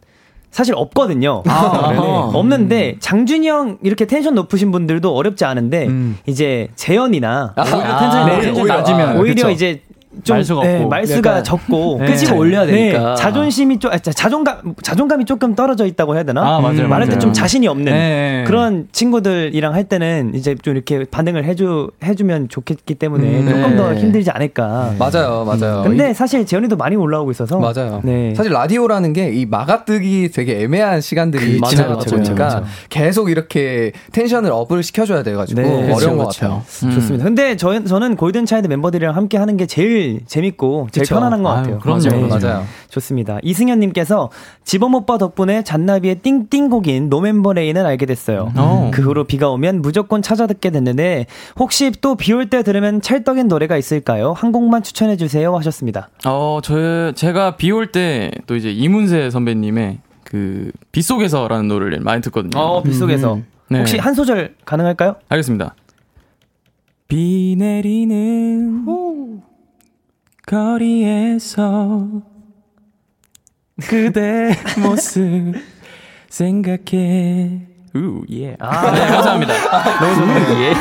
사실 0.51 0.73
없거든요. 0.75 1.43
아, 1.47 2.31
없는데 2.33 2.97
장준이 2.99 3.47
형 3.47 3.77
이렇게 3.83 4.05
텐션 4.05 4.35
높으신 4.35 4.71
분들도 4.71 5.15
어렵지 5.15 5.45
않은데 5.45 5.87
음. 5.87 6.17
이제 6.25 6.69
재현이나 6.75 7.53
아, 7.55 7.63
텐션이 7.63 8.71
아, 8.71 8.75
낮으면 8.77 9.17
오히려 9.17 9.35
그쵸. 9.35 9.49
이제 9.51 9.81
좀 10.23 10.37
말수가, 10.37 10.63
네, 10.63 10.85
말수가 10.85 11.43
적고 11.43 11.97
네. 12.01 12.07
끄집어 12.07 12.35
올려야 12.35 12.65
되니까 12.65 13.09
네, 13.09 13.15
자존심이 13.15 13.77
좀 13.77 13.91
아, 13.91 13.97
자존감 13.99 14.73
자존감이 14.81 15.23
조금 15.25 15.53
떨어져 15.53 15.85
있다고 15.85 16.15
해야 16.15 16.23
되나? 16.23 16.41
아, 16.41 16.59
맞아요, 16.59 16.87
말할 16.87 17.07
때 17.09 17.19
좀 17.19 17.31
자신이 17.31 17.67
없는 17.67 17.85
네. 17.93 18.43
그런 18.47 18.87
친구들이랑 18.91 19.73
할 19.73 19.83
때는 19.83 20.31
이제 20.33 20.55
좀 20.61 20.75
이렇게 20.75 21.03
반응을 21.05 21.43
해주 21.45 21.91
해주면 22.03 22.49
좋겠기 22.49 22.95
때문에 22.95 23.39
음, 23.41 23.47
조금 23.49 23.77
더 23.77 23.91
네. 23.91 23.99
힘들지 23.99 24.31
않을까. 24.31 24.93
맞아요, 24.97 25.45
맞아요. 25.45 25.83
근데 25.83 26.13
사실 26.13 26.45
재현이도 26.45 26.75
많이 26.77 26.95
올라오고 26.95 27.29
있어서 27.31 27.59
맞아요. 27.59 28.01
네. 28.03 28.33
사실 28.35 28.51
라디오라는 28.51 29.13
게 29.13 29.45
이 29.45 29.53
마가 29.53 29.84
뜨기 29.84 30.31
되게 30.33 30.61
애매한 30.63 31.01
시간들이 31.01 31.59
그, 31.59 31.69
지나가다 31.69 32.05
보니까 32.15 32.63
계속 32.89 33.29
이렇게 33.29 33.91
텐션을 34.11 34.49
up을 34.51 34.81
시켜줘야 34.81 35.21
돼가지고 35.23 35.61
어려운 35.61 35.85
그렇죠, 35.87 36.17
것 36.17 36.27
같아요. 36.29 36.63
음. 36.83 36.91
좋습니다. 36.91 37.25
근데 37.25 37.57
저, 37.57 37.83
저는 37.83 38.15
골든 38.15 38.45
차일드 38.45 38.67
멤버들이랑 38.67 39.15
함께 39.15 39.37
하는 39.37 39.55
게 39.57 39.65
제일 39.65 39.98
제일 39.99 40.21
재밌고 40.25 40.87
제일 40.91 41.03
그쵸. 41.03 41.15
편안한 41.15 41.43
것 41.43 41.49
같아요. 41.49 41.79
그럼요. 41.79 41.99
네. 42.09 42.27
맞아요. 42.27 42.63
좋습니다. 42.89 43.37
이승현님께서 43.43 44.29
지범 44.63 44.95
오빠 44.95 45.17
덕분에 45.17 45.63
잔나비의 45.63 46.15
띵띵곡인 46.21 47.09
November 47.09 47.53
Rain을 47.53 47.85
알게 47.85 48.05
됐어요. 48.05 48.51
어. 48.55 48.91
그 48.93 49.01
후로 49.01 49.25
비가 49.25 49.49
오면 49.49 49.81
무조건 49.81 50.21
찾아 50.21 50.47
듣게 50.47 50.69
됐는데 50.69 51.25
혹시 51.59 51.91
또 51.91 52.15
비 52.15 52.33
올 52.33 52.49
때 52.49 52.63
들으면 52.63 53.01
찰떡인 53.01 53.47
노래가 53.47 53.77
있을까요? 53.77 54.33
한 54.33 54.51
곡만 54.51 54.83
추천해 54.83 55.17
주세요 55.17 55.55
하셨습니다. 55.57 56.09
어, 56.25 56.59
저, 56.63 57.11
제가 57.13 57.55
비 57.57 57.71
올 57.71 57.91
때 57.91 58.31
또 58.47 58.55
이제 58.55 58.71
이문세 58.71 59.29
선배님의 59.29 59.99
그, 60.23 60.71
빗속에서라는 60.91 61.67
노래를 61.67 61.99
많이 62.01 62.21
듣거든요. 62.23 62.59
어, 62.59 62.83
빗속에서. 62.83 63.39
네. 63.69 63.79
혹시 63.79 63.97
한 63.97 64.13
소절 64.13 64.55
가능할까요? 64.65 65.15
알겠습니다. 65.29 65.75
비 67.07 67.55
내리는 67.57 68.85
거리에서 70.49 72.07
그대 73.87 74.49
모습 74.81 75.53
생각해. 76.29 77.61
우, 77.95 78.23
예. 78.31 78.55
아, 78.59 78.91
네, 78.91 78.99
감사합니다. 79.07 79.53
너무 79.99 80.15
좋네요. 80.15 80.63
예. 80.63 80.73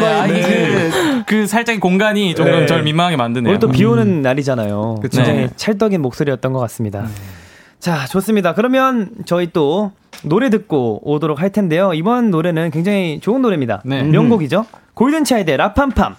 네, 0.00 0.06
아니, 0.20 0.40
그, 0.42 0.90
그 1.26 1.46
살짝 1.46 1.78
공간이 1.80 2.34
조금 2.34 2.52
네. 2.52 2.66
절 2.66 2.82
민망하게 2.82 3.16
만드네요. 3.16 3.50
오늘 3.50 3.58
또 3.60 3.68
비 3.68 3.84
오는 3.84 4.22
날이잖아요. 4.22 4.96
그쵸. 5.02 5.18
굉장히 5.18 5.40
네. 5.46 5.50
찰떡인 5.56 6.00
목소리였던 6.00 6.52
것 6.54 6.58
같습니다. 6.60 7.06
자, 7.80 8.06
좋습니다. 8.06 8.54
그러면 8.54 9.10
저희 9.26 9.50
또 9.52 9.92
노래 10.22 10.48
듣고 10.48 11.00
오도록 11.04 11.40
할 11.40 11.50
텐데요. 11.50 11.92
이번 11.94 12.30
노래는 12.30 12.70
굉장히 12.70 13.20
좋은 13.20 13.42
노래입니다. 13.42 13.82
네. 13.84 14.02
명곡이죠. 14.04 14.64
골든차일드의 14.94 15.56
라팜팜. 15.58 16.16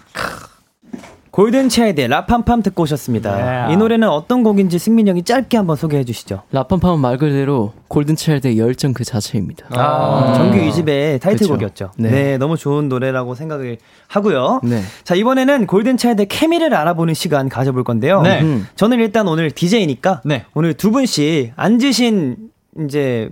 골든차일드의 1.32 2.08
라팜팜 2.08 2.62
듣고 2.62 2.82
오셨습니다. 2.82 3.66
네. 3.66 3.72
이 3.72 3.76
노래는 3.76 4.08
어떤 4.08 4.42
곡인지 4.42 4.78
승민 4.78 5.08
형이 5.08 5.22
짧게 5.24 5.56
한번 5.56 5.76
소개해 5.76 6.04
주시죠. 6.04 6.42
라팜팜은 6.52 7.00
말 7.00 7.16
그대로 7.16 7.72
골든차일드의 7.88 8.58
열정 8.58 8.92
그 8.92 9.02
자체입니다. 9.02 9.66
아, 9.70 10.34
정규 10.36 10.58
2집의 10.58 11.22
타이틀곡이었죠. 11.22 11.86
그쵸. 11.88 11.90
네. 11.96 12.10
네. 12.10 12.38
너무 12.38 12.58
좋은 12.58 12.90
노래라고 12.90 13.34
생각을 13.34 13.78
하고요. 14.08 14.60
네. 14.62 14.82
자, 15.04 15.14
이번에는 15.14 15.66
골든차일드 15.66 16.26
케미를 16.28 16.74
알아보는 16.74 17.14
시간 17.14 17.48
가져볼 17.48 17.82
건데요. 17.82 18.20
네. 18.20 18.42
음. 18.42 18.66
저는 18.76 19.00
일단 19.00 19.26
오늘 19.26 19.50
DJ니까 19.50 20.20
네. 20.26 20.44
오늘 20.52 20.74
두 20.74 20.90
분씩 20.90 21.54
앉으신 21.56 22.51
이제 22.80 23.28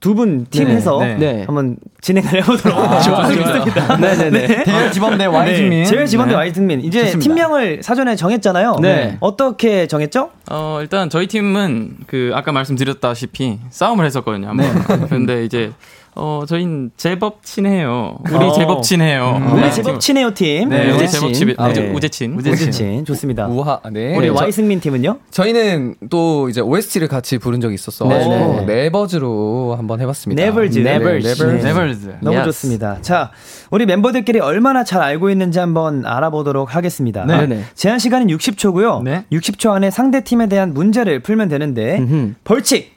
두 0.00 0.14
분 0.14 0.46
팀에서 0.46 0.98
네, 1.00 1.16
네. 1.16 1.42
한번 1.46 1.76
진행을 2.00 2.32
해보도록 2.34 2.78
하겠습니다. 2.78 3.96
네네네. 3.96 4.62
대열 4.64 4.92
집원대 4.92 5.24
와이승민. 5.26 5.70
네, 5.80 5.84
제일 5.84 6.06
집원대 6.06 6.32
네. 6.32 6.36
와이승민. 6.36 6.80
이제 6.84 7.00
좋습니다. 7.06 7.24
팀명을 7.24 7.82
사전에 7.82 8.14
정했잖아요. 8.14 8.76
네. 8.80 9.16
어떻게 9.20 9.88
정했죠? 9.88 10.30
어, 10.50 10.78
일단 10.80 11.10
저희 11.10 11.26
팀은 11.26 11.96
그 12.06 12.30
아까 12.34 12.52
말씀드렸다시피 12.52 13.58
싸움을 13.70 14.04
했었거든요. 14.06 14.48
한번. 14.48 15.08
근데 15.08 15.44
이제 15.44 15.72
어, 16.16 16.44
저희는 16.46 16.92
제법 16.96 17.42
친해요. 17.44 18.18
우리 18.24 18.36
어. 18.36 18.52
제법 18.52 18.82
친해요. 18.82 19.40
우리 19.52 19.62
네. 19.62 19.70
제법 19.72 19.98
친해요 20.00 20.32
팀. 20.32 20.68
네, 20.68 20.92
우리. 20.92 21.08
제법 21.08 21.32
친. 21.32 21.54
아, 21.58 21.68
우제, 21.68 21.80
네. 21.82 21.90
우제친. 21.92 22.38
우제친 22.38 23.04
좋습니다. 23.04 23.46
우하, 23.48 23.80
네. 23.90 24.16
우리 24.16 24.28
저- 24.28 24.34
와이승민 24.34 24.78
팀은요? 24.80 25.18
저희는 25.32 25.96
또 26.10 26.48
이제 26.48 26.60
OST를 26.60 27.08
같이 27.08 27.38
부른 27.38 27.60
적이 27.60 27.74
있었어. 27.74 28.06
네, 28.06 28.18
네. 28.28 28.64
네버즈로 28.64 29.74
한번 29.76 30.00
해 30.00 30.06
봤습니다. 30.06 30.40
네버즈. 30.42 30.78
네버즈. 30.78 31.26
네버즈. 31.40 31.66
네버즈. 31.66 32.16
너무 32.20 32.36
Yes. 32.36 32.44
좋습니다. 32.46 32.98
자, 33.02 33.30
우리 33.72 33.84
멤버들끼리 33.86 34.38
얼마나 34.38 34.84
잘 34.84 35.02
알고 35.02 35.30
있는지 35.30 35.58
한번 35.58 36.06
알아보도록 36.06 36.76
하겠습니다. 36.76 37.24
네. 37.26 37.46
네. 37.46 37.64
제한 37.74 37.98
시간은 37.98 38.28
60초고요. 38.28 39.02
네. 39.02 39.24
60초 39.32 39.72
안에 39.72 39.90
상대 39.90 40.22
팀에 40.22 40.46
대한 40.48 40.72
문제를 40.74 41.20
풀면 41.20 41.48
되는데 41.48 41.98
음흠. 41.98 42.34
벌칙 42.44 42.93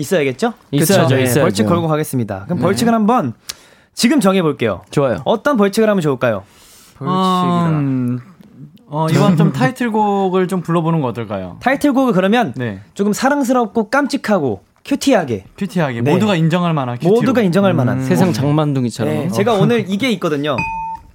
있어야겠죠? 0.00 0.52
있어야죠? 0.70 1.14
네, 1.14 1.22
있어야죠. 1.22 1.40
벌칙 1.42 1.66
걸고 1.66 1.86
가겠습니다. 1.88 2.44
그럼 2.46 2.58
벌칙을 2.60 2.92
한번 2.94 3.34
지금 3.94 4.20
정해 4.20 4.42
볼게요. 4.42 4.82
좋아요. 4.90 5.18
어떤 5.24 5.56
벌칙을 5.56 5.88
하면 5.88 6.00
좋을까요? 6.00 6.42
음, 7.02 8.18
어, 8.86 9.06
이번 9.10 9.36
좀 9.36 9.52
타이틀곡을 9.52 10.48
좀 10.48 10.60
불러보는 10.62 11.00
거 11.00 11.08
어떨까요? 11.08 11.56
타이틀곡을 11.60 12.12
그러면 12.12 12.52
네. 12.56 12.80
조금 12.94 13.12
사랑스럽고 13.12 13.88
깜찍하고 13.90 14.62
큐티하게 14.84 15.44
큐티하게 15.58 16.00
네. 16.02 16.12
모두가 16.12 16.36
인정할 16.36 16.72
만한 16.74 16.96
큐티로. 16.96 17.14
모두가 17.14 17.42
인정할 17.42 17.74
만한 17.74 18.02
세상 18.04 18.32
장만둥이처럼. 18.32 19.14
네, 19.14 19.28
제가 19.28 19.54
오늘 19.54 19.84
이게 19.88 20.10
있거든요. 20.12 20.56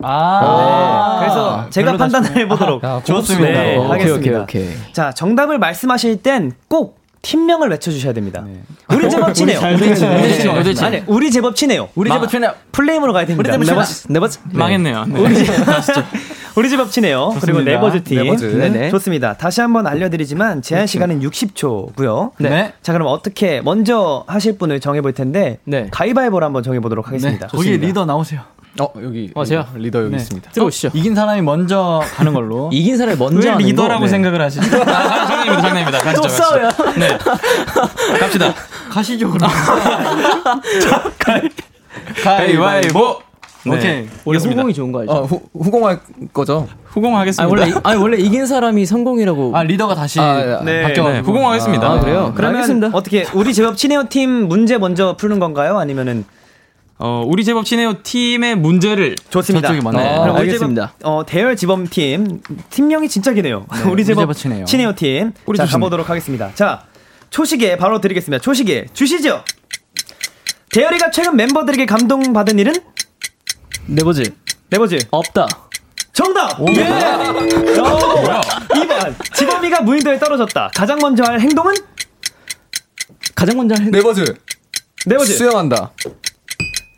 아. 0.02 1.18
네, 1.20 1.26
그래서 1.26 1.70
제가 1.70 1.98
판단을 1.98 2.36
해보도록 2.36 2.84
야, 2.84 3.02
좋습니다. 3.04 3.48
네, 3.48 3.78
오케이, 3.78 3.90
하겠습니다. 3.90 4.42
오케이, 4.42 4.64
오케이. 4.68 4.76
자, 4.94 5.12
정답을 5.12 5.58
말씀하실 5.58 6.22
땐 6.22 6.52
꼭 6.68 7.00
팀명을 7.30 7.70
외쳐주셔야 7.72 8.14
됩니다. 8.14 8.44
네. 8.46 8.62
우리 8.94 9.10
제법 9.10 9.34
친해요. 9.34 9.58
우제친. 9.60 10.50
우제친. 10.60 10.86
아니, 10.86 11.04
우리 11.08 11.32
제법 11.32 11.56
친해요. 11.56 11.90
우리 11.96 12.08
마- 12.10 12.16
제법 12.18 12.30
친해요. 12.30 12.54
full 12.72 12.86
name으로 12.86 13.14
가야 13.14 13.26
됩니다. 13.26 13.58
네버즈, 13.58 13.94
네버즈. 14.10 14.40
망했네요. 14.54 15.06
네. 15.08 15.20
우리, 15.20 15.36
제- 15.44 15.52
우리 16.56 16.70
제법 16.70 16.92
친해요. 16.92 17.34
그리고. 17.42 17.62
네버즈 17.62 18.04
팀. 18.04 18.24
네버즈. 18.24 18.46
네네. 18.46 18.92
좋습니다. 18.92 19.34
다시 19.34 19.60
한번 19.60 19.88
알려드리지만 19.88 20.62
제한 20.62 20.86
시간은 20.86 21.22
60초고요. 21.22 22.32
네. 22.38 22.74
자, 22.84 22.94
그럼 22.94 23.08
어떻게 23.08 23.60
먼저 23.62 24.24
하실 24.28 24.58
분을 24.60 24.80
정해볼 24.80 25.14
텐데 25.14 25.58
네. 25.64 25.88
가위바위보를 25.92 26.46
한번 26.46 26.62
정해보도록 26.62 27.06
네. 27.06 27.10
하겠습니다. 27.10 27.48
거기 27.48 27.76
리더 27.78 28.06
나오세요. 28.06 28.42
어, 28.80 28.92
여기. 29.02 29.32
어, 29.34 29.46
제가? 29.46 29.68
리더 29.76 30.00
여기 30.00 30.12
네. 30.12 30.18
있습니다. 30.18 30.52
들어오시죠. 30.52 30.92
이긴 30.94 31.16
사람이 31.16 31.42
먼저 31.42 32.02
가는 32.16 32.34
걸로. 32.34 32.70
이긴 32.74 32.98
사람이 32.98 33.18
먼저 33.18 33.52
왜 33.52 33.56
리더라고 33.58 34.02
거? 34.02 34.06
네. 34.06 34.12
생각을 34.12 34.42
하시죠? 34.42 34.64
아, 34.84 35.26
장난입니다, 35.28 35.62
장난입니다. 35.62 35.98
가시죠, 36.00 36.22
또 36.22 36.28
싸워요. 36.28 36.70
가시죠. 36.70 37.00
네. 37.00 37.18
갑시다. 38.20 38.54
가시죠. 38.90 39.32
그럼. 39.32 39.50
가위바위보! 42.24 43.20
네. 43.66 43.72
오케이. 43.72 44.08
원래. 44.26 44.40
후공이 44.40 44.74
좋은 44.74 44.92
거 44.92 45.00
알죠? 45.00 45.12
어, 45.12 45.24
후, 45.24 45.42
후공할 45.54 46.00
거죠? 46.34 46.68
후공하겠습니다. 46.86 47.44
아니, 47.44 47.52
원래, 47.52 47.80
아니, 47.84 48.00
원래 48.00 48.18
이긴 48.18 48.46
사람이 48.46 48.86
성공이라고. 48.86 49.58
아, 49.58 49.64
리더가 49.64 49.96
다시 49.96 50.20
아, 50.20 50.62
네. 50.64 50.84
바뀌어. 50.84 51.10
네, 51.10 51.20
후공하겠습니다. 51.22 51.88
아, 51.88 52.00
그래요? 52.00 52.34
그러면 52.36 52.58
알겠습니다. 52.62 52.90
어떻게 52.94 53.26
우리 53.34 53.54
제법 53.54 53.76
친해요 53.78 54.04
팀 54.08 54.30
문제 54.48 54.78
먼저 54.78 55.16
푸는 55.18 55.40
건가요? 55.40 55.80
아니면은 55.80 56.26
어, 56.98 57.24
우리 57.28 57.44
제법 57.44 57.66
친해요 57.66 58.02
팀의 58.04 58.56
문제를 58.56 59.16
좋습니다. 59.30 59.68
저쪽이. 59.68 59.86
네, 59.86 59.92
그럼 59.92 60.36
우리 60.36 60.40
알겠습니다. 60.42 60.94
제법, 60.98 61.10
어, 61.10 61.26
대열 61.26 61.56
지범 61.58 61.88
팀 61.88 62.42
팀명이 62.70 63.10
진짜 63.10 63.34
기네요. 63.34 63.66
우리 63.92 64.06
제법, 64.06 64.22
제법 64.22 64.34
친해요. 64.34 64.66
친해요 64.66 64.96
팀. 64.96 65.34
우리 65.46 65.58
자 65.58 65.66
좋습니다. 65.66 65.78
가보도록 65.78 66.10
하겠습니다. 66.10 66.52
자 66.56 66.86
초시계 67.32 67.76
바로 67.78 68.00
드리겠습니다. 68.00 68.42
초시계 68.42 68.86
주시죠. 68.94 69.44
대열이가 70.72 71.12
최근 71.12 71.36
멤버들에게 71.36 71.86
감동받은 71.86 72.60
일은 72.60 72.74
네버즈. 73.88 74.24
네버즈 74.70 74.98
없다. 75.12 75.48
정답. 76.14 76.58
예. 76.76 76.84
어, 77.78 78.42
2번 78.70 79.16
지범이가 79.36 79.82
무인도에 79.82 80.18
떨어졌다. 80.18 80.72
가장 80.74 80.98
먼저 81.02 81.24
할 81.24 81.42
행동은 81.42 81.74
가장 83.36 83.58
먼저 83.58 83.76
할 83.78 83.92
네버즈. 83.92 84.24
네버즈. 85.08 85.34
수영한다. 85.34 85.92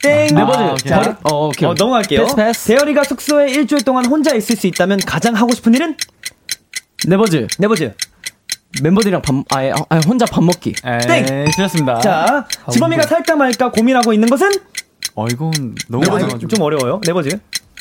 땡. 0.01 0.35
네버즈. 0.35 0.57
아, 0.59 0.71
오케이. 0.73 0.89
자, 0.89 1.17
어, 1.23 1.47
오케이. 1.47 1.67
어, 1.69 1.73
넘어갈게요. 1.77 2.23
패스, 2.23 2.35
패스. 2.35 2.67
대열이가 2.67 3.03
숙소에 3.03 3.49
일주일 3.51 3.83
동안 3.83 4.05
혼자 4.05 4.33
있을 4.35 4.55
수 4.55 4.67
있다면 4.67 4.99
가장 4.99 5.35
하고 5.35 5.53
싶은 5.53 5.73
일은 5.73 5.95
네버즈. 7.05 7.47
네버즈. 7.59 7.93
멤버들이랑 8.81 9.21
밥, 9.21 9.33
아예, 9.55 9.71
아, 9.89 9.99
혼자 10.07 10.25
밥 10.25 10.43
먹기. 10.43 10.73
땡. 11.07 11.45
틀렸습니다. 11.55 11.99
자, 11.99 12.45
지범이가 12.71 13.03
살까 13.03 13.35
말까 13.35 13.71
고민하고 13.71 14.13
있는 14.13 14.29
것은 14.29 14.49
어, 15.15 15.25
이건 15.27 15.51
너무 15.87 16.03
아, 16.09 16.13
어려가지고. 16.13 16.47
좀 16.47 16.61
어려워요. 16.61 17.01
네버즈. 17.05 17.39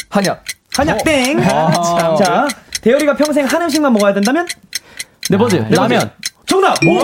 한약. 0.08 0.44
한약 0.74 1.04
땡. 1.04 1.38
아. 1.44 2.16
자, 2.16 2.48
대열이가 2.80 3.14
평생 3.16 3.44
한 3.44 3.62
음식만 3.62 3.92
먹어야 3.92 4.14
된다면 4.14 4.46
네버즈. 5.28 5.56
네버즈. 5.56 5.74
라면. 5.74 6.10
정답. 6.46 6.76
뭐야? 6.84 7.00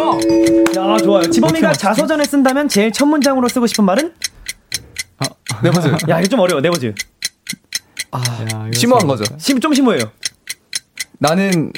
야, 0.77 0.97
좋아요. 0.99 1.29
지범이가 1.29 1.73
자서전을 1.73 2.25
쓴다면 2.25 2.69
제일 2.69 2.93
첫 2.93 3.07
문장으로 3.07 3.49
쓰고 3.49 3.67
싶은 3.67 3.85
말은? 3.85 4.15
네버즈. 5.63 5.89
야, 6.09 6.19
이거 6.21 6.29
좀 6.29 6.41
어려워. 6.41 6.61
네버즈. 6.61 6.87
야, 6.87 8.67
이거 8.69 8.79
심오한 8.79 9.07
거죠. 9.07 9.25
심, 9.39 9.61
좀 9.61 9.75
심오해요. 9.75 10.11
나는 11.19 11.73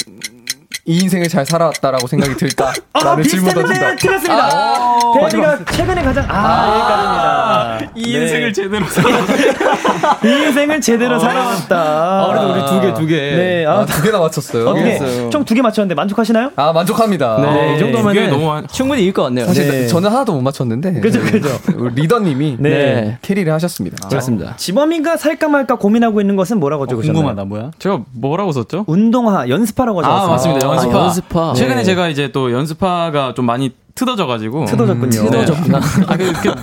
이 0.87 0.99
인생을 0.99 1.29
잘 1.29 1.47
살아왔다라고 1.47 2.07
생각이 2.07 2.37
들까라는 2.37 2.83
아, 2.93 3.23
질문 3.23 3.55
던진다. 3.55 3.97
틀렸습니다. 3.97 4.49
아, 4.53 4.99
대현이가 5.15 5.65
최근에 5.65 6.03
가장 6.03 6.27
아, 6.29 6.35
아 6.37 7.79
여기까지입니다. 7.79 7.93
이 7.97 8.23
인생을 8.23 8.47
네. 8.49 8.53
제대로 8.53 8.87
살아왔다. 8.87 10.19
이 10.29 10.29
인생을 10.29 10.81
제대로 10.83 11.15
아, 11.15 11.19
살아왔다. 11.19 11.77
아, 11.77 12.27
그래도 12.29 12.53
우리 12.53 12.67
두 12.67 12.81
개, 12.83 12.95
두 13.01 13.07
개. 13.07 13.17
네, 13.17 13.65
아, 13.67 13.87
두 13.87 14.03
개나 14.03 14.19
맞췄어요. 14.19 14.69
어떻게 14.69 15.31
총두 15.31 15.55
개 15.55 15.63
맞췄는데 15.63 15.95
만족하시나요? 15.95 16.51
아, 16.57 16.73
만족합니다. 16.75 17.39
네, 17.41 17.53
네. 17.53 17.77
이 17.77 17.79
정도면 17.79 18.31
너무 18.31 18.67
충분히 18.71 19.01
이길 19.03 19.15
것 19.15 19.23
같네요. 19.23 19.47
사실 19.47 19.67
네. 19.67 19.87
저는 19.87 20.11
하나도 20.11 20.35
못 20.35 20.43
맞췄는데. 20.43 21.01
그죠, 21.01 21.21
그죠. 21.23 21.49
리더님이 21.95 22.57
네. 22.61 23.17
캐리를 23.23 23.51
하셨습니다. 23.55 23.97
아, 24.05 24.09
그렇습니다. 24.09 24.55
지범이가 24.57 25.17
살까 25.17 25.49
말까 25.49 25.77
고민하고 25.77 26.21
있는 26.21 26.37
것은 26.37 26.61
뭐라고 26.61 26.87
적으셨나요? 26.87 27.21
어, 27.21 27.23
궁금하다, 27.23 27.49
뭐야? 27.49 27.71
제가 27.79 28.01
뭐라고 28.13 28.53
썼죠? 28.53 28.85
운동화, 28.87 29.49
연습하라고 29.49 30.03
적었어요. 30.03 30.27
아, 30.27 30.29
맞습니다. 30.29 30.74
연습화. 30.75 30.99
아, 30.99 31.05
연습화. 31.05 31.55
최근에 31.55 31.77
네. 31.77 31.85
제가 31.85 32.09
이제 32.09 32.31
또 32.33 32.53
연습화가 32.53 33.35
좀 33.35 33.47
많이 33.47 33.73
트어져가지고 33.95 34.67
트어졌군요. 34.67 35.21
음, 35.21 35.31
트어졌구나. 35.31 35.81
네. 35.81 36.05
아, 36.09 36.17
그, 36.17 36.33
그, 36.33 36.55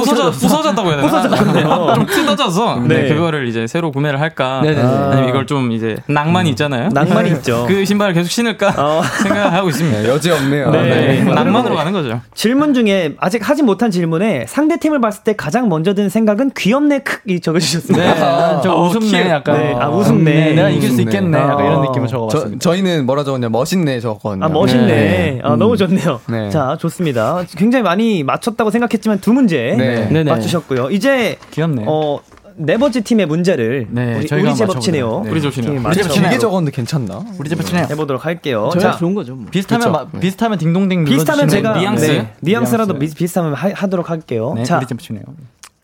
부서져, 0.00 0.30
부서졌다고 0.30 0.88
해야 0.88 0.96
되나? 0.96 1.08
부서졌네요. 1.08 1.92
좀 1.94 2.06
뜯어져서 2.06 2.80
네. 2.86 3.02
네. 3.02 3.14
그거를 3.14 3.48
이제 3.48 3.66
새로 3.66 3.90
구매를 3.90 4.20
할까? 4.20 4.60
네네. 4.62 4.80
아니면 4.80 5.28
이걸 5.28 5.46
좀 5.46 5.72
이제 5.72 5.96
낭만이 6.06 6.50
있잖아요. 6.50 6.90
낭만이 6.92 7.30
있죠. 7.32 7.64
그 7.68 7.84
신발을 7.84 8.14
계속 8.14 8.28
신을까 8.30 8.74
어. 8.76 9.02
생각하고 9.22 9.68
있습니다. 9.68 10.02
네, 10.02 10.08
여지 10.10 10.30
없네요. 10.30 10.70
네. 10.70 10.82
네. 10.82 11.24
낭만으로 11.24 11.74
가는 11.76 11.92
거죠. 11.92 12.20
질문 12.34 12.74
중에 12.74 13.14
아직 13.18 13.48
하지 13.48 13.62
못한 13.62 13.90
질문에 13.90 14.44
상대 14.48 14.78
팀을 14.78 15.00
봤을 15.00 15.24
때 15.24 15.34
가장 15.34 15.68
먼저 15.68 15.94
든 15.94 16.08
생각은 16.08 16.50
귀엽네 16.56 17.00
크이 17.00 17.40
적어주셨습니다. 17.40 18.14
네. 18.14 18.20
아, 18.20 18.60
저 18.62 18.72
어, 18.72 18.88
웃음네 18.88 19.30
약간. 19.30 19.58
네. 19.58 19.74
아 19.78 19.88
웃음네. 19.88 20.54
내가 20.54 20.68
이길 20.68 20.90
수 20.90 21.00
있겠네. 21.02 21.38
약간 21.38 21.64
이런 21.64 21.82
느낌을 21.82 22.08
적어봤습니다. 22.08 22.58
저, 22.60 22.76
희는 22.76 23.06
뭐라 23.06 23.24
적었냐 23.24 23.48
멋있네 23.48 24.00
적었거든요. 24.00 24.44
아 24.44 24.48
멋있네. 24.48 25.40
아, 25.42 25.56
너무 25.56 25.76
좋네요. 25.76 26.20
자 26.50 26.76
좋습니다. 26.80 26.96
좋습니다. 27.06 27.44
굉장히 27.56 27.82
많이 27.82 28.22
맞췄다고 28.22 28.70
생각했지만 28.70 29.20
두 29.20 29.32
문제 29.32 29.74
네. 30.10 30.24
맞추셨고요. 30.24 30.90
이제 30.90 31.38
귀엽네. 31.50 31.84
어, 31.86 32.20
네 32.56 32.78
번째 32.78 33.00
팀의 33.02 33.26
문제를 33.26 33.86
네, 33.90 34.16
우리, 34.16 34.42
우리 34.42 34.54
제법치네요. 34.54 35.22
네. 35.24 35.30
우리 35.30 35.40
제법치네요. 35.42 35.82
우리 35.84 35.94
제법 35.94 36.12
길게 36.12 36.38
적었는데 36.38 36.74
괜찮나? 36.74 37.24
우리 37.38 37.48
제법치네요. 37.50 37.86
해보도록 37.90 38.24
할게요. 38.24 38.70
자, 38.80 38.96
좋은 38.96 39.14
거죠. 39.14 39.34
뭐. 39.34 39.46
비슷하면 39.50 39.92
마, 39.92 40.06
비슷하면 40.06 40.58
딩동댕 40.58 41.04
비슷하면 41.04 41.48
제가 41.48 41.78
뉘앙스 41.78 42.06
네, 42.06 42.32
뉘앙스라도 42.40 42.98
네. 42.98 43.10
비슷하면 43.14 43.54
하, 43.54 43.86
도록 43.88 44.10
할게요. 44.10 44.54
네, 44.56 44.64
자, 44.64 44.78
우리 44.78 44.86
제법치네요. 44.86 45.22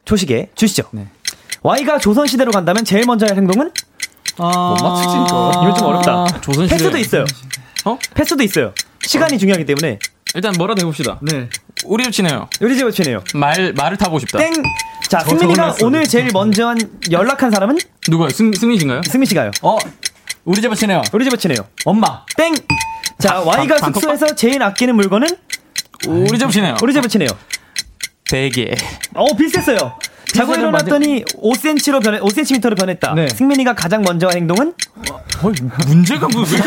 초식에 0.05 0.49
주시죠. 0.55 0.85
네. 0.93 1.09
Y가 1.63 1.99
조선 1.99 2.27
시대로 2.27 2.51
간다면 2.51 2.85
제일 2.85 3.05
먼저 3.07 3.27
할 3.27 3.37
행동은? 3.37 3.71
아... 4.39 4.77
못 4.77 4.83
맞추지 4.83 5.17
이거. 5.27 5.53
이거 5.63 5.75
좀 5.75 5.87
어렵다. 5.89 6.41
조선 6.41 6.67
시대. 6.67 6.77
패스도 6.77 6.99
있어요. 6.99 7.25
어? 7.85 7.99
패스도 8.15 8.43
있어요. 8.43 8.73
시간이 9.03 9.35
어. 9.35 9.39
중요하기 9.39 9.67
때문에. 9.67 9.99
일단 10.35 10.55
뭐라도 10.57 10.81
해봅시다. 10.81 11.21
네. 11.21 11.49
우리 11.85 12.05
집 12.05 12.13
치네요. 12.13 12.49
우리 12.61 12.77
집 12.77 12.91
치네요. 12.91 13.23
말 13.35 13.73
말을 13.73 13.97
타고 13.97 14.19
싶다. 14.19 14.39
땡. 14.39 14.53
자, 15.09 15.21
승민이가 15.21 15.77
오늘 15.83 16.07
제일 16.07 16.31
먼저 16.33 16.69
한 16.69 16.79
연락한 17.11 17.51
사람은 17.51 17.79
누가요? 18.09 18.31
승 18.31 18.53
승민 18.53 18.79
씨인가요? 18.79 19.03
승민 19.09 19.27
씨가요. 19.27 19.51
어. 19.63 19.79
우리 20.45 20.61
집 20.61 20.75
치네요. 20.75 21.03
우리 21.13 21.29
집 21.29 21.39
치네요. 21.39 21.59
엄마. 21.85 22.25
땡. 22.37 22.55
자, 23.19 23.41
Y가 23.41 23.77
반, 23.77 23.93
숙소에서 23.93 24.27
반, 24.27 24.37
제일 24.37 24.63
아끼는 24.63 24.97
물건은 24.97 25.29
우리 26.09 26.39
집 26.39 26.51
치네요. 26.51 26.77
우리 26.83 26.93
집 26.93 27.07
치네요. 27.09 27.29
베개. 28.33 28.75
어, 29.15 29.37
비슷했어요. 29.37 29.93
자고 30.35 30.55
일어났더니 30.55 31.23
5cm로 31.25 32.03
변해 32.03 32.19
5cm로 32.21 32.79
변했다. 32.79 33.13
네. 33.15 33.29
승민이가 33.29 33.75
가장 33.75 34.01
먼저 34.01 34.29
한 34.29 34.37
행동은? 34.39 34.73
어, 35.43 35.53
문제가 35.87 36.27
무슨 36.29 36.59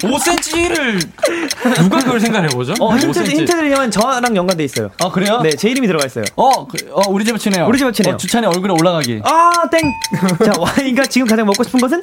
5cm를 0.00 1.08
누가 1.78 1.98
그걸 1.98 2.18
생각해 2.18 2.48
보죠? 2.48 2.74
어, 2.80 2.96
힌트 2.96 3.22
힌트를 3.22 3.90
저랑 3.92 4.34
연관돼 4.34 4.64
있어요. 4.64 4.90
아 5.00 5.08
그래요? 5.10 5.40
네, 5.42 5.50
제 5.50 5.70
이름이 5.70 5.86
들어가 5.86 6.06
있어요. 6.06 6.24
어, 6.34 6.66
그, 6.66 6.78
어 6.90 7.02
우리 7.10 7.24
집에 7.24 7.38
치네요. 7.38 7.66
우리 7.68 7.78
집에 7.78 7.92
치네요. 7.92 8.14
어, 8.14 8.16
주찬이 8.16 8.44
얼굴에 8.48 8.72
올라가기. 8.72 9.20
아 9.22 9.52
땡. 9.70 9.80
자 10.44 10.52
Y가 10.58 11.06
지금 11.06 11.28
가장 11.28 11.46
먹고 11.46 11.62
싶은 11.62 11.78
것은? 11.78 12.00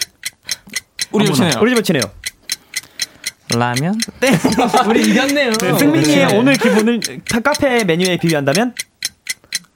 우리 1.12 1.26
집에 1.26 1.36
치네요. 1.36 1.54
우리 1.60 1.72
집에 1.72 1.82
치네요. 1.82 2.04
라면? 3.56 3.96
땡. 4.20 4.34
우리 4.88 5.10
이겼네요. 5.10 5.52
네, 5.52 5.78
승민이의 5.78 6.28
네. 6.28 6.38
오늘 6.38 6.54
기분을 6.54 7.00
카페 7.44 7.84
메뉴에 7.84 8.18
비유한다면? 8.18 8.74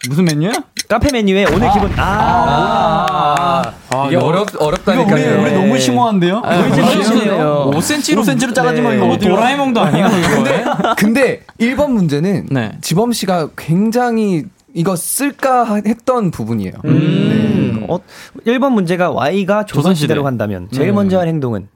무슨 0.09 0.25
메뉴야? 0.25 0.51
카페 0.89 1.09
메뉴에 1.11 1.45
오늘 1.45 1.67
아. 1.67 1.73
기분 1.73 1.91
아, 1.97 3.05
아, 3.09 3.73
아 3.89 4.07
이게 4.07 4.17
어렵 4.17 4.47
어렵다니까요. 4.59 5.41
우리, 5.41 5.43
우리 5.43 5.53
너무 5.53 5.79
심오한데요? 5.79 6.41
아, 6.43 6.57
우리 6.57 6.73
집 6.73 7.03
심오해요. 7.03 7.71
5cm로 7.73 8.23
5cm로 8.23 8.55
작아지면 8.55 8.99
네. 8.99 9.05
이거 9.05 9.17
도라에몽도 9.17 9.79
아니에요. 9.79 10.07
근데 10.33 10.65
근데 10.97 11.41
1번 11.59 11.91
문제는 11.91 12.47
네. 12.49 12.71
지범 12.81 13.13
씨가 13.13 13.49
굉장히 13.55 14.43
이거 14.73 14.95
쓸까 14.95 15.81
했던 15.85 16.31
부분이에요. 16.31 16.73
음. 16.85 17.77
네. 17.79 17.85
어, 17.87 17.99
1번 18.45 18.71
문제가 18.71 19.11
Y가 19.11 19.65
조선시대로 19.65 20.23
간다면 20.23 20.67
제일 20.73 20.87
네. 20.87 20.91
먼저 20.93 21.19
할 21.19 21.27
행동은 21.27 21.67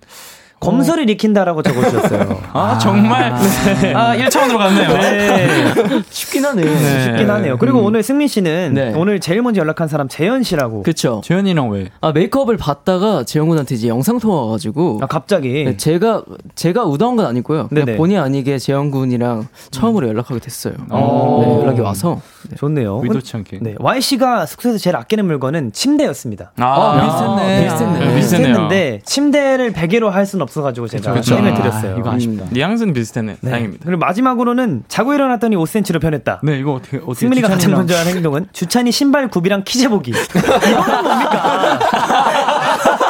검설을 0.65 1.09
익힌다라고 1.09 1.61
적어주셨어요. 1.61 2.41
아, 2.53 2.77
정말? 2.77 3.33
네. 3.81 3.93
아, 3.93 4.15
1차원으로 4.17 4.57
갔네요. 4.57 4.87
네. 4.97 6.03
쉽긴 6.09 6.45
하네요. 6.45 6.65
네. 6.65 7.03
쉽긴 7.03 7.29
하네요. 7.29 7.57
그리고 7.57 7.79
음. 7.79 7.85
오늘 7.85 8.03
승민 8.03 8.27
씨는 8.27 8.73
네. 8.73 8.93
오늘 8.95 9.19
제일 9.19 9.41
먼저 9.41 9.61
연락한 9.61 9.87
사람 9.87 10.07
재현 10.07 10.43
씨라고. 10.43 10.83
그쵸. 10.83 11.21
재현이랑 11.23 11.69
왜? 11.69 11.89
아, 12.01 12.11
메이크업을 12.11 12.57
받다가 12.57 13.23
재현 13.23 13.47
군한테 13.47 13.75
이제 13.75 13.87
영상 13.87 14.19
통화 14.19 14.41
와가지고. 14.41 14.99
아, 15.01 15.05
갑자기? 15.05 15.63
네, 15.63 15.77
제가, 15.77 16.23
제가 16.55 16.85
우다운 16.85 17.15
건 17.15 17.25
아니고요. 17.27 17.67
그냥 17.67 17.97
본의 17.97 18.17
아니게 18.17 18.57
재현 18.57 18.91
군이랑 18.91 19.47
처음으로 19.71 20.07
연락하게 20.07 20.39
됐어요. 20.39 20.73
어. 20.89 21.43
네, 21.45 21.61
연락이 21.61 21.81
와서. 21.81 22.21
네. 22.49 22.55
좋네요. 22.55 23.01
의도치 23.03 23.37
않게. 23.37 23.59
네. 23.61 23.75
Y씨가 23.79 24.45
숙소에서 24.45 24.77
제일 24.77 24.95
아끼는 24.95 25.25
물건은 25.25 25.71
침대였습니다. 25.73 26.51
아, 26.57 26.65
아 26.65 27.35
비슷했네. 27.35 27.63
비슷했네. 27.63 27.99
네, 27.99 28.15
비슷했는데 28.15 29.01
침대를 29.05 29.73
베개로 29.73 30.09
할 30.09 30.25
수는 30.25 30.43
없 30.43 30.54
어가지고 30.61 30.87
제가 30.87 31.19
힘을 31.21 31.53
드렸어요. 31.53 31.95
아, 31.95 31.97
이거 31.99 32.11
아쉽다. 32.11 32.43
음. 32.43 32.49
뉘앙스는 32.51 32.93
비슷했네. 32.93 33.37
네. 33.41 33.49
다행입니다. 33.49 33.85
그리고 33.85 33.99
마지막으로는 33.99 34.83
자고 34.87 35.13
일어났더니 35.13 35.55
5cm로 35.55 36.01
변했다. 36.01 36.41
네, 36.43 36.59
이거 36.59 36.73
어떻게 36.73 36.97
어떻게 36.97 37.13
승민이가 37.15 37.49
가장 37.49 37.71
먼저 37.71 37.95
한 37.95 38.07
행동은 38.07 38.47
주찬이 38.53 38.91
신발 38.91 39.27
굽이랑 39.29 39.63
키 39.65 39.79
재보기. 39.79 40.11
이거는 40.35 41.03
뭡니까? 41.03 41.79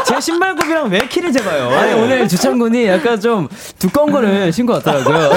제 0.05 0.21
신발 0.21 0.55
굽이랑 0.55 0.89
왜 0.89 0.99
키를 1.07 1.31
재봐요? 1.31 1.69
아니, 1.69 1.93
오늘 1.93 2.27
주찬 2.27 2.59
군이 2.59 2.87
약간 2.87 3.19
좀 3.19 3.47
두꺼운 3.79 4.11
거를 4.11 4.51
신고 4.53 4.73
왔더라고요. 4.73 5.31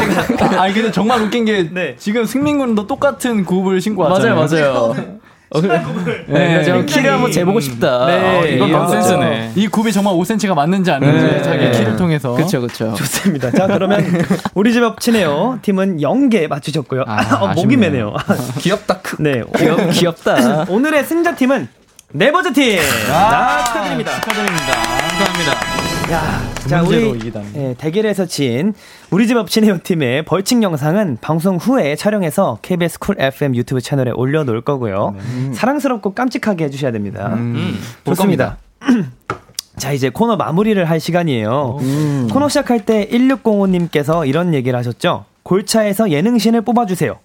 아니 0.58 0.74
근데 0.74 0.90
정말 0.92 1.22
웃긴 1.22 1.44
게 1.44 1.68
네. 1.72 1.96
지금 1.98 2.24
승민 2.24 2.58
군도 2.58 2.86
똑같은 2.86 3.44
굽을 3.44 3.80
신고 3.80 4.02
왔잖아요. 4.02 4.34
맞아요, 4.34 4.72
맞아요. 4.94 5.18
어, 5.50 5.60
그래. 5.60 5.82
네, 6.26 6.62
네 6.62 6.84
키를 6.84 7.12
한번 7.12 7.32
재보고 7.32 7.60
싶다. 7.60 8.06
네, 8.06 8.38
어, 8.38 8.44
이건 8.44 8.70
넌센스네. 8.70 9.52
이 9.56 9.66
굽이 9.66 9.92
정말 9.92 10.14
5cm가 10.14 10.54
맞는지 10.54 10.90
아닌지 10.90 11.22
네. 11.22 11.42
자기 11.42 11.70
키를 11.70 11.96
통해서. 11.96 12.34
그렇죠, 12.34 12.60
그렇죠. 12.60 12.94
좋습니다. 12.94 13.50
자, 13.52 13.66
그러면 13.66 14.04
우리 14.54 14.72
집 14.72 14.82
엎치네요. 14.82 15.60
팀은 15.62 15.98
0개 15.98 16.48
맞추셨고요. 16.48 17.04
아, 17.06 17.36
어, 17.40 17.54
목이 17.54 17.76
매네요. 17.76 18.14
귀엽다. 18.60 19.00
네, 19.18 19.42
귀엽, 19.56 19.90
귀엽다. 19.90 20.66
오늘의 20.68 21.04
승자 21.04 21.34
팀은 21.34 21.68
네버즈 22.12 22.52
팀. 22.52 22.78
아, 23.10 23.64
축하드립니다. 23.64 24.20
축하드립니다. 24.20 24.72
축하합니다. 25.18 25.87
야, 26.10 26.40
자 26.66 26.82
우리 26.82 27.20
예, 27.54 27.74
대결에서 27.76 28.24
진 28.24 28.72
우리 29.10 29.26
집 29.26 29.36
업치네요 29.36 29.80
팀의 29.82 30.24
벌칙 30.24 30.62
영상은 30.62 31.18
방송 31.20 31.56
후에 31.56 31.96
촬영해서 31.96 32.60
KBS 32.62 32.98
쿨 32.98 33.16
FM 33.18 33.54
유튜브 33.54 33.82
채널에 33.82 34.12
올려놓을 34.12 34.62
거고요. 34.62 35.14
음. 35.18 35.52
사랑스럽고 35.54 36.14
깜찍하게 36.14 36.64
해주셔야 36.64 36.92
됩니다. 36.92 37.34
음. 37.34 37.78
좋습니다. 38.06 38.56
자, 39.76 39.92
이제 39.92 40.08
코너 40.08 40.36
마무리를 40.36 40.82
할 40.88 40.98
시간이에요. 40.98 41.76
음. 41.82 42.28
코너 42.32 42.48
시작할 42.48 42.86
때 42.86 43.06
1605님께서 43.10 44.26
이런 44.26 44.54
얘기를 44.54 44.78
하셨죠. 44.78 45.26
골차에서 45.42 46.10
예능신을 46.10 46.62
뽑아주세요. 46.62 47.18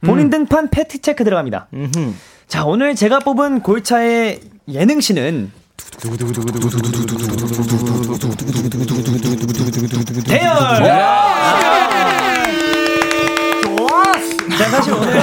본인 0.00 0.26
음. 0.26 0.30
등판 0.30 0.70
팩트 0.70 1.02
체크 1.02 1.22
들어갑니다. 1.22 1.68
음흠. 1.74 2.12
자, 2.48 2.64
오늘 2.64 2.94
제가 2.94 3.18
뽑은 3.20 3.60
골차의 3.60 4.40
예능신은 4.68 5.52
대열! 10.26 10.52
좋았어! 13.62 14.58
자, 14.58 14.64
사실 14.70 14.92
오늘. 14.94 15.20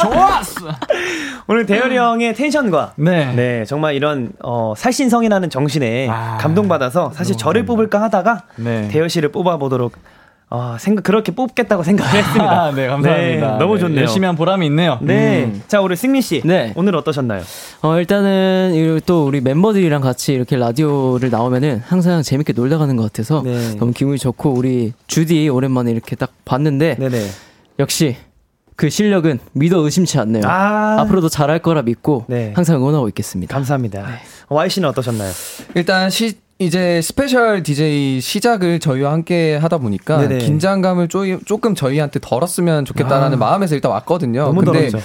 좋았어! 0.00 0.66
오늘 1.48 1.66
대열이 1.66 1.96
형의 1.96 2.34
텐션과. 2.34 2.94
네. 2.96 3.32
네, 3.34 3.64
정말 3.64 3.94
이런, 3.94 4.32
어, 4.42 4.74
살신성이라는 4.76 5.50
정신에 5.50 6.08
아, 6.10 6.38
감동받아서 6.40 7.12
사실 7.12 7.36
저를 7.36 7.64
뽑을까 7.64 8.00
하다가. 8.02 8.42
네. 8.56 8.88
대열 8.88 9.08
씨를 9.08 9.30
뽑아보도록 9.32 9.92
아, 10.48 10.76
생각, 10.78 11.02
그렇게 11.02 11.32
뽑겠다고 11.32 11.82
생각을 11.82 12.12
했습니다. 12.14 12.62
아, 12.66 12.70
네, 12.72 12.86
감사합니다. 12.86 13.52
네, 13.52 13.58
너무 13.58 13.74
네, 13.74 13.80
좋네요. 13.80 14.00
열심히 14.02 14.26
한 14.26 14.36
보람이 14.36 14.64
있네요. 14.66 14.98
네. 15.02 15.44
음. 15.44 15.62
자, 15.66 15.80
우리 15.80 15.96
승민 15.96 16.22
씨. 16.22 16.40
네. 16.44 16.72
오늘 16.76 16.94
어떠셨나요? 16.96 17.42
어, 17.82 17.98
일단은 17.98 19.00
또 19.06 19.26
우리 19.26 19.40
멤버들이랑 19.40 20.00
같이 20.00 20.32
이렇게 20.34 20.56
라디오를 20.56 21.30
나오면은 21.30 21.82
항상 21.84 22.22
재밌게 22.22 22.52
놀다 22.52 22.78
가는 22.78 22.94
것 22.96 23.02
같아서 23.04 23.42
네. 23.44 23.74
너무 23.76 23.92
기분이 23.92 24.18
좋고 24.18 24.50
우리 24.52 24.92
주디 25.08 25.48
오랜만에 25.48 25.90
이렇게 25.90 26.14
딱 26.14 26.32
봤는데 26.44 26.94
네네. 26.96 27.26
역시 27.80 28.16
그 28.76 28.88
실력은 28.88 29.40
믿어 29.52 29.78
의심치 29.80 30.18
않네요. 30.20 30.42
아. 30.46 31.00
앞으로도 31.00 31.28
잘할 31.28 31.58
거라 31.58 31.82
믿고 31.82 32.24
네. 32.28 32.52
항상 32.54 32.76
응원하고 32.76 33.08
있겠습니다. 33.08 33.52
감사합니다. 33.52 34.06
Y 34.48 34.70
씨는 34.70 34.88
어떠셨나요? 34.90 35.32
일단 35.74 36.08
시 36.10 36.38
이제 36.58 37.02
스페셜 37.02 37.62
DJ 37.62 38.20
시작을 38.20 38.80
저희와 38.80 39.12
함께 39.12 39.56
하다 39.56 39.78
보니까 39.78 40.18
네네. 40.26 40.38
긴장감을 40.38 41.08
쪼, 41.08 41.24
조금 41.44 41.74
저희한테 41.74 42.18
덜었으면 42.22 42.86
좋겠다라는 42.86 43.34
아. 43.34 43.40
마음에서 43.40 43.74
일단 43.74 43.92
왔거든요. 43.92 44.54
근데 44.54 44.88
덜었죠. 44.90 44.98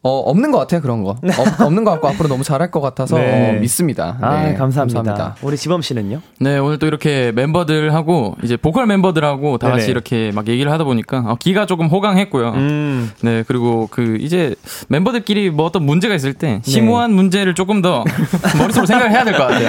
어, 0.00 0.10
없는 0.30 0.52
것 0.52 0.58
같아요 0.58 0.80
그런 0.80 1.02
거. 1.02 1.10
어, 1.20 1.64
없는 1.64 1.82
것 1.84 1.90
같고 1.92 2.08
앞으로 2.08 2.28
너무 2.28 2.44
잘할 2.44 2.70
것 2.70 2.80
같아서 2.80 3.18
네. 3.18 3.56
어, 3.56 3.60
믿습니다. 3.60 4.16
아, 4.20 4.44
네, 4.44 4.54
감사합니다. 4.54 5.34
우리 5.42 5.56
지범 5.56 5.82
씨는요? 5.82 6.20
네, 6.38 6.56
오늘 6.58 6.78
또 6.78 6.86
이렇게 6.86 7.32
멤버들하고 7.32 8.36
이제 8.44 8.56
보컬 8.56 8.86
멤버들하고 8.86 9.58
다 9.58 9.68
같이 9.70 9.82
네네. 9.86 9.90
이렇게 9.90 10.30
막 10.32 10.46
얘기를 10.46 10.70
하다 10.70 10.84
보니까 10.84 11.18
어, 11.26 11.36
귀가 11.38 11.66
조금 11.66 11.86
호강했고요. 11.88 12.50
음. 12.50 13.10
네, 13.22 13.42
그리고 13.48 13.88
그 13.90 14.16
이제 14.20 14.54
멤버들끼리 14.88 15.50
뭐 15.50 15.66
어떤 15.66 15.82
문제가 15.82 16.14
있을 16.14 16.32
때 16.32 16.60
심오한 16.64 17.12
문제를 17.12 17.54
조금 17.54 17.82
더 17.82 18.04
머릿속으로 18.58 18.86
생각을 18.86 19.10
해야 19.10 19.24
될 19.24 19.34
것 19.34 19.46
같아요. 19.48 19.68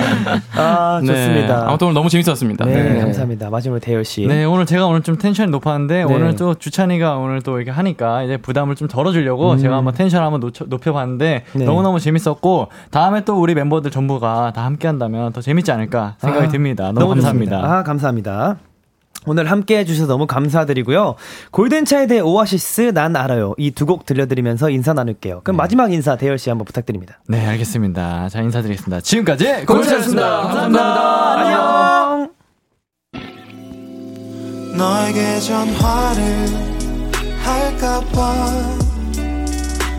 아, 0.56 1.02
네, 1.04 1.08
좋습니다. 1.08 1.66
아무튼 1.68 1.88
오늘 1.88 1.96
너무 1.96 2.10
재밌었습니다. 2.10 2.66
네, 2.66 3.00
감사합니다. 3.00 3.50
마지막으로 3.50 3.80
대열 3.80 4.06
씨. 4.06 4.28
네, 4.28 4.44
오늘 4.46 4.66
제가 4.68 4.86
오늘 4.86 5.02
좀 5.02 5.18
텐션이 5.18 5.50
높았는데 5.52 6.04
네. 6.06 6.14
오늘 6.14 6.36
또 6.36 6.54
주찬이가 6.54 7.18
오늘 7.18 7.42
또 7.42 7.58
이렇게 7.58 7.72
하니까 7.72 8.24
이제 8.24 8.38
부담을 8.38 8.76
좀 8.76 8.88
덜어주려고 8.88 9.54
음. 9.54 9.58
제가 9.58 9.76
한번 9.78 9.94
텐션 9.96 10.20
한번 10.32 10.40
높여, 10.42 10.66
높여봤는데 10.66 11.44
네. 11.54 11.66
너무너무 11.66 12.00
재밌었고 12.00 12.70
다음에 12.92 13.26
또 13.26 13.40
우리 13.42 13.54
멤버들 13.56 13.92
전부가 13.92 14.54
다 14.56 14.64
함께한다면 14.66 15.34
더 15.34 15.42
재밌지 15.42 15.72
않을까 15.72 16.16
생각이 16.20 16.46
아, 16.46 16.50
듭니다. 16.50 16.92
너무, 16.94 17.10
감사합니다. 17.10 17.56
좋습니다. 17.58 17.78
아, 17.78 17.84
감사합니다. 17.84 18.58
오늘 19.26 19.52
함께 19.52 19.80
해주셔서 19.80 20.08
너무 20.08 20.26
감사드리고요. 20.28 21.16
골든차일드의 21.52 22.22
오아시스, 22.22 22.94
난 22.94 23.18
알아요. 23.18 23.54
이 23.58 23.72
두 23.72 23.86
곡 23.86 24.06
들려드리면서 24.06 24.70
인사 24.70 24.94
나눌게요. 24.94 25.42
그럼 25.44 25.58
마지막 25.58 25.92
인사 25.92 26.16
대열 26.16 26.38
씨 26.38 26.50
한번 26.50 26.64
부탁드립니다. 26.66 27.20
네, 27.28 27.46
알겠습니다. 27.46 28.30
자, 28.30 28.42
인사드리겠습니다. 28.42 29.02
지금까지 29.02 29.66
골든차일드였습니다. 29.66 30.42
감사합니다. 30.42 31.34
안녕! 31.38 32.30
너에게 34.78 35.40
전화를 35.42 36.48
할까봐 37.44 38.89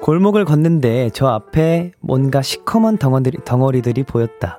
골목을 0.00 0.44
걷는데 0.44 1.10
저 1.12 1.26
앞에 1.28 1.92
뭔가 2.00 2.42
시커먼 2.42 2.96
덩어리들이, 2.98 3.44
덩어리들이 3.44 4.02
보였다. 4.04 4.58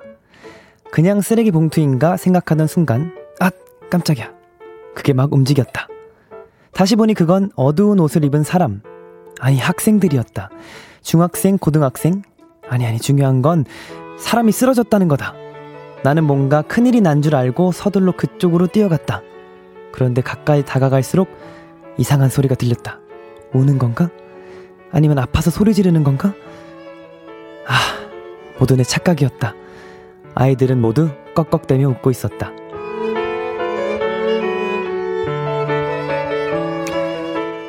그냥 0.91 1.21
쓰레기 1.21 1.51
봉투인가 1.51 2.17
생각하던 2.17 2.67
순간 2.67 3.13
아 3.39 3.49
깜짝이야. 3.89 4.31
그게 4.93 5.13
막 5.13 5.33
움직였다. 5.33 5.87
다시 6.73 6.95
보니 6.95 7.13
그건 7.13 7.49
어두운 7.55 7.99
옷을 7.99 8.23
입은 8.23 8.43
사람. 8.43 8.81
아니 9.39 9.57
학생들이었다. 9.57 10.49
중학생, 11.01 11.57
고등학생? 11.57 12.21
아니 12.69 12.85
아니 12.85 12.99
중요한 12.99 13.41
건 13.41 13.65
사람이 14.19 14.51
쓰러졌다는 14.51 15.07
거다. 15.07 15.33
나는 16.03 16.23
뭔가 16.23 16.61
큰일이 16.61 17.01
난 17.01 17.21
줄 17.21 17.35
알고 17.35 17.71
서둘러 17.71 18.11
그쪽으로 18.15 18.67
뛰어갔다. 18.67 19.21
그런데 19.91 20.21
가까이 20.21 20.63
다가갈수록 20.63 21.27
이상한 21.97 22.29
소리가 22.29 22.55
들렸다. 22.55 22.99
우는 23.53 23.77
건가? 23.77 24.09
아니면 24.91 25.19
아파서 25.19 25.51
소리 25.51 25.73
지르는 25.73 26.03
건가? 26.03 26.33
아, 27.67 27.73
모두 28.59 28.75
내 28.75 28.83
착각이었다. 28.83 29.55
아이들은 30.35 30.79
모두 30.79 31.09
꺽꺽대며 31.35 31.87
웃고 31.89 32.11
있었다. 32.11 32.51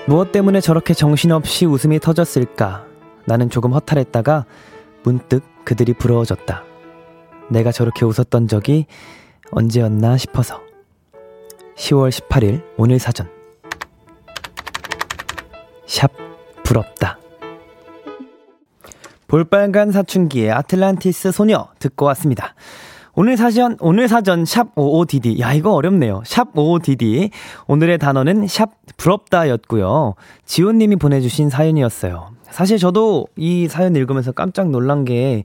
무엇 0.06 0.32
때문에 0.32 0.60
저렇게 0.60 0.94
정신없이 0.94 1.64
웃음이 1.64 2.00
터졌을까? 2.00 2.84
나는 3.24 3.50
조금 3.50 3.72
허탈했다가 3.72 4.46
문득 5.04 5.42
그들이 5.64 5.92
부러워졌다. 5.94 6.64
내가 7.50 7.70
저렇게 7.70 8.04
웃었던 8.04 8.48
적이 8.48 8.86
언제였나 9.52 10.16
싶어서. 10.16 10.60
10월 11.76 12.10
18일 12.10 12.62
오늘 12.76 12.98
사전. 12.98 13.28
샵 15.86 16.10
부럽다. 16.72 17.18
볼빨간 19.28 19.92
사춘기의 19.92 20.50
아틀란티스 20.52 21.32
소녀 21.32 21.68
듣고 21.78 22.06
왔습니다. 22.06 22.54
오늘 23.14 23.36
사전, 23.36 23.76
오늘 23.80 24.08
사전 24.08 24.46
샵 24.46 24.74
55DD. 24.74 25.38
야, 25.40 25.52
이거 25.52 25.72
어렵네요. 25.74 26.22
샵 26.24 26.54
55DD. 26.54 27.30
오늘의 27.66 27.98
단어는 27.98 28.46
샵 28.46 28.70
부럽다 28.96 29.50
였고요. 29.50 30.14
지호님이 30.46 30.96
보내주신 30.96 31.50
사연이었어요. 31.50 32.30
사실 32.50 32.78
저도 32.78 33.26
이 33.36 33.68
사연 33.68 33.94
읽으면서 33.94 34.32
깜짝 34.32 34.70
놀란 34.70 35.04
게, 35.04 35.44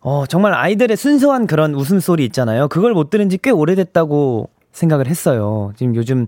어, 0.00 0.26
정말 0.26 0.54
아이들의 0.54 0.96
순수한 0.96 1.46
그런 1.46 1.74
웃음소리 1.74 2.24
있잖아요. 2.26 2.66
그걸 2.66 2.94
못 2.94 3.10
들은 3.10 3.28
지 3.28 3.38
꽤 3.38 3.50
오래됐다고 3.50 4.48
생각을 4.72 5.06
했어요. 5.06 5.72
지금 5.76 5.94
요즘, 5.94 6.26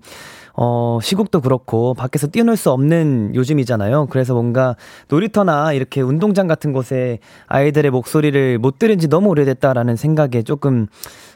어, 0.63 0.99
시국도 1.03 1.41
그렇고, 1.41 1.95
밖에서 1.95 2.27
뛰어놀 2.27 2.55
수 2.55 2.71
없는 2.71 3.35
요즘이잖아요. 3.35 4.09
그래서 4.11 4.35
뭔가 4.35 4.77
놀이터나 5.09 5.73
이렇게 5.73 6.03
운동장 6.03 6.49
같은 6.49 6.75
곳에 6.75 7.19
아이들의 7.47 7.91
목소리를 7.91 8.59
못 8.59 8.79
들은 8.79 8.99
지 8.99 9.09
너무 9.09 9.31
오래됐다라는 9.31 9.97
생각에 9.97 10.43
조금, 10.43 10.87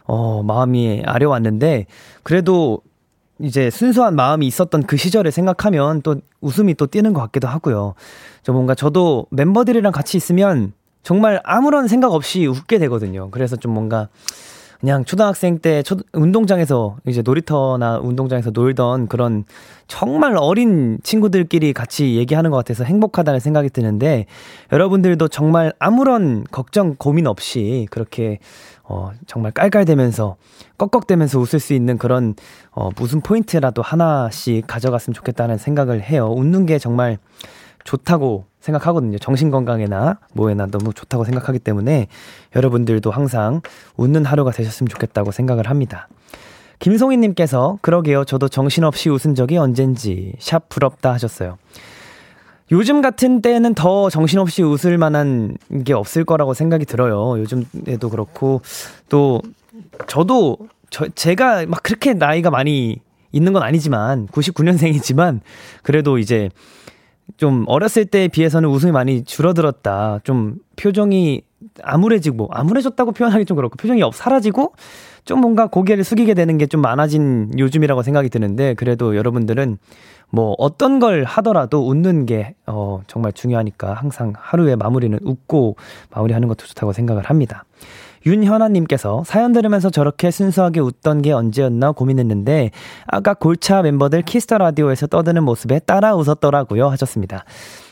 어, 0.05 0.43
마음이 0.43 1.05
아려왔는데, 1.07 1.87
그래도 2.22 2.83
이제 3.41 3.70
순수한 3.70 4.14
마음이 4.14 4.47
있었던 4.47 4.83
그 4.83 4.99
시절을 4.99 5.33
생각하면 5.33 6.03
또 6.03 6.16
웃음이 6.43 6.75
또 6.75 6.87
뛰는 6.87 7.14
것 7.14 7.22
같기도 7.22 7.49
하고요. 7.49 7.95
저 8.43 8.53
뭔가 8.53 8.75
저도 8.75 9.27
멤버들이랑 9.31 9.91
같이 9.91 10.18
있으면 10.18 10.75
정말 11.03 11.41
아무런 11.45 11.89
생각 11.89 12.12
없이 12.12 12.47
웃게 12.47 12.79
되거든요. 12.79 13.31
그래서 13.31 13.57
좀 13.57 13.72
뭔가 13.72 14.09
그냥 14.85 15.07
초등학생 15.07 15.61
때 15.61 15.82
초, 15.82 15.97
운동장에서 16.12 16.99
이제 17.07 17.22
놀이터나 17.22 18.01
운동장에서 18.01 18.51
놀던 18.51 19.09
그런 19.09 19.45
정말 19.89 20.37
어린 20.37 20.99
친구들끼리 21.03 21.72
같이 21.72 22.16
얘기하는 22.16 22.51
것 22.51 22.59
같아서 22.59 22.85
행복하다는 22.85 23.41
생각이 23.41 23.70
드는데 23.70 24.26
여러분들도 24.72 25.28
정말 25.28 25.72
아무런 25.78 26.45
걱정 26.51 26.97
고민 26.99 27.26
없이 27.26 27.87
그렇게 27.91 28.41
어 28.82 29.11
정말 29.26 29.53
깔깔대면서 29.53 30.37
꺽꺽대면서 30.76 31.39
웃을 31.39 31.61
수 31.61 31.72
있는 31.72 31.97
그런 31.97 32.35
어 32.70 32.91
무슨 32.95 33.22
포인트라도 33.22 33.80
하나씩 33.80 34.66
가져갔으면 34.66 35.14
좋겠다는 35.14 35.57
생각을 35.57 36.03
해요. 36.03 36.30
웃는 36.30 36.66
게 36.66 36.78
정말 36.78 37.16
좋다고 37.85 38.47
생각하거든요. 38.61 39.18
정신 39.18 39.51
건강에나 39.51 40.18
뭐에나 40.32 40.66
너무 40.66 40.93
좋다고 40.93 41.24
생각하기 41.24 41.59
때문에 41.59 42.09
여러분들도 42.57 43.11
항상 43.11 43.61
웃는 43.97 44.24
하루가 44.24 44.51
되셨으면 44.51 44.89
좋겠다고 44.89 45.30
생각을 45.30 45.68
합니다. 45.68 46.09
김송희님께서 46.78 47.78
그러게요. 47.82 48.24
저도 48.24 48.49
정신없이 48.49 49.11
웃은 49.11 49.35
적이 49.35 49.59
언젠지 49.59 50.32
샵 50.39 50.68
부럽다 50.68 51.12
하셨어요. 51.12 51.59
요즘 52.72 53.03
같은 53.03 53.43
때는 53.43 53.74
더 53.74 54.09
정신없이 54.09 54.62
웃을 54.62 54.97
만한 54.97 55.57
게 55.85 55.93
없을 55.93 56.24
거라고 56.24 56.55
생각이 56.55 56.87
들어요. 56.87 57.39
요즘에도 57.39 58.09
그렇고 58.09 58.62
또 59.09 59.43
저도 60.07 60.59
저 60.91 61.07
제가 61.09 61.66
막 61.66 61.82
그렇게 61.82 62.14
나이가 62.14 62.51
많이 62.51 63.01
있는 63.32 63.53
건 63.53 63.62
아니지만 63.62 64.28
99년생이지만 64.28 65.41
그래도 65.82 66.18
이제 66.18 66.49
좀 67.37 67.64
어렸을 67.68 68.05
때에 68.05 68.29
비해서는 68.29 68.68
웃음이 68.68 68.93
많이 68.93 69.25
줄어들었다. 69.25 70.20
좀 70.25 70.57
표정이 70.77 71.43
암울해지고, 71.83 72.49
암울해졌다고 72.53 73.12
표현하기 73.12 73.45
좀 73.47 73.57
그렇고, 73.57 73.77
표정이 73.77 74.03
없, 74.03 74.14
사라지고, 74.14 74.75
좀 75.25 75.41
뭔가 75.41 75.66
고개를 75.66 76.05
숙이게 76.05 76.35
되는 76.35 76.59
게 76.59 76.66
좀 76.66 76.83
많아진 76.83 77.51
요즘이라고 77.59 78.03
생각이 78.03 78.29
드는데, 78.29 78.75
그래도 78.75 79.16
여러분들은 79.16 79.79
뭐 80.31 80.55
어떤 80.59 80.99
걸 80.99 81.25
하더라도 81.25 81.87
웃는 81.89 82.27
게, 82.27 82.55
어, 82.66 83.01
정말 83.07 83.33
중요하니까 83.33 83.95
항상 83.95 84.33
하루의 84.37 84.77
마무리는 84.77 85.18
웃고 85.22 85.77
마무리하는 86.14 86.49
것도 86.49 86.66
좋다고 86.66 86.93
생각을 86.93 87.25
합니다. 87.25 87.64
윤현아님께서 88.27 89.25
사연 89.27 89.53
들으면서 89.53 89.91
저렇게 89.91 90.31
순수하게 90.31 90.81
웃던 90.81 91.22
게 91.22 91.33
언제였나 91.33 91.93
고민했는데 91.93 92.70
아까 93.07 93.35
골차 93.35 93.83
멤버들 93.83 94.22
키스 94.22 94.45
더 94.45 94.59
라디오에서 94.59 95.07
떠드는 95.09 95.43
모습에 95.45 95.81
따라 95.81 96.14
웃었더라고요 96.14 96.89
하셨습니다. 96.89 97.45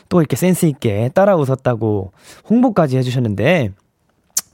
또 0.09 0.19
이렇게 0.19 0.35
센스 0.35 0.65
있게 0.65 1.09
따라 1.13 1.35
웃었다고 1.35 2.11
홍보까지 2.49 2.97
해주셨는데 2.97 3.71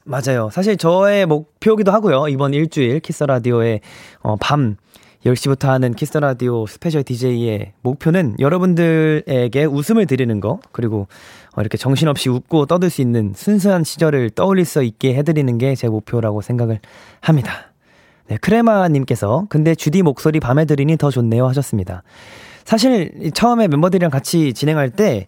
맞아요. 0.05 0.49
사실 0.51 0.75
저의 0.77 1.25
목표기도 1.25 1.91
하고요. 1.91 2.29
이번 2.29 2.53
일주일 2.53 2.99
키스 2.99 3.23
라디오의 3.23 3.81
어, 4.21 4.37
밤 4.37 4.75
10시부터 5.25 5.67
하는 5.67 5.93
키스 5.93 6.17
라디오 6.17 6.65
스페셜 6.65 7.03
DJ의 7.03 7.73
목표는 7.81 8.35
여러분들에게 8.39 9.65
웃음을 9.65 10.05
드리는 10.05 10.39
거 10.39 10.59
그리고 10.71 11.07
어, 11.48 11.48
이렇게 11.61 11.77
정신없이 11.77 12.29
웃고 12.29 12.65
떠들 12.65 12.89
수 12.89 13.01
있는 13.01 13.33
순수한 13.35 13.83
시절을 13.83 14.31
떠올릴 14.31 14.65
수 14.65 14.83
있게 14.83 15.15
해드리는 15.15 15.57
게 15.57 15.75
제 15.75 15.87
목표라고 15.87 16.41
생각을 16.41 16.79
합니다. 17.21 17.71
네, 18.27 18.37
크레마님께서 18.37 19.47
근데 19.49 19.75
주디 19.75 20.01
목소리 20.03 20.39
밤에 20.39 20.65
들으니 20.65 20.97
더 20.97 21.09
좋네요 21.09 21.47
하셨습니다. 21.47 22.03
사실 22.65 23.31
처음에 23.33 23.67
멤버들이랑 23.67 24.11
같이 24.11 24.53
진행할 24.53 24.89
때 24.89 25.27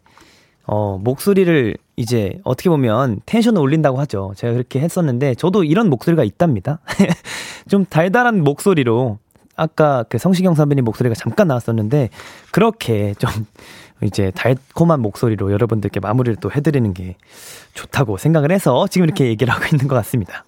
어, 0.65 0.99
목소리를 1.01 1.75
이제 1.95 2.39
어떻게 2.43 2.69
보면 2.69 3.21
텐션을 3.25 3.59
올린다고 3.61 3.99
하죠. 4.01 4.34
제가 4.36 4.53
그렇게 4.53 4.79
했었는데 4.79 5.36
저도 5.36 5.63
이런 5.63 5.89
목소리가 5.89 6.23
있답니다. 6.23 6.79
좀 7.67 7.86
달달한 7.86 8.43
목소리로 8.43 9.17
아까 9.55 10.03
그 10.09 10.17
성시경 10.17 10.55
선배님 10.55 10.86
목소리가 10.86 11.15
잠깐 11.15 11.47
나왔었는데 11.47 12.09
그렇게 12.51 13.13
좀 13.15 13.29
이제 14.04 14.32
달콤한 14.36 14.99
목소리로 14.99 15.52
여러분들께 15.52 15.99
마무리를 15.99 16.38
또 16.41 16.52
해드리는 16.52 16.93
게 16.93 17.16
좋다고 17.74 18.18
생각을 18.18 18.52
해서 18.52 18.88
지금 18.88 19.06
이렇게 19.06 19.26
얘기를 19.28 19.54
하고 19.54 19.66
있는 19.72 19.88
것 19.88 19.95
같습니다. 19.95 20.45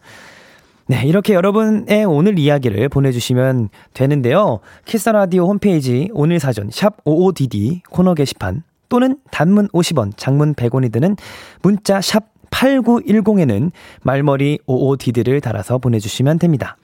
네, 0.86 1.04
이렇게 1.06 1.34
여러분의 1.34 2.04
오늘 2.06 2.38
이야기를 2.38 2.90
보내주시면 2.90 3.70
되는데요. 3.94 4.60
키스라디오 4.86 5.48
홈페이지 5.48 6.10
오늘 6.14 6.40
사전 6.40 6.70
샵 6.72 7.04
55DD 7.06 7.84
코너 7.90 8.14
게시판 8.14 8.64
또는 8.90 9.18
단문 9.32 9.70
50원, 9.70 10.12
장문 10.18 10.54
100원이 10.56 10.92
드는 10.92 11.16
문자 11.62 12.02
샵 12.02 12.26
8910에는 12.52 13.72
말머리 14.04 14.60
55DD를 14.68 15.42
달아서 15.42 15.80
보내주시면 15.80 16.38
됩니다. 16.38 16.78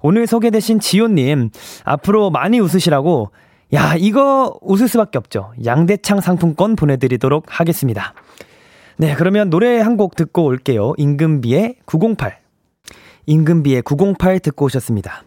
오늘 0.00 0.26
소개되신 0.26 0.80
지호님, 0.80 1.50
앞으로 1.84 2.30
많이 2.30 2.60
웃으시라고 2.60 3.30
야, 3.74 3.94
이거 3.98 4.56
웃을 4.62 4.88
수밖에 4.88 5.18
없죠. 5.18 5.52
양대창 5.64 6.20
상품권 6.20 6.76
보내드리도록 6.76 7.46
하겠습니다. 7.48 8.14
네, 8.96 9.14
그러면 9.16 9.50
노래 9.50 9.80
한 9.80 9.96
곡 9.96 10.14
듣고 10.16 10.44
올게요. 10.44 10.92
임금비의 10.96 11.76
908. 11.86 12.38
임금비의 13.26 13.82
908 13.82 14.40
듣고 14.40 14.66
오셨습니다. 14.66 15.24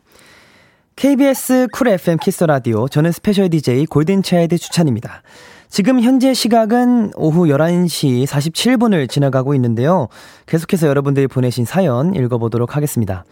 KBS 0.95 1.68
쿨 1.72 1.89
FM 1.89 2.18
키스 2.20 2.43
라디오. 2.43 2.88
저는 2.88 3.12
스페셜 3.12 3.50
DJ 3.50 3.86
골든차일드 3.86 4.58
주찬입니다. 4.58 5.22
지금 5.70 6.02
현재 6.02 6.34
시각은 6.34 7.12
오후 7.16 7.45
11시 7.48 8.26
47분을 8.26 9.10
지나가고 9.10 9.54
있는데요. 9.56 10.08
계속해서 10.45 10.88
여러분들이 10.88 11.28
보내신 11.28 11.66
사연 11.66 12.16
읽어보도록 12.16 12.76
하겠습니다. 12.76 13.26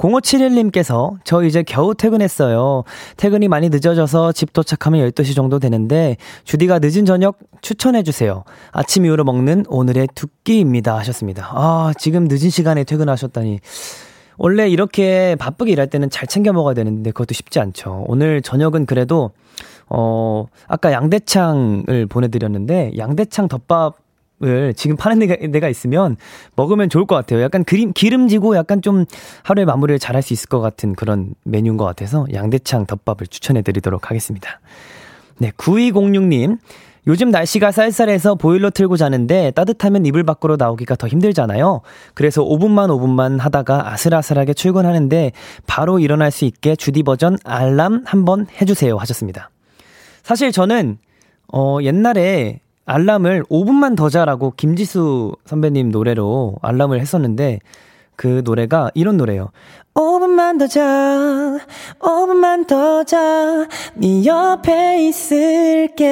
0571님께서 0.00 1.18
저 1.24 1.42
이제 1.42 1.62
겨우 1.62 1.94
퇴근했어요. 1.94 2.84
퇴근이 3.16 3.48
많이 3.48 3.68
늦어져서 3.68 4.32
집 4.32 4.52
도착하면 4.52 5.06
12시 5.10 5.36
정도 5.36 5.58
되는데 5.58 6.16
주디가 6.44 6.78
늦은 6.78 7.04
저녁 7.04 7.38
추천해 7.60 8.02
주세요. 8.02 8.44
아침 8.72 9.04
이후로 9.04 9.24
먹는 9.24 9.66
오늘의 9.68 10.08
두 10.14 10.26
끼입니다 10.44 10.96
하셨습니다. 10.98 11.50
아, 11.52 11.92
지금 11.98 12.24
늦은 12.28 12.50
시간에 12.50 12.84
퇴근하셨다니. 12.84 13.60
원래 14.38 14.68
이렇게 14.70 15.36
바쁘게 15.38 15.72
일할 15.72 15.88
때는 15.88 16.08
잘 16.08 16.26
챙겨 16.26 16.52
먹어야 16.54 16.72
되는데 16.72 17.10
그것도 17.10 17.34
쉽지 17.34 17.60
않죠. 17.60 18.06
오늘 18.08 18.40
저녁은 18.40 18.86
그래도 18.86 19.32
어, 19.90 20.46
아까 20.68 20.92
양대창을 20.92 22.06
보내 22.08 22.28
드렸는데, 22.28 22.92
양대창 22.96 23.48
덮밥 23.48 23.96
을 24.42 24.72
지금 24.72 24.96
파는 24.96 25.18
데가, 25.18 25.36
데가 25.50 25.68
있으면 25.68 26.16
먹으면 26.56 26.88
좋을 26.88 27.04
것 27.04 27.14
같아요. 27.14 27.42
약간 27.42 27.62
그림, 27.62 27.92
기름지고 27.92 28.56
약간 28.56 28.80
좀 28.80 29.04
하루의 29.42 29.66
마무리를 29.66 29.98
잘할 29.98 30.22
수 30.22 30.32
있을 30.32 30.48
것 30.48 30.60
같은 30.60 30.94
그런 30.94 31.34
메뉴인 31.44 31.76
것 31.76 31.84
같아서 31.84 32.26
양대창 32.32 32.86
덮밥을 32.86 33.26
추천해 33.26 33.60
드리도록 33.60 34.08
하겠습니다. 34.08 34.60
네, 35.36 35.50
9206님. 35.58 36.56
요즘 37.06 37.30
날씨가 37.30 37.70
쌀쌀해서 37.70 38.34
보일러 38.34 38.70
틀고 38.70 38.96
자는데 38.96 39.50
따뜻하면 39.52 40.06
이불 40.06 40.24
밖으로 40.24 40.56
나오기가 40.56 40.96
더 40.96 41.06
힘들잖아요. 41.06 41.80
그래서 42.14 42.42
5분만 42.42 42.88
5분만 42.88 43.38
하다가 43.40 43.92
아슬아슬하게 43.92 44.54
출근하는데 44.54 45.32
바로 45.66 45.98
일어날 45.98 46.30
수 46.30 46.44
있게 46.44 46.76
주디 46.76 47.02
버전 47.02 47.36
알람 47.44 48.04
한번 48.06 48.46
해주세요 48.60 48.96
하셨습니다. 48.96 49.50
사실 50.22 50.52
저는 50.52 50.98
어 51.52 51.78
옛날에 51.82 52.60
알람을 52.90 53.44
5분만 53.44 53.96
더 53.96 54.08
자라고 54.08 54.52
김지수 54.56 55.36
선배님 55.46 55.90
노래로 55.90 56.56
알람을 56.60 56.98
했었는데 57.00 57.60
그 58.16 58.42
노래가 58.44 58.90
이런 58.94 59.16
노래예요. 59.16 59.52
5분만 59.94 60.58
더 60.58 60.66
자, 60.66 61.60
5분만 62.00 62.66
더 62.66 63.04
자, 63.04 63.68
네 63.94 64.24
옆에 64.26 65.06
있을게. 65.06 66.02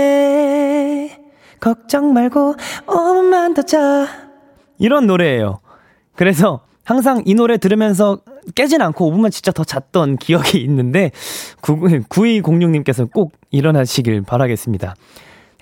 걱정 1.59 2.13
말고 2.13 2.55
5분만 2.87 3.57
더 3.57 3.63
자. 3.63 4.07
이런 4.79 5.09
노래예요. 5.09 5.59
그래서 6.15 6.61
항상 6.85 7.25
이 7.27 7.35
노래 7.35 7.59
들으면서 7.59 8.21
깨진 8.55 8.83
않고 8.83 9.11
5분만 9.11 9.33
진짜 9.33 9.51
더 9.51 9.65
잤던 9.65 10.19
기억이 10.19 10.59
있는데 10.63 11.11
9206님께서 11.61 13.11
꼭 13.11 13.33
일어나시길 13.51 14.23
바라겠습니다. 14.23 14.95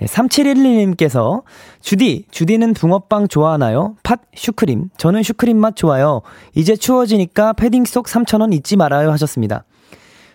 3712님께서 0.01 1.43
주디, 1.81 2.27
주디는 2.31 2.75
붕어빵 2.75 3.29
좋아하나요? 3.29 3.97
팥, 4.03 4.21
슈크림. 4.35 4.91
저는 4.99 5.23
슈크림 5.23 5.57
맛 5.57 5.75
좋아요. 5.75 6.21
이제 6.55 6.77
추워지니까 6.77 7.55
패딩 7.55 7.85
속 7.87 8.07
3,000원 8.07 8.53
잊지 8.53 8.77
말아요 8.77 9.11
하셨습니다. 9.13 9.65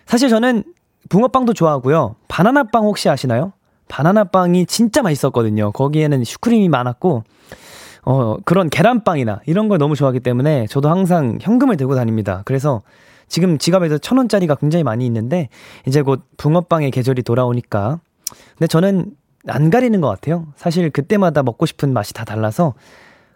사실 0.06 0.28
저는 0.28 0.64
붕어빵도 1.08 1.54
좋아하고요. 1.54 2.16
바나나빵 2.28 2.84
혹시 2.84 3.08
아시나요? 3.08 3.52
바나나빵이 3.88 4.66
진짜 4.66 5.02
맛있었거든요. 5.02 5.70
거기에는 5.72 6.24
슈크림이 6.24 6.68
많았고 6.68 7.24
어, 8.04 8.36
그런 8.44 8.68
계란빵이나 8.68 9.42
이런 9.46 9.68
걸 9.68 9.78
너무 9.78 9.94
좋아하기 9.94 10.20
때문에 10.20 10.66
저도 10.66 10.88
항상 10.88 11.38
현금을 11.40 11.76
들고 11.76 11.94
다닙니다. 11.94 12.42
그래서 12.44 12.82
지금 13.28 13.58
지갑에서 13.58 13.98
천 13.98 14.18
원짜리가 14.18 14.56
굉장히 14.56 14.82
많이 14.82 15.06
있는데 15.06 15.48
이제 15.86 16.02
곧 16.02 16.22
붕어빵의 16.36 16.90
계절이 16.90 17.22
돌아오니까 17.22 18.00
근데 18.58 18.66
저는 18.66 19.12
안 19.48 19.70
가리는 19.70 20.00
것 20.00 20.08
같아요. 20.08 20.46
사실 20.56 20.90
그때마다 20.90 21.42
먹고 21.42 21.66
싶은 21.66 21.92
맛이 21.92 22.14
다 22.14 22.24
달라서. 22.24 22.74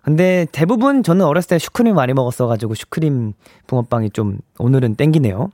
근데 0.03 0.47
대부분 0.53 1.03
저는 1.03 1.25
어렸을 1.27 1.49
때 1.49 1.59
슈크림 1.59 1.95
많이 1.95 2.13
먹었어가지고 2.13 2.75
슈크림 2.75 3.33
붕어빵이 3.67 4.11
좀 4.11 4.39
오늘은 4.59 4.95
땡기네요. 4.95 5.51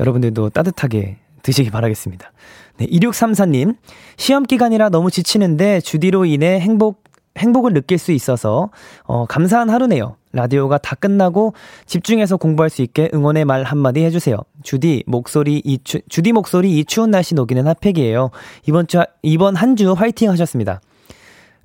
여러분들도 0.00 0.50
따뜻하게 0.50 1.18
드시기 1.42 1.70
바라겠습니다. 1.70 2.32
네, 2.78 2.86
2634님. 2.86 3.76
시험 4.16 4.44
기간이라 4.44 4.88
너무 4.88 5.10
지치는데 5.10 5.80
주디로 5.80 6.24
인해 6.24 6.58
행복, 6.60 7.04
행복을 7.36 7.72
느낄 7.72 7.98
수 7.98 8.12
있어서, 8.12 8.70
어, 9.04 9.26
감사한 9.26 9.70
하루네요. 9.70 10.16
라디오가 10.32 10.78
다 10.78 10.96
끝나고 10.96 11.54
집중해서 11.86 12.36
공부할 12.36 12.68
수 12.70 12.82
있게 12.82 13.08
응원의 13.14 13.44
말 13.44 13.62
한마디 13.62 14.02
해주세요. 14.04 14.36
주디 14.62 15.04
목소리 15.06 15.60
이 15.64 15.78
추, 15.84 16.00
주디 16.08 16.32
목소리 16.32 16.78
이 16.78 16.84
추운 16.84 17.10
날씨 17.10 17.34
녹이는 17.34 17.66
핫팩이에요. 17.66 18.30
이번 18.66 18.86
주 18.88 19.02
이번 19.22 19.54
한 19.56 19.76
주 19.76 19.92
화이팅 19.92 20.30
하셨습니다. 20.30 20.80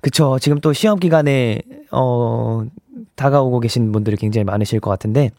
그쵸. 0.00 0.38
지금 0.40 0.60
또 0.60 0.72
시험 0.72 0.98
기간에 0.98 1.62
어 1.90 2.62
다가오고 3.16 3.60
계신 3.60 3.90
분들이 3.92 4.16
굉장히 4.16 4.44
많으실 4.44 4.78
것 4.80 4.88
같은데 4.90 5.30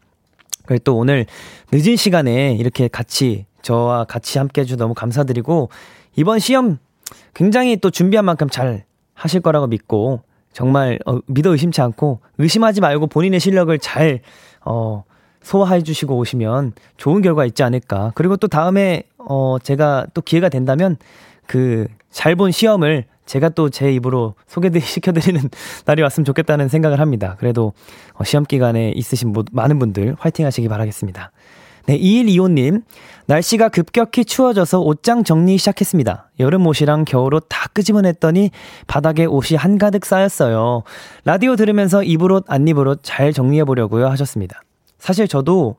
그리고 0.65 0.83
또 0.83 0.97
오늘 0.97 1.25
늦은 1.71 1.95
시간에 1.95 2.53
이렇게 2.55 2.87
같이 2.89 3.45
저와 3.61 4.03
같이 4.05 4.37
함께 4.39 4.61
해주셔서 4.61 4.83
너무 4.83 4.93
감사드리고 4.93 5.69
이번 6.17 6.39
시험 6.39 6.79
굉장히 7.33 7.77
또 7.77 7.89
준비한 7.89 8.25
만큼 8.25 8.49
잘 8.49 8.83
하실 9.21 9.41
거라고 9.41 9.67
믿고 9.67 10.21
정말 10.53 10.99
어, 11.05 11.19
믿어 11.27 11.51
의심치 11.51 11.81
않고 11.81 12.19
의심하지 12.37 12.81
말고 12.81 13.07
본인의 13.07 13.39
실력을 13.39 13.77
잘 13.79 14.19
어, 14.65 15.03
소화해 15.43 15.83
주시고 15.83 16.17
오시면 16.17 16.73
좋은 16.97 17.21
결과 17.21 17.45
있지 17.45 17.63
않을까. 17.63 18.11
그리고 18.15 18.37
또 18.37 18.47
다음에 18.47 19.03
어 19.17 19.57
제가 19.63 20.05
또 20.13 20.21
기회가 20.21 20.49
된다면 20.49 20.97
그 21.47 21.87
잘 22.11 22.35
본 22.35 22.51
시험을 22.51 23.05
제가 23.25 23.49
또 23.49 23.69
제 23.69 23.91
입으로 23.93 24.35
소개시켜드리는 24.47 25.41
날이 25.85 26.01
왔으면 26.01 26.25
좋겠다는 26.25 26.67
생각을 26.67 26.99
합니다. 26.99 27.37
그래도 27.39 27.73
어, 28.13 28.23
시험 28.23 28.43
기간에 28.45 28.91
있으신 28.91 29.33
많은 29.51 29.79
분들 29.79 30.15
화이팅 30.19 30.45
하시기 30.45 30.67
바라겠습니다. 30.67 31.31
네, 31.85 31.97
2125님. 31.97 32.83
날씨가 33.25 33.69
급격히 33.69 34.25
추워져서 34.25 34.81
옷장 34.81 35.23
정리 35.23 35.57
시작했습니다. 35.57 36.31
여름 36.39 36.67
옷이랑 36.67 37.05
겨울옷 37.05 37.45
다 37.47 37.67
끄집어냈더니 37.73 38.51
바닥에 38.87 39.25
옷이 39.25 39.57
한가득 39.57 40.05
쌓였어요. 40.05 40.83
라디오 41.23 41.55
들으면서 41.55 42.03
입을 42.03 42.31
옷, 42.31 42.45
안 42.47 42.67
입을 42.67 42.87
옷 42.87 42.99
잘 43.03 43.31
정리해보려고요 43.31 44.07
하셨습니다. 44.09 44.61
사실 44.99 45.27
저도 45.27 45.77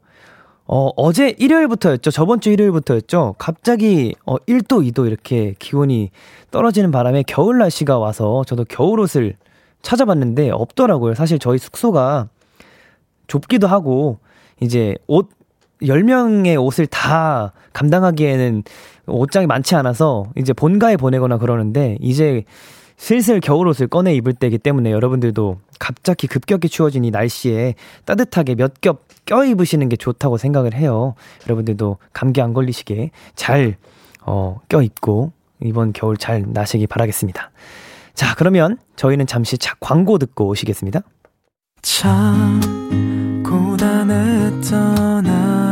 어, 0.67 0.91
어제 0.97 1.35
일요일부터였죠. 1.39 2.11
저번 2.11 2.41
주 2.41 2.51
일요일부터였죠. 2.51 3.35
갑자기 3.37 4.15
어, 4.25 4.37
1도, 4.39 4.91
2도 4.91 5.07
이렇게 5.07 5.55
기온이 5.59 6.11
떨어지는 6.51 6.91
바람에 6.91 7.25
겨울 7.27 7.59
날씨가 7.59 7.99
와서 7.99 8.45
저도 8.47 8.65
겨울 8.69 9.01
옷을 9.01 9.35
찾아봤는데 9.83 10.51
없더라고요. 10.51 11.15
사실 11.15 11.39
저희 11.39 11.59
숙소가 11.59 12.29
좁기도 13.27 13.67
하고 13.67 14.21
이제 14.61 14.95
옷 15.07 15.29
10명의 15.83 16.61
옷을 16.63 16.87
다 16.87 17.53
감당하기에는 17.73 18.63
옷장이 19.07 19.47
많지 19.47 19.75
않아서 19.75 20.27
이제 20.37 20.53
본가에 20.53 20.97
보내거나 20.97 21.39
그러는데 21.39 21.97
이제 22.01 22.45
슬슬 22.97 23.41
겨울 23.41 23.67
옷을 23.69 23.89
꺼내 23.89 24.15
입을 24.15 24.35
때이기 24.35 24.59
때문에 24.59 24.93
여러분들도 24.93 25.59
갑자기 25.81 26.27
급격히 26.29 26.69
추워진 26.69 27.05
이 27.05 27.11
날씨에 27.11 27.75
따뜻하게 28.05 28.55
몇 28.55 28.75
겹 28.81 29.13
껴 29.25 29.45
입으시는 29.45 29.89
게 29.89 29.95
좋다고 29.97 30.37
생각을 30.37 30.75
해요. 30.75 31.15
여러분들도 31.47 31.99
감기 32.13 32.41
안 32.43 32.53
걸리시게 32.55 33.13
잘, 33.37 33.77
어, 34.27 34.59
껴입고 34.69 35.33
이번 35.63 35.93
겨울 35.93 36.17
잘 36.17 36.45
나시기 36.49 36.89
바라겠습니다. 36.89 37.53
자, 38.15 38.35
그러면 38.37 38.79
저희는 38.97 39.27
잠시 39.29 39.59
자, 39.59 39.75
광고 39.79 40.19
듣고 40.19 40.49
오시겠습니다. 40.49 41.03
참, 41.83 42.61
고단했던 43.47 45.27
하 45.27 45.72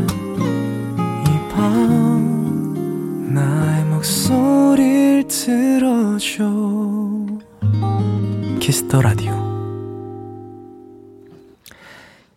나의 3.33 3.85
목소리를 3.85 5.27
들어줘 5.27 6.43
키스 8.59 8.85
더 8.85 9.01
라디오 9.01 9.31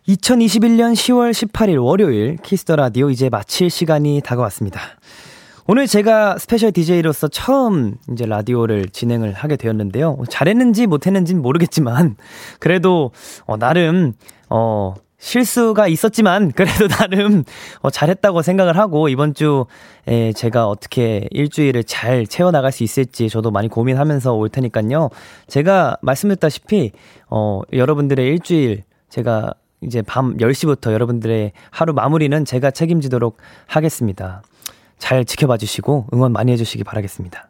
2021년 0.07 0.93
10월 0.93 1.31
18일 1.31 1.83
월요일 1.83 2.37
키스 2.37 2.62
더 2.62 2.77
라디오 2.77 3.09
이제 3.09 3.29
마칠 3.29 3.69
시간이 3.69 4.21
다가왔습니다. 4.23 4.79
오늘 5.67 5.87
제가 5.87 6.37
스페셜 6.37 6.71
DJ로서 6.71 7.27
처음 7.27 7.95
이제 8.11 8.25
라디오를 8.25 8.87
진행을 8.89 9.33
하게 9.33 9.55
되었는데요. 9.57 10.19
잘했는지 10.29 10.85
못했는지는 10.85 11.41
모르겠지만, 11.41 12.17
그래도, 12.59 13.11
어, 13.47 13.57
나름, 13.57 14.13
어, 14.47 14.93
실수가 15.25 15.87
있었지만, 15.87 16.51
그래도 16.51 16.87
나름, 16.87 17.43
어, 17.81 17.89
잘했다고 17.89 18.43
생각을 18.43 18.77
하고, 18.77 19.09
이번 19.09 19.33
주에 19.33 20.33
제가 20.35 20.67
어떻게 20.67 21.27
일주일을 21.31 21.83
잘 21.83 22.27
채워 22.27 22.51
나갈 22.51 22.71
수 22.71 22.83
있을지 22.83 23.27
저도 23.27 23.49
많이 23.49 23.67
고민하면서 23.67 24.33
올 24.33 24.49
테니까요. 24.49 25.09
제가 25.47 25.97
말씀드렸다시피, 26.03 26.91
어, 27.27 27.61
여러분들의 27.73 28.23
일주일, 28.23 28.83
제가 29.09 29.55
이제 29.81 30.03
밤 30.03 30.37
10시부터 30.37 30.93
여러분들의 30.93 31.53
하루 31.71 31.93
마무리는 31.93 32.45
제가 32.45 32.69
책임지도록 32.69 33.37
하겠습니다. 33.65 34.43
잘 34.99 35.25
지켜봐 35.25 35.57
주시고 35.57 36.07
응원 36.13 36.33
많이 36.33 36.51
해 36.51 36.55
주시기 36.55 36.83
바라겠습니다. 36.83 37.49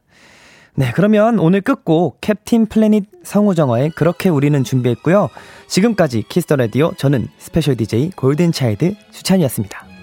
네, 0.78 0.91
그러면 0.93 1.39
오늘 1.39 1.61
끝곡 1.61 2.19
캡틴 2.19 2.65
플래닛 2.65 3.05
선우정아의 3.23 3.91
그렇게 3.91 4.28
우리는 4.28 4.61
준비했고요. 4.61 5.30
지금까지 5.67 6.23
키스 6.27 6.46
더 6.46 6.57
라디오 6.57 6.91
저는 6.97 7.30
스페셜 7.38 7.78
DJ 7.78 8.11
골든 8.11 8.51
차일드 8.51 8.93
주찬이었습니다. 9.11 9.94